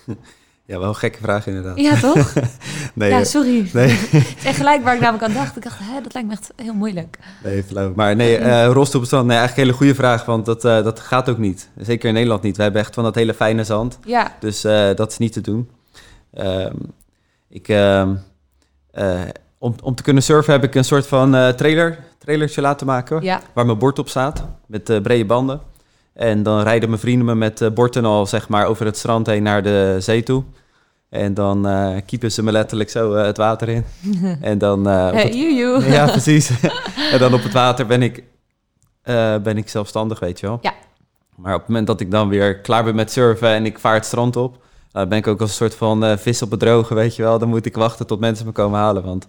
Ja, 0.68 0.78
wel 0.78 0.88
een 0.88 0.94
gekke 0.94 1.18
vraag 1.22 1.46
inderdaad. 1.46 1.78
Ja, 1.81 1.96
toch? 2.00 2.33
Nee, 2.94 3.11
ja, 3.11 3.24
sorry. 3.24 3.70
nee, 3.72 3.88
Het 4.11 4.35
is 4.38 4.44
echt 4.44 4.57
gelijk 4.57 4.83
waar 4.85 4.94
ik 4.94 5.00
namelijk 5.00 5.24
aan 5.24 5.33
dacht. 5.42 5.57
Ik 5.57 5.62
dacht, 5.62 5.78
hè, 5.83 6.00
dat 6.02 6.12
lijkt 6.14 6.28
me 6.28 6.35
echt 6.35 6.52
heel 6.57 6.74
moeilijk. 6.74 7.18
nee. 7.42 7.64
Maar 7.94 8.16
nee, 8.16 8.37
eh 8.37 8.64
rolstoel 8.72 8.94
op 8.94 9.00
het 9.00 9.07
strand. 9.07 9.26
Nee, 9.26 9.37
eigenlijk 9.37 9.57
een 9.57 9.62
hele 9.64 9.76
goede 9.76 9.94
vraag. 9.94 10.24
Want 10.24 10.46
dat, 10.46 10.64
eh, 10.64 10.83
dat 10.85 11.00
gaat 11.00 11.28
ook 11.28 11.38
niet. 11.38 11.68
Zeker 11.76 12.09
in 12.09 12.14
Nederland 12.14 12.42
niet. 12.42 12.57
We 12.57 12.62
hebben 12.62 12.81
echt 12.81 12.94
van 12.94 13.04
dat 13.04 13.14
hele 13.14 13.35
fijne 13.35 13.64
zand. 13.64 13.98
Ja, 14.04 14.37
Dus 14.40 14.64
eh, 14.64 14.94
dat 14.94 15.11
is 15.11 15.18
niet 15.18 15.33
te 15.33 15.40
doen. 15.40 15.70
Ehm, 16.35 16.74
ik, 17.48 17.68
ehm, 17.68 18.14
eh, 18.90 19.20
om, 19.59 19.74
om 19.83 19.94
te 19.94 20.02
kunnen 20.02 20.22
surfen 20.22 20.52
heb 20.52 20.64
ik 20.64 20.74
een 20.74 20.85
soort 20.85 21.07
van 21.07 21.31
trailer, 21.31 21.98
trailertje 22.18 22.61
laten 22.61 22.87
maken. 22.87 23.23
ja. 23.23 23.40
Waar 23.54 23.66
mijn 23.66 23.79
bord 23.79 23.98
op 23.98 24.08
staat. 24.08 24.44
Met 24.66 25.02
brede 25.02 25.25
banden. 25.25 25.60
En 26.19 26.42
dan 26.42 26.62
rijden 26.62 26.88
mijn 26.88 27.00
vrienden 27.00 27.27
me 27.27 27.35
met 27.35 27.60
uh, 27.60 27.71
bord 27.71 27.96
en 27.96 28.04
al 28.04 28.27
zeg 28.27 28.48
maar 28.48 28.66
over 28.66 28.87
het 28.87 28.96
strand 28.96 29.27
heen 29.27 29.42
naar 29.42 29.62
de 29.62 29.96
zee 29.98 30.23
toe. 30.23 30.44
En 31.10 31.35
dan 31.35 31.66
eh 31.69 31.96
kiepen 32.06 32.33
ze 32.33 32.42
me 32.42 32.52
letterlijk 32.52 32.90
zo 32.90 33.14
eh, 33.14 33.25
het 33.25 33.37
water 33.37 33.69
in. 33.69 33.85
En 34.40 34.58
dan... 34.58 34.88
eh, 34.88 35.06
op 35.06 35.12
Hey, 35.12 35.23
het- 35.23 35.35
you, 35.35 35.54
you. 35.60 35.90
ja, 35.90 36.06
precies. 36.06 36.50
en 37.12 37.19
dan 37.19 37.35
op 37.35 37.42
het 37.42 37.52
water 37.52 37.87
ben 37.87 38.02
ik, 38.02 38.23
eh, 39.02 39.37
ben 39.37 39.56
ik 39.56 39.69
zelfstandig, 39.69 40.19
weet 40.21 40.40
je 40.40 40.46
wel. 40.46 40.58
Ja. 40.62 40.73
Maar 41.37 41.54
op 41.54 41.58
het 41.60 41.69
moment 41.69 41.87
dat 41.87 42.00
ik 42.00 42.10
dan 42.10 42.29
weer 42.29 42.58
klaar 42.60 42.85
ben 42.85 42.94
met 42.94 43.12
surfen 43.12 43.48
en 43.48 43.66
ik 43.66 43.79
vaar 43.79 43.94
het 43.94 44.04
strand 44.04 44.37
op, 44.37 44.62
dan 44.92 45.08
ben 45.08 45.19
ik 45.19 45.27
ook 45.27 45.40
als 45.40 45.50
een 45.50 45.56
soort 45.56 45.75
van 45.75 46.04
eh, 46.04 46.16
vis 46.16 46.42
op 46.42 46.50
het 46.50 46.60
droge, 46.60 46.94
weet 46.94 47.16
je 47.16 47.23
wel. 47.23 47.38
Dan 47.38 47.48
moet 47.48 47.66
ik 47.66 47.77
wachten 47.77 48.06
tot 48.06 48.21
mensen 48.21 48.46
me 48.46 48.52
komen 48.52 48.79
halen, 48.79 49.02
want 49.04 49.27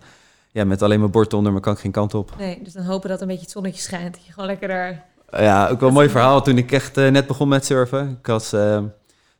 ja, 0.52 0.64
met 0.66 0.82
alleen 0.82 1.00
mijn 1.00 1.12
bord 1.12 1.34
onder 1.34 1.54
me 1.54 1.60
kan 1.60 1.74
ik 1.74 1.80
geen 1.80 1.92
kant 1.92 2.14
op. 2.14 2.32
Nee, 2.38 2.60
dus 2.64 2.74
dan 2.74 2.84
hopen 2.84 3.10
dat 3.10 3.22
een 3.22 3.28
beetje 3.28 3.42
het 3.42 3.52
zonnetje 3.52 3.82
schijnt. 3.82 4.14
Dat 4.14 4.26
je 4.26 4.32
gewoon 4.32 4.50
lekker 4.50 4.68
daar 4.68 5.06
Ja, 5.32 5.68
ook 5.68 5.80
wel 5.80 5.90
een 5.90 5.96
mooi 5.96 6.10
verhaal. 6.10 6.42
Toen 6.42 6.58
ik 6.58 6.72
echt 6.72 6.98
eh, 6.98 7.10
net 7.10 7.28
begon 7.28 7.48
met 7.48 7.66
surfen. 7.66 8.18
Ik 8.20 8.28
was 8.28 8.54
eh, 8.54 8.60
nou 8.60 8.92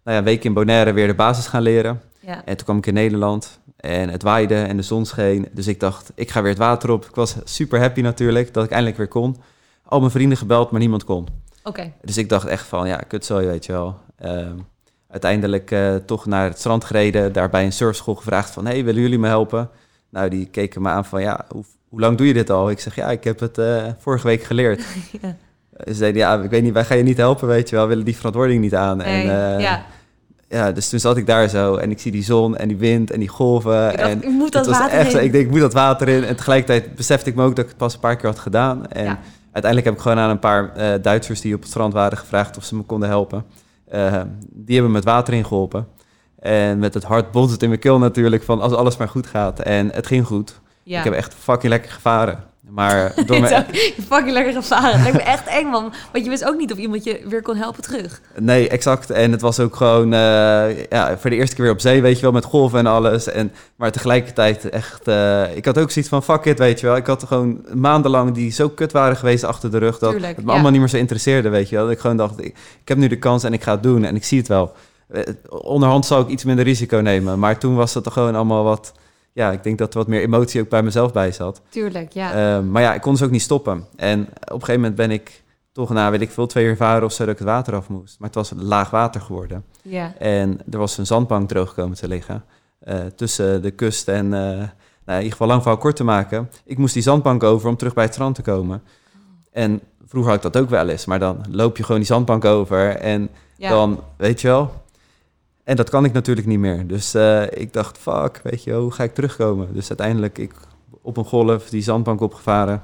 ja, 0.04 0.18
een 0.18 0.24
week 0.24 0.44
in 0.44 0.54
Bonaire 0.54 0.94
weer 0.94 1.08
de 1.08 1.14
basis 1.16 1.48
gaan 1.48 1.62
leren. 1.62 2.02
Ja. 2.20 2.46
En 2.46 2.56
toen 2.58 2.66
kwam 2.66 2.78
ik 2.78 2.86
in 2.86 2.94
Nederland 2.94 3.60
en 3.76 4.10
het 4.10 4.24
waaide 4.24 4.56
en 4.56 4.78
de 4.78 4.84
zon 4.84 5.06
scheen. 5.06 5.48
Dus 5.52 5.68
ik 5.68 5.80
dacht, 5.80 6.12
ik 6.16 6.32
ga 6.32 6.42
weer 6.42 6.52
het 6.52 6.60
water 6.60 6.92
op. 6.92 7.06
Ik 7.06 7.16
was 7.16 7.36
super 7.44 7.80
happy 7.80 8.02
natuurlijk 8.02 8.54
dat 8.54 8.64
ik 8.64 8.70
eindelijk 8.70 8.98
weer 8.98 9.08
kon. 9.08 9.38
Al 9.86 10.00
mijn 10.00 10.12
vrienden 10.12 10.38
gebeld, 10.38 10.72
maar 10.72 10.80
niemand 10.80 11.04
kon. 11.04 11.28
Oké. 11.64 11.92
Dus 12.02 12.18
ik 12.18 12.30
dacht 12.30 12.48
echt 12.48 12.68
van, 12.68 12.88
ja, 12.88 12.98
kut 12.98 13.26
zo, 13.26 13.38
weet 13.38 13.66
je 13.66 13.72
wel. 13.72 13.98
Ehm, 14.16 14.58
uiteindelijk 15.10 15.72
eh, 15.72 15.96
toch 15.96 16.26
naar 16.26 16.50
het 16.50 16.60
strand 16.60 16.84
gereden. 16.84 17.34
Daar 17.34 17.50
bij 17.50 17.66
een 17.66 17.72
surfschool 17.72 18.16
gevraagd 18.16 18.50
van, 18.50 18.66
hey, 18.66 18.84
willen 18.84 19.02
jullie 19.02 19.20
me 19.20 19.28
helpen? 19.28 19.70
Nou, 20.10 20.30
die 20.30 20.46
keken 20.46 20.82
me 20.82 20.90
aan 20.90 21.06
van, 21.06 21.22
ja, 21.22 21.46
hoe, 21.50 21.64
hoe 21.90 22.00
lang 22.00 22.18
doe 22.18 22.28
je 22.28 22.34
dit 22.34 22.50
al? 22.50 22.70
Ik 22.70 22.80
zeg, 22.80 22.96
ja, 22.96 23.12
ik 23.12 23.24
heb 23.24 23.40
het 23.40 23.58
eh, 23.58 23.86
vorige 23.98 24.28
week 24.28 24.44
geleerd. 24.44 24.84
Ja. 25.22 25.36
Ze 25.88 25.94
zeiden, 25.94 26.22
ja, 26.22 26.36
ik 26.42 26.50
weet 26.50 26.64
niet, 26.64 26.74
wij 26.74 26.86
gaan 26.86 26.98
je 26.98 27.04
niet 27.04 27.18
helpen, 27.18 27.48
weet 27.48 27.70
je 27.70 27.76
wel. 27.76 27.84
We 27.84 27.90
willen 27.90 28.06
die 28.06 28.16
verantwoording 28.16 28.62
niet 28.62 28.76
aan. 28.76 28.98
Nee, 28.98 29.30
en, 29.30 29.56
eh, 29.56 29.62
ja. 29.64 29.86
ja, 30.50 30.72
dus 30.72 30.90
toen 30.90 31.00
zat 31.00 31.18
ik 31.18 31.26
daar 31.28 31.48
zo 31.50 31.76
en 31.76 31.92
ik 31.92 32.00
zie 32.00 32.12
die 32.12 32.24
zon 32.24 32.58
en 32.58 32.68
die 32.68 32.78
wind 32.78 33.12
en 33.12 33.20
die 33.20 33.28
golven. 33.28 33.92
Ik 33.92 33.98
dacht, 33.98 34.10
en 34.10 34.24
ik 34.24 34.30
moet 34.30 34.52
dat 34.52 34.68
water 34.68 34.98
echt, 34.98 35.14
in. 35.14 35.24
ik 35.24 35.32
denk, 35.32 35.46
ik 35.46 35.52
moet 35.52 35.60
dat 35.60 35.74
water 35.74 36.08
in. 36.08 36.24
En 36.24 36.36
tegelijkertijd 36.36 36.96
besefte 36.96 37.30
ik 37.30 37.36
me 37.36 37.44
ook 37.44 37.56
dat 37.56 37.64
ik 37.64 37.70
het 37.70 37.80
pas 37.80 37.94
een 37.94 38.00
paar 38.00 38.16
keer 38.16 38.30
had 38.30 38.40
gedaan. 38.40 38.88
En 38.88 39.04
Ja. 39.04 39.20
uiteindelijk 39.52 39.86
heb 39.86 39.94
ik 39.94 40.00
gewoon 40.02 40.18
aan 40.18 40.30
een 40.30 40.40
paar 40.40 40.76
eh, 40.76 40.94
Duitsers 41.02 41.42
die 41.42 41.54
op 41.56 41.60
het 41.60 41.70
strand 41.70 41.94
waren 41.94 42.18
gevraagd 42.18 42.58
of 42.58 42.64
ze 42.64 42.76
me 42.76 42.82
konden 42.82 43.10
helpen. 43.10 43.46
Eh, 43.88 44.22
die 44.50 44.74
hebben 44.74 44.92
me 44.92 44.98
het 44.98 45.08
water 45.08 45.34
ingeholpen. 45.34 45.88
En 46.40 46.80
met 46.80 46.94
het 46.94 47.04
hart 47.04 47.32
botst 47.32 47.52
het 47.52 47.62
in 47.64 47.70
mijn 47.70 47.82
keel 47.82 48.00
natuurlijk 48.00 48.44
van 48.44 48.62
als 48.62 48.74
alles 48.74 48.98
maar 48.98 49.10
goed 49.10 49.28
gaat. 49.28 49.60
En 49.60 49.90
het 49.94 50.08
ging 50.08 50.26
goed. 50.26 50.60
Ja. 50.84 50.98
Ik 50.98 51.04
heb 51.04 51.14
echt 51.14 51.34
fucking 51.34 51.72
lekker 51.72 51.92
gevaren. 51.92 52.40
Maar 52.70 53.14
door 53.26 53.38
je 53.38 53.94
fucking 54.08 54.32
lekker 54.32 54.54
gevaren. 54.54 54.92
Het 54.92 55.02
lijkt 55.02 55.18
me 55.18 55.24
echt 55.24 55.48
eng, 55.48 55.68
man. 55.68 55.94
Want 56.12 56.24
je 56.24 56.30
wist 56.30 56.46
ook 56.46 56.58
niet 56.58 56.72
of 56.72 56.78
iemand 56.78 57.04
je 57.04 57.22
weer 57.30 57.42
kon 57.42 57.56
helpen 57.56 57.82
terug. 57.82 58.22
Nee, 58.40 58.70
exact. 58.70 59.10
En 59.10 59.32
het 59.32 59.42
was 59.42 59.60
ook 59.60 59.76
gewoon 59.76 60.14
eh, 60.14 60.86
ja, 60.90 61.18
voor 61.18 61.30
de 61.30 61.36
eerste 61.36 61.56
keer 61.56 61.64
weer 61.64 61.74
op 61.74 61.80
zee, 61.80 62.02
weet 62.02 62.16
je 62.16 62.22
wel, 62.22 62.32
met 62.32 62.46
golven 62.46 62.80
en 62.80 62.86
alles. 62.86 63.28
En, 63.28 63.52
maar 63.76 63.92
tegelijkertijd 63.92 64.70
echt, 64.70 65.08
eh, 65.08 65.56
ik 65.56 65.66
had 65.66 65.78
ook 65.78 65.92
zoiets 65.92 66.12
van, 66.12 66.24
fuck 66.24 66.46
it, 66.46 66.60
weet 66.60 66.80
je 66.80 66.86
wel. 66.86 66.96
Ik 66.96 67.06
had 67.06 67.24
gewoon 67.24 67.66
maandenlang 67.74 68.32
die 68.32 68.52
zo 68.52 68.70
kut 68.70 68.92
waren 68.92 69.18
geweest 69.18 69.44
achter 69.44 69.72
de 69.72 69.78
rug, 69.78 70.00
dat 70.00 70.10
Tuurlijk, 70.10 70.36
het 70.36 70.46
me 70.46 70.48
ja. 70.48 70.54
allemaal 70.54 70.72
niet 70.72 70.80
meer 70.80 70.90
zo 70.90 70.98
interesseerde, 70.98 71.50
weet 71.50 71.70
je 71.70 71.76
wel. 71.76 71.84
Dat 71.86 71.94
ik 71.94 72.00
gewoon 72.00 72.18
dacht, 72.18 72.40
ik, 72.40 72.58
ik 72.82 72.88
heb 72.88 72.98
nu 72.98 73.08
de 73.08 73.20
kans 73.20 73.44
en 73.44 73.54
ik 73.54 73.64
ga 73.64 73.72
het 73.72 73.84
doen 73.84 74.04
en 74.04 74.16
ik 74.16 74.24
zie 74.24 74.38
het 74.38 74.48
wel. 74.48 74.74
Eh, 75.10 75.24
onderhand 75.50 76.06
zou 76.06 76.24
ik 76.24 76.30
iets 76.30 76.44
minder 76.44 76.66
risico 76.66 76.98
nemen, 76.98 77.40
maar 77.40 77.60
toen 77.60 77.76
was 77.76 77.94
het 77.94 78.04
toch 78.04 78.14
gewoon 78.14 78.36
allemaal 78.36 78.64
wat... 78.64 78.94
Ja, 79.40 79.52
ik 79.52 79.64
denk 79.64 79.78
dat 79.78 79.94
er 79.94 80.00
wat 80.00 80.08
meer 80.08 80.22
emotie 80.22 80.62
ook 80.62 80.70
bij 80.70 80.84
mezelf 80.84 81.14
bij 81.14 81.32
zat. 81.32 81.62
Tuurlijk, 81.70 82.12
ja. 82.12 82.58
Eh, 82.58 82.64
maar 82.64 82.82
ja, 82.82 82.94
ik 82.94 83.02
kon 83.02 83.12
dus 83.12 83.24
ook 83.24 83.32
niet 83.32 83.42
stoppen. 83.42 83.86
En 83.96 84.22
op 84.22 84.30
een 84.40 84.60
gegeven 84.60 84.74
moment 84.74 84.96
ben 84.96 85.12
ik 85.12 85.44
toch 85.72 85.90
na, 85.90 86.12
weet 86.12 86.22
ik 86.22 86.32
veel, 86.32 86.48
twee 86.48 86.66
uur 86.66 86.76
varen 86.76 87.04
of 87.04 87.12
zo 87.12 87.26
dat 87.26 87.34
ik 87.34 87.40
het 87.40 87.48
water 87.48 87.76
af 87.76 87.90
moest. 87.90 88.20
Maar 88.20 88.28
het 88.28 88.38
was 88.38 88.52
laag 88.56 88.90
water 88.90 89.22
geworden. 89.22 89.66
ja. 89.82 90.14
En 90.18 90.60
er 90.72 90.78
was 90.78 90.98
een 90.98 91.06
zandbank 91.06 91.50
droog 91.50 91.74
komen 91.74 91.98
te 91.98 92.08
liggen 92.08 92.44
eh, 92.80 92.98
tussen 93.16 93.62
de 93.62 93.72
kust 93.72 94.08
en, 94.08 94.26
eh, 94.26 94.40
nou, 94.40 94.68
in 95.06 95.16
ieder 95.16 95.32
geval 95.32 95.48
lang 95.48 95.62
verhaal 95.62 95.80
kort 95.80 95.96
te 95.96 96.04
maken. 96.04 96.50
Ik 96.66 96.78
moest 96.78 96.94
die 96.94 97.04
zandbank 97.04 97.44
over 97.44 97.70
om 97.70 97.78
terug 97.78 97.94
bij 97.94 98.04
het 98.04 98.14
strand 98.14 98.36
te 98.36 98.42
komen. 98.42 98.82
En 99.52 99.82
vroeger 100.06 100.32
had 100.32 100.46
ik 100.46 100.52
dat 100.52 100.64
ook 100.64 100.70
wel 100.70 100.90
eens, 100.90 101.06
maar 101.06 101.20
dan 101.20 101.46
loop 101.52 101.78
je 101.78 101.84
gewoon 101.84 102.02
die 102.02 102.10
zandbank 102.10 102.46
over 102.46 102.96
en 102.96 103.30
ja. 103.58 103.70
dan, 103.70 104.00
weet 104.18 104.42
je 104.42 104.48
wel. 104.48 104.72
En 105.70 105.76
dat 105.76 105.90
kan 105.90 106.06
ik 106.06 106.14
natuurlijk 106.14 106.48
niet 106.48 106.60
meer. 106.60 106.88
Dus 106.88 107.14
eh, 107.14 107.42
ik 107.50 107.74
dacht, 107.74 107.98
fuck, 107.98 108.40
weet 108.44 108.64
je, 108.64 108.74
hoe 108.74 108.92
ga 108.92 109.04
ik 109.04 109.14
terugkomen? 109.14 109.68
Dus 109.74 109.88
uiteindelijk, 109.90 110.38
ik 110.38 110.52
op 111.02 111.18
een 111.18 111.26
golf 111.26 111.70
die 111.70 111.82
zandbank 111.82 112.22
opgevaren. 112.22 112.82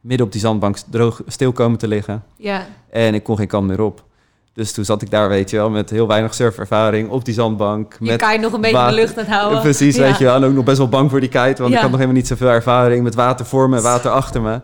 Midden 0.00 0.26
op 0.26 0.32
die 0.32 0.40
zandbank 0.40 0.76
droog 0.90 1.22
stil 1.26 1.52
komen 1.52 1.78
te 1.78 1.88
liggen. 1.88 2.22
ja. 2.36 2.66
En 2.90 3.14
ik 3.14 3.22
kon 3.22 3.36
geen 3.36 3.46
kant 3.46 3.66
meer 3.66 3.80
op. 3.80 4.04
Dus 4.52 4.72
toen 4.72 4.84
zat 4.84 5.02
ik 5.02 5.10
daar, 5.10 5.28
weet 5.28 5.50
je 5.50 5.56
wel, 5.56 5.70
met 5.70 5.90
heel 5.90 6.06
weinig 6.06 6.34
surfervaring 6.34 7.10
op 7.10 7.24
die 7.24 7.34
zandbank. 7.34 7.96
Je 8.00 8.10
met 8.10 8.20
kan 8.20 8.32
je 8.32 8.38
nog 8.38 8.52
een 8.52 8.60
beetje 8.60 8.76
water- 8.76 8.94
de 8.96 9.00
lucht 9.00 9.18
aan 9.18 9.24
houden. 9.24 9.60
Precies, 9.60 9.96
Ja. 9.96 10.02
weet 10.02 10.18
je 10.18 10.24
wel. 10.24 10.34
En 10.34 10.44
ook 10.44 10.52
nog 10.52 10.64
best 10.64 10.78
wel 10.78 10.88
bang 10.88 11.10
voor 11.10 11.20
die 11.20 11.28
kite, 11.28 11.62
want 11.62 11.70
Ja. 11.70 11.76
ik 11.76 11.80
had 11.82 11.90
nog 11.90 11.92
helemaal 12.00 12.12
niet 12.20 12.26
zoveel 12.26 12.48
ervaring 12.48 13.02
met 13.02 13.14
water 13.14 13.46
voor 13.46 13.68
me, 13.68 13.80
water 13.80 14.10
achter 14.10 14.42
me. 14.42 14.60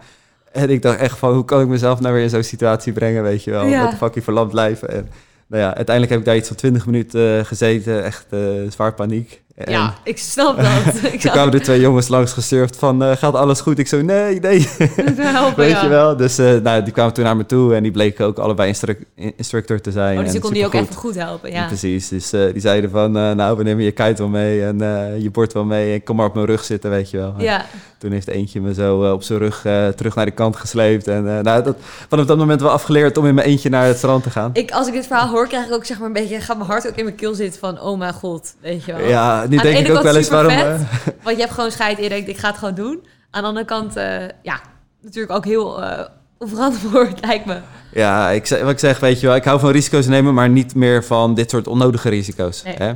En 0.52 0.70
ik 0.70 0.82
dacht 0.82 0.98
echt 0.98 1.18
van, 1.18 1.34
hoe 1.34 1.44
kan 1.44 1.60
ik 1.60 1.68
mezelf 1.68 2.00
nou 2.00 2.14
weer 2.14 2.22
in 2.22 2.30
zo'n 2.30 2.42
situatie 2.42 2.92
brengen, 2.92 3.22
weet 3.22 3.44
je 3.44 3.50
wel. 3.50 3.66
Ja. 3.66 3.84
Met 3.84 3.94
fucking 3.94 4.24
verlamd 4.24 4.50
blijven. 4.50 4.88
En 4.90 5.08
nou 5.48 5.62
ja, 5.62 5.74
uiteindelijk 5.74 6.10
heb 6.10 6.18
ik 6.18 6.24
daar 6.24 6.36
iets 6.36 6.48
van 6.48 6.56
20 6.56 6.86
minuten 6.86 7.38
eh, 7.38 7.44
gezeten, 7.44 8.04
echt 8.04 8.26
eh, 8.30 8.40
zwaar 8.68 8.94
paniek. 8.94 9.42
En 9.58 9.72
Ja, 9.72 9.94
ik 10.02 10.18
snap 10.18 10.56
dat. 10.56 10.94
ik 11.12 11.20
toen 11.20 11.30
kwamen 11.30 11.54
er 11.54 11.62
twee 11.62 11.80
jongens 11.80 12.08
langs 12.08 12.32
gesurfd 12.32 12.76
van, 12.76 13.02
eh, 13.02 13.16
gaat 13.16 13.34
alles 13.34 13.60
goed? 13.60 13.78
Ik 13.78 13.88
zo, 13.88 14.02
nee, 14.02 14.40
nee. 14.40 14.68
helpen, 15.16 15.56
Weet 15.56 15.70
ja. 15.70 15.82
je 15.82 15.88
wel? 15.88 16.16
Dus 16.16 16.38
eh, 16.38 16.54
nou, 16.62 16.82
die 16.82 16.92
kwamen 16.92 17.12
toen 17.12 17.24
naar 17.24 17.36
me 17.36 17.46
toe 17.46 17.74
en 17.74 17.82
die 17.82 17.92
bleken 17.92 18.26
ook 18.26 18.38
allebei 18.38 18.68
instru- 18.68 19.04
instructor 19.14 19.80
te 19.80 19.92
zijn. 19.92 20.16
Oh, 20.18 20.22
dus 20.22 20.28
je 20.32 20.36
en 20.38 20.42
kon 20.44 20.52
die 20.52 20.66
ook 20.66 20.74
even 20.74 20.94
goed 20.94 21.14
helpen, 21.14 21.50
ja. 21.50 21.66
Precies, 21.66 22.08
dus 22.08 22.32
eh, 22.32 22.40
die 22.52 22.60
zeiden 22.60 22.90
van, 22.90 23.12
nou, 23.12 23.56
we 23.56 23.62
nemen 23.62 23.84
je 23.84 23.90
kite 23.90 24.14
wel 24.22 24.28
mee 24.28 24.64
en 24.64 24.78
je 25.22 25.30
bord 25.30 25.52
wel 25.52 25.64
mee 25.64 25.92
en 25.92 26.02
kom 26.04 26.16
maar 26.16 26.26
op 26.26 26.34
mijn 26.34 26.46
rug 26.46 26.64
zitten, 26.64 26.90
weet 26.90 27.10
je 27.10 27.16
wel. 27.16 27.34
Ja, 27.38 27.64
Toen 27.98 28.12
heeft 28.12 28.28
eentje 28.28 28.60
me 28.60 28.74
zo 28.74 29.12
op 29.12 29.22
zijn 29.22 29.38
rug 29.38 29.60
terug 29.96 30.14
naar 30.14 30.24
de 30.24 30.30
kant 30.30 30.56
gesleept 30.56 31.08
en 31.08 31.24
nou, 31.24 31.62
dat, 31.62 31.76
vanaf 32.08 32.26
dat 32.26 32.36
moment 32.38 32.60
wel 32.60 32.70
afgeleerd 32.70 33.16
om 33.16 33.26
in 33.26 33.34
mijn 33.34 33.46
eentje 33.46 33.68
naar 33.68 33.86
het 33.86 33.96
strand 33.96 34.22
te 34.22 34.30
gaan. 34.30 34.50
ik, 34.52 34.70
als 34.70 34.86
ik 34.86 34.92
dit 34.92 35.06
verhaal 35.06 35.28
hoor, 35.28 35.46
krijg 35.48 35.66
ik 35.66 35.72
ook 35.72 35.84
zeg 35.84 35.98
maar 35.98 36.06
een 36.06 36.12
beetje, 36.12 36.40
gaat 36.40 36.56
mijn 36.56 36.68
hart 36.70 36.88
ook 36.88 36.96
in 36.96 37.04
mijn 37.04 37.16
keel 37.16 37.34
zitten 37.34 37.60
van, 37.60 37.80
oh 37.80 37.98
mijn 37.98 38.12
god, 38.12 38.54
weet 38.60 38.84
je 38.84 38.92
wel. 38.92 39.06
Ja, 39.08 39.46
nu 39.48 39.56
de 39.56 39.62
denk 39.62 39.76
ene 39.76 39.88
ik 39.88 39.96
ook 39.96 40.02
wel 40.02 40.16
eens 40.16 40.28
waarom... 40.28 40.50
supervet. 40.50 40.80
eh, 40.80 41.24
Want 41.24 41.36
je 41.36 41.42
hebt 41.42 41.54
gewoon 41.54 41.70
scheid 41.70 41.96
denkt, 41.96 42.28
ik 42.28 42.38
ga 42.38 42.48
het 42.48 42.58
gewoon 42.58 42.74
doen. 42.74 43.06
Aan 43.30 43.42
de 43.42 43.48
andere 43.48 43.66
kant, 43.66 43.96
eh, 43.96 44.28
ja, 44.42 44.60
natuurlijk 45.02 45.32
ook 45.32 45.44
heel 45.44 45.82
eh 45.82 46.04
onverantwoord, 46.38 47.20
lijkt 47.26 47.44
me. 47.44 47.58
Ja, 47.92 48.30
ik 48.30 48.46
zeg, 48.46 48.60
wat 48.60 48.70
ik 48.70 48.78
zeg, 48.78 49.00
weet 49.00 49.20
je 49.20 49.26
wel, 49.26 49.36
ik 49.36 49.44
hou 49.44 49.60
van 49.60 49.70
risico's 49.70 50.06
nemen, 50.06 50.34
maar 50.34 50.48
niet 50.48 50.74
meer 50.74 51.04
van 51.04 51.34
dit 51.34 51.50
soort 51.50 51.66
onnodige 51.66 52.08
risico's. 52.08 52.62
Nee. 52.62 52.74
Hè? 52.78 52.92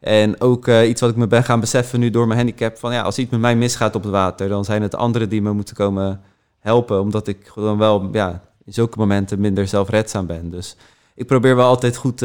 En 0.00 0.40
ook 0.40 0.68
iets 0.68 1.00
wat 1.00 1.10
ik 1.10 1.16
me 1.16 1.26
ben 1.26 1.44
gaan 1.44 1.60
beseffen 1.60 2.00
nu 2.00 2.10
door 2.10 2.26
mijn 2.26 2.38
handicap, 2.38 2.78
van 2.78 2.92
ja, 2.92 3.02
als 3.02 3.18
iets 3.18 3.30
met 3.30 3.40
mij 3.40 3.56
misgaat 3.56 3.94
op 3.94 4.02
het 4.02 4.12
water, 4.12 4.48
dan 4.48 4.64
zijn 4.64 4.82
het 4.82 4.94
anderen 4.94 5.28
die 5.28 5.42
me 5.42 5.52
moeten 5.52 5.74
komen 5.74 6.20
helpen, 6.60 7.00
omdat 7.00 7.28
ik 7.28 7.38
gewoon 7.52 7.78
wel, 7.78 8.08
ja, 8.12 8.42
in 8.64 8.72
zulke 8.72 8.98
momenten 8.98 9.40
minder 9.40 9.68
zelfredzaam 9.68 10.26
ben. 10.26 10.50
Dus 10.50 10.76
ik 11.14 11.26
probeer 11.26 11.56
wel 11.56 11.66
altijd 11.66 11.96
goed, 11.96 12.20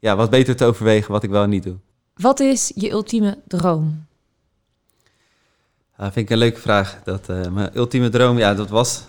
ja, 0.00 0.16
wat 0.16 0.30
beter 0.30 0.56
te 0.56 0.64
overwegen 0.64 1.12
wat 1.12 1.22
ik 1.22 1.30
wel 1.30 1.42
en 1.42 1.50
niet 1.50 1.62
doe. 1.62 1.76
Wat 2.20 2.40
is 2.40 2.72
je 2.74 2.90
ultieme 2.90 3.38
droom? 3.46 4.04
Dat 5.96 6.12
vind 6.12 6.16
ik 6.26 6.30
een 6.30 6.38
leuke 6.38 6.60
vraag. 6.60 7.00
Dat, 7.04 7.28
eh, 7.28 7.46
mijn 7.48 7.70
ultieme 7.76 8.08
droom, 8.08 8.38
ja, 8.38 8.54
dat 8.54 8.68
was 8.68 9.04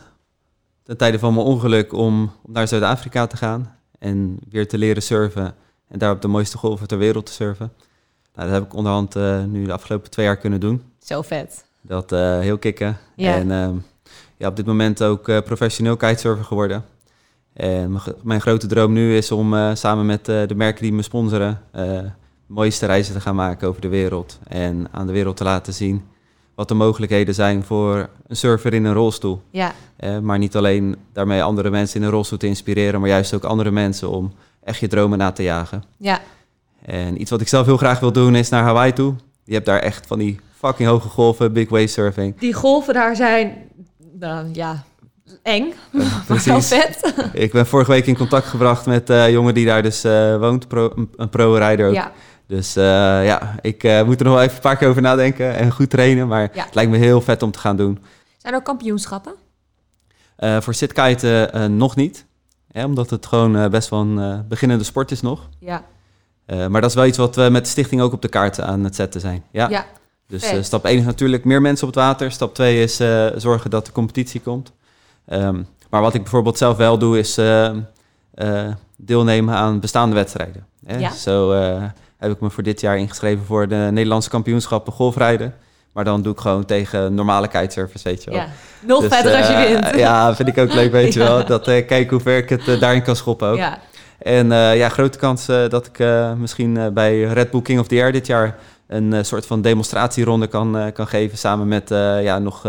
ten 0.83 0.97
tijde 0.97 1.19
van 1.19 1.33
mijn 1.33 1.45
ongeluk 1.45 1.93
om, 1.93 2.31
om 2.43 2.53
naar 2.53 2.67
Zuid-Afrika 2.67 3.27
te 3.27 3.37
gaan 3.37 3.75
en 3.99 4.39
weer 4.49 4.67
te 4.67 4.77
leren 4.77 5.03
surfen 5.03 5.55
en 5.87 5.99
daar 5.99 6.11
op 6.11 6.21
de 6.21 6.27
mooiste 6.27 6.57
golven 6.57 6.87
ter 6.87 6.97
wereld 6.97 7.25
te 7.25 7.31
surfen. 7.31 7.71
Nou, 8.35 8.49
dat 8.49 8.57
heb 8.59 8.65
ik 8.67 8.73
onderhand 8.75 9.15
eh, 9.15 9.43
nu 9.43 9.65
de 9.65 9.73
afgelopen 9.73 10.09
twee 10.09 10.25
jaar 10.25 10.37
kunnen 10.37 10.59
doen. 10.59 10.83
Zo 11.03 11.21
vet. 11.21 11.65
Dat 11.81 12.11
eh, 12.11 12.39
heel 12.39 12.57
kicken. 12.57 12.97
Ja. 13.15 13.35
En 13.35 13.51
ehm, 13.51 13.75
ja, 14.37 14.47
op 14.47 14.55
dit 14.55 14.65
moment 14.65 15.03
ook 15.03 15.23
professioneel 15.23 15.97
kitesurfer 15.97 16.45
geworden. 16.45 16.85
En 17.53 17.89
mijn, 17.91 17.99
gro- 17.99 18.17
mijn 18.23 18.41
grote 18.41 18.67
droom 18.67 18.93
nu 18.93 19.15
is 19.17 19.31
om 19.31 19.75
samen 19.75 20.05
met 20.05 20.25
de 20.25 20.53
merken 20.55 20.81
die 20.81 20.93
me 20.93 21.01
sponsoren... 21.01 21.61
mooiste 22.53 22.85
reizen 22.85 23.13
te 23.13 23.21
gaan 23.21 23.35
maken 23.35 23.67
over 23.67 23.81
de 23.81 23.87
wereld. 23.87 24.39
En 24.47 24.87
aan 24.91 25.07
de 25.07 25.13
wereld 25.13 25.37
te 25.37 25.43
laten 25.43 25.73
zien 25.73 26.03
wat 26.55 26.67
de 26.67 26.73
mogelijkheden 26.73 27.33
zijn 27.33 27.63
voor 27.63 28.09
een 28.27 28.35
surfer 28.35 28.73
in 28.73 28.85
een 28.85 28.93
rolstoel. 28.93 29.41
Ja, 29.49 29.71
maar 30.21 30.37
niet 30.37 30.55
alleen 30.55 30.95
daarmee 31.13 31.43
andere 31.43 31.69
mensen 31.69 31.99
in 31.99 32.05
een 32.05 32.11
rolstoel 32.11 32.37
te 32.37 32.47
inspireren... 32.47 32.99
maar 32.99 33.09
juist 33.09 33.33
ook 33.33 33.43
andere 33.43 33.71
mensen 33.71 34.09
om 34.09 34.31
echt 34.63 34.79
je 34.79 34.87
dromen 34.87 35.17
na 35.17 35.31
te 35.31 35.43
jagen. 35.43 35.83
ja, 35.97 36.19
En 36.85 37.21
iets 37.21 37.31
wat 37.31 37.41
ik 37.41 37.47
zelf 37.47 37.65
heel 37.65 37.77
graag 37.77 37.99
wil 37.99 38.11
doen 38.11 38.35
is 38.35 38.49
naar 38.49 38.63
Hawaii 38.63 38.93
toe. 38.93 39.13
Je 39.43 39.53
hebt 39.53 39.65
daar 39.65 39.79
echt 39.79 40.07
van 40.07 40.19
die 40.19 40.39
fucking 40.57 40.89
hoge 40.89 41.07
golven, 41.07 41.53
big 41.53 41.69
wave 41.69 41.87
surfing. 41.87 42.39
die 42.39 42.53
golven 42.53 42.93
daar 42.93 43.15
zijn, 43.15 43.53
nou 44.19 44.47
ja, 44.53 44.83
eng, 45.43 45.73
maar 46.27 46.41
wel 46.45 46.61
vet. 46.61 47.13
Ik 47.33 47.51
ben 47.51 47.65
vorige 47.65 47.91
week 47.91 48.05
in 48.05 48.17
contact 48.17 48.45
gebracht 48.47 48.85
met 48.85 49.09
eh, 49.09 49.23
een 49.25 49.31
jongen 49.31 49.53
die 49.53 49.65
daar 49.65 49.83
dus 49.83 50.03
eh, 50.03 50.37
woont, 50.37 50.67
pro, 50.67 50.91
een- 51.15 51.29
pro-rijder 51.29 51.87
ook. 51.87 51.93
Ja, 51.93 52.11
Dus 52.51 52.75
eh, 52.75 52.83
ja, 53.25 53.55
ik 53.61 53.83
eh, 53.83 54.03
moet 54.03 54.19
er 54.19 54.25
nog 54.25 54.33
wel 54.33 54.43
even 54.43 54.55
een 54.55 54.61
paar 54.61 54.77
keer 54.77 54.87
over 54.87 55.01
nadenken 55.01 55.55
en 55.55 55.71
goed 55.71 55.89
trainen. 55.89 56.27
Maar 56.27 56.49
Ja. 56.53 56.63
het 56.65 56.75
lijkt 56.75 56.91
me 56.91 56.97
heel 56.97 57.21
vet 57.21 57.41
om 57.41 57.51
te 57.51 57.59
gaan 57.59 57.77
doen. 57.77 57.99
zijn 58.37 58.53
er 58.53 58.59
ook 58.59 58.65
kampioenschappen? 58.65 59.33
Eh, 60.35 60.61
voor 60.61 60.73
sitkiten 60.73 61.77
nog 61.77 61.95
niet. 61.95 62.25
Hè, 62.71 62.85
omdat 62.85 63.09
het 63.09 63.25
gewoon 63.25 63.69
best 63.69 63.89
wel 63.89 63.99
een 63.99 64.47
beginnende 64.47 64.83
sport 64.83 65.11
is 65.11 65.21
nog. 65.21 65.49
Ja, 65.59 65.83
maar 66.45 66.81
dat 66.81 66.89
is 66.89 66.95
wel 66.95 67.05
iets 67.05 67.17
wat 67.17 67.35
we 67.35 67.49
met 67.51 67.63
de 67.63 67.69
stichting 67.69 68.01
ook 68.01 68.13
op 68.13 68.21
de 68.21 68.27
kaart 68.27 68.61
aan 68.61 68.83
het 68.83 68.95
zetten 68.95 69.21
zijn. 69.21 69.43
Ja. 69.51 69.69
ja. 69.69 69.85
Dus 70.27 70.53
stap 70.61 70.85
1 70.85 70.97
is 70.97 71.05
natuurlijk 71.05 71.45
meer 71.45 71.61
mensen 71.61 71.87
op 71.87 71.93
het 71.93 72.03
water. 72.03 72.31
Stap 72.31 72.53
2 72.55 72.83
is 72.83 72.95
zorgen 73.35 73.69
dat 73.69 73.85
de 73.85 73.91
competitie 73.91 74.41
komt. 74.41 74.71
Ehm, 75.25 75.63
maar 75.89 76.01
wat 76.01 76.13
ik 76.13 76.21
bijvoorbeeld 76.21 76.57
zelf 76.57 76.77
wel 76.77 76.97
doe, 76.97 77.19
is 77.19 77.37
eh, 77.37 77.75
eh, 78.33 78.73
deelnemen 78.97 79.55
aan 79.55 79.79
bestaande 79.79 80.15
wedstrijden. 80.15 80.65
Hè? 80.85 80.97
Ja. 80.97 81.11
Zo 81.11 81.51
heb 82.21 82.31
ik 82.31 82.39
me 82.39 82.49
voor 82.49 82.63
dit 82.63 82.81
jaar 82.81 82.97
ingeschreven 82.97 83.45
voor 83.45 83.67
de 83.67 83.87
Nederlandse 83.91 84.29
kampioenschappen 84.29 84.93
golfrijden. 84.93 85.53
Maar 85.93 86.03
dan 86.03 86.21
doe 86.21 86.33
ik 86.33 86.39
gewoon 86.39 86.65
tegen 86.65 87.13
normale 87.13 87.47
kitesurfers, 87.47 88.03
weet 88.03 88.23
je 88.23 88.29
wel. 88.29 88.39
Ja, 88.39 88.47
nog 88.79 89.01
Dus, 89.01 89.13
verder 89.13 89.35
als 89.35 89.47
je 89.47 89.53
eh, 89.53 89.83
wint. 89.83 89.95
Ja, 89.95 90.35
vind 90.35 90.47
ik 90.47 90.57
ook 90.57 90.73
leuk, 90.73 90.91
weet 90.91 91.13
je 91.13 91.19
Ja. 91.23 91.25
wel. 91.25 91.45
Dat 91.45 91.63
kijken 91.63 92.09
hoe 92.09 92.19
ver 92.19 92.37
ik 92.37 92.49
het 92.49 92.67
eh, 92.67 92.79
daarin 92.79 93.01
kan 93.01 93.15
schoppen 93.15 93.47
ook. 93.47 93.57
Ja. 93.57 93.79
En 94.19 94.47
ja, 94.51 94.89
grote 94.89 95.17
kans 95.17 95.45
dat 95.45 95.85
ik 95.85 96.05
misschien 96.37 96.93
bij 96.93 97.23
Red 97.23 97.51
Bull 97.51 97.61
King 97.61 97.79
of 97.79 97.87
the 97.87 97.95
Air 97.95 98.11
dit 98.11 98.27
jaar 98.27 98.57
een 98.87 99.25
soort 99.25 99.45
van 99.45 99.61
demonstratieronde 99.61 100.47
kan, 100.47 100.91
kan 100.93 101.07
geven. 101.07 101.37
Samen 101.37 101.67
met 101.67 101.89
ja, 102.23 102.39
nog 102.39 102.67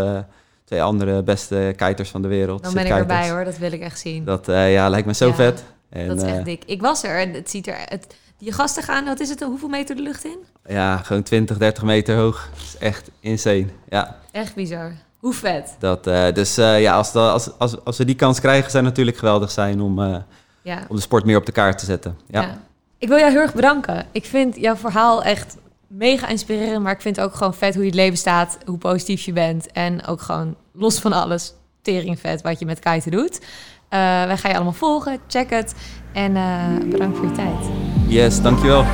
twee 0.65 0.83
andere 0.83 1.23
beste 1.23 1.75
kiters 1.77 2.11
van 2.11 2.23
de 2.23 2.29
wereld. 2.29 2.63
Dan 2.63 2.75
ben 2.75 2.87
ik 2.87 2.93
erbij 2.93 3.31
hoor, 3.31 3.45
dat 3.45 3.59
wil 3.59 3.73
ik 3.73 3.81
echt 3.81 3.99
zien. 3.99 4.25
Dat 4.25 4.47
ja, 4.47 4.89
lijkt 4.89 5.07
me 5.07 5.15
zo 5.15 5.27
Ja, 5.27 5.35
vet. 5.35 5.65
En, 5.91 6.09
dat 6.09 6.23
is 6.23 6.31
echt 6.33 6.45
dik. 6.45 6.63
Ik 6.67 6.81
was 6.81 7.03
er 7.05 7.21
en 7.21 7.33
het 7.33 7.51
ziet 7.51 7.67
er... 7.67 7.77
Het, 7.85 8.07
die 8.43 8.53
gasten 8.53 8.83
gaan, 8.83 9.05
wat 9.05 9.21
is 9.21 9.29
het, 9.29 9.43
hoeveel 9.43 9.69
meter 9.69 9.97
de 9.97 10.03
lucht 10.03 10.25
in? 10.25 10.39
ja, 10.67 10.97
gewoon 10.97 11.23
20, 11.23 11.59
30 11.59 11.83
meter 11.83 12.17
hoog. 12.17 12.49
Dat 12.55 12.63
is 12.63 12.77
echt 12.79 13.11
insane. 13.21 13.67
Ja, 13.89 14.17
Echt 14.31 14.55
bizar. 14.55 14.93
Hoe 15.19 15.33
vet. 15.35 15.77
dat, 15.79 16.07
eh, 16.07 16.33
dus 16.33 16.57
eh, 16.59 16.81
ja, 16.81 16.95
als, 16.97 17.13
dat- 17.13 17.33
als, 17.33 17.59
als, 17.59 17.85
als 17.85 17.99
we 17.99 18.05
die 18.05 18.15
kans 18.15 18.41
krijgen, 18.41 18.71
zou 18.71 18.85
het 18.85 18.93
natuurlijk 18.93 19.17
geweldig 19.19 19.51
zijn 19.51 19.81
om, 19.81 20.03
eh, 20.03 20.17
Ja. 20.63 20.79
om 20.89 20.97
de 20.97 21.03
sport 21.03 21.25
meer 21.25 21.37
op 21.37 21.47
de 21.47 21.53
kaart 21.53 21.79
te 21.79 21.85
zetten. 21.85 22.19
Ja. 22.27 22.41
Ja. 22.41 22.59
Ik 22.99 23.09
wil 23.09 23.19
jou 23.19 23.31
heel 23.31 23.41
erg 23.41 23.55
bedanken. 23.55 24.07
Ik 24.13 24.25
vind 24.25 24.57
jouw 24.57 24.77
verhaal 24.77 25.23
echt 25.23 25.57
mega 25.87 26.29
inspirerend, 26.29 26.83
maar 26.83 26.93
ik 26.93 27.01
vind 27.01 27.21
ook 27.21 27.35
gewoon 27.35 27.55
vet 27.55 27.73
hoe 27.75 27.83
je 27.83 27.89
het 27.89 27.99
leven 27.99 28.19
staat, 28.19 28.59
hoe 28.67 28.79
positief 28.79 29.23
je 29.23 29.33
bent 29.33 29.73
en 29.73 30.07
ook 30.07 30.21
gewoon 30.21 30.57
los 30.73 30.99
van 30.99 31.13
alles 31.13 31.55
tering 31.83 32.19
vet 32.21 32.43
wat 32.43 32.59
je 32.59 32.67
met 32.67 32.79
kiten 32.79 33.11
doet. 33.11 33.41
Wij 33.89 34.37
gaan 34.37 34.51
je 34.51 34.55
allemaal 34.57 34.73
volgen, 34.73 35.19
check 35.27 35.51
het 35.51 35.75
en 36.13 36.37
eh, 36.37 36.91
bedankt 36.91 37.17
voor 37.17 37.27
je 37.27 37.33
tijd. 37.33 37.71
Yes, 38.07 38.43
dankjewel. 38.43 38.85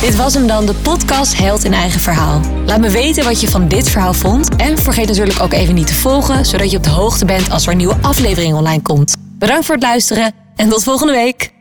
Dit 0.00 0.16
was 0.16 0.34
hem 0.34 0.46
dan, 0.46 0.66
de 0.66 0.74
podcast 0.74 1.38
Held 1.38 1.64
in 1.64 1.72
Eigen 1.72 2.00
Verhaal. 2.00 2.40
Laat 2.66 2.80
me 2.80 2.90
weten 2.90 3.24
wat 3.24 3.40
je 3.40 3.48
van 3.48 3.68
dit 3.68 3.90
verhaal 3.90 4.14
vond. 4.14 4.56
En 4.56 4.78
vergeet 4.78 5.06
natuurlijk 5.06 5.42
ook 5.42 5.52
even 5.52 5.74
niet 5.74 5.86
te 5.86 5.94
volgen, 5.94 6.44
zodat 6.44 6.70
je 6.70 6.76
op 6.76 6.82
de 6.82 6.90
hoogte 6.90 7.24
bent 7.24 7.50
als 7.50 7.66
er 7.66 7.70
een 7.72 7.76
nieuwe 7.78 7.96
aflevering 8.02 8.54
online 8.54 8.82
komt. 8.82 9.16
Bedankt 9.38 9.64
voor 9.66 9.74
het 9.74 9.84
luisteren 9.84 10.32
en 10.56 10.68
tot 10.68 10.82
volgende 10.82 11.12
week. 11.12 11.56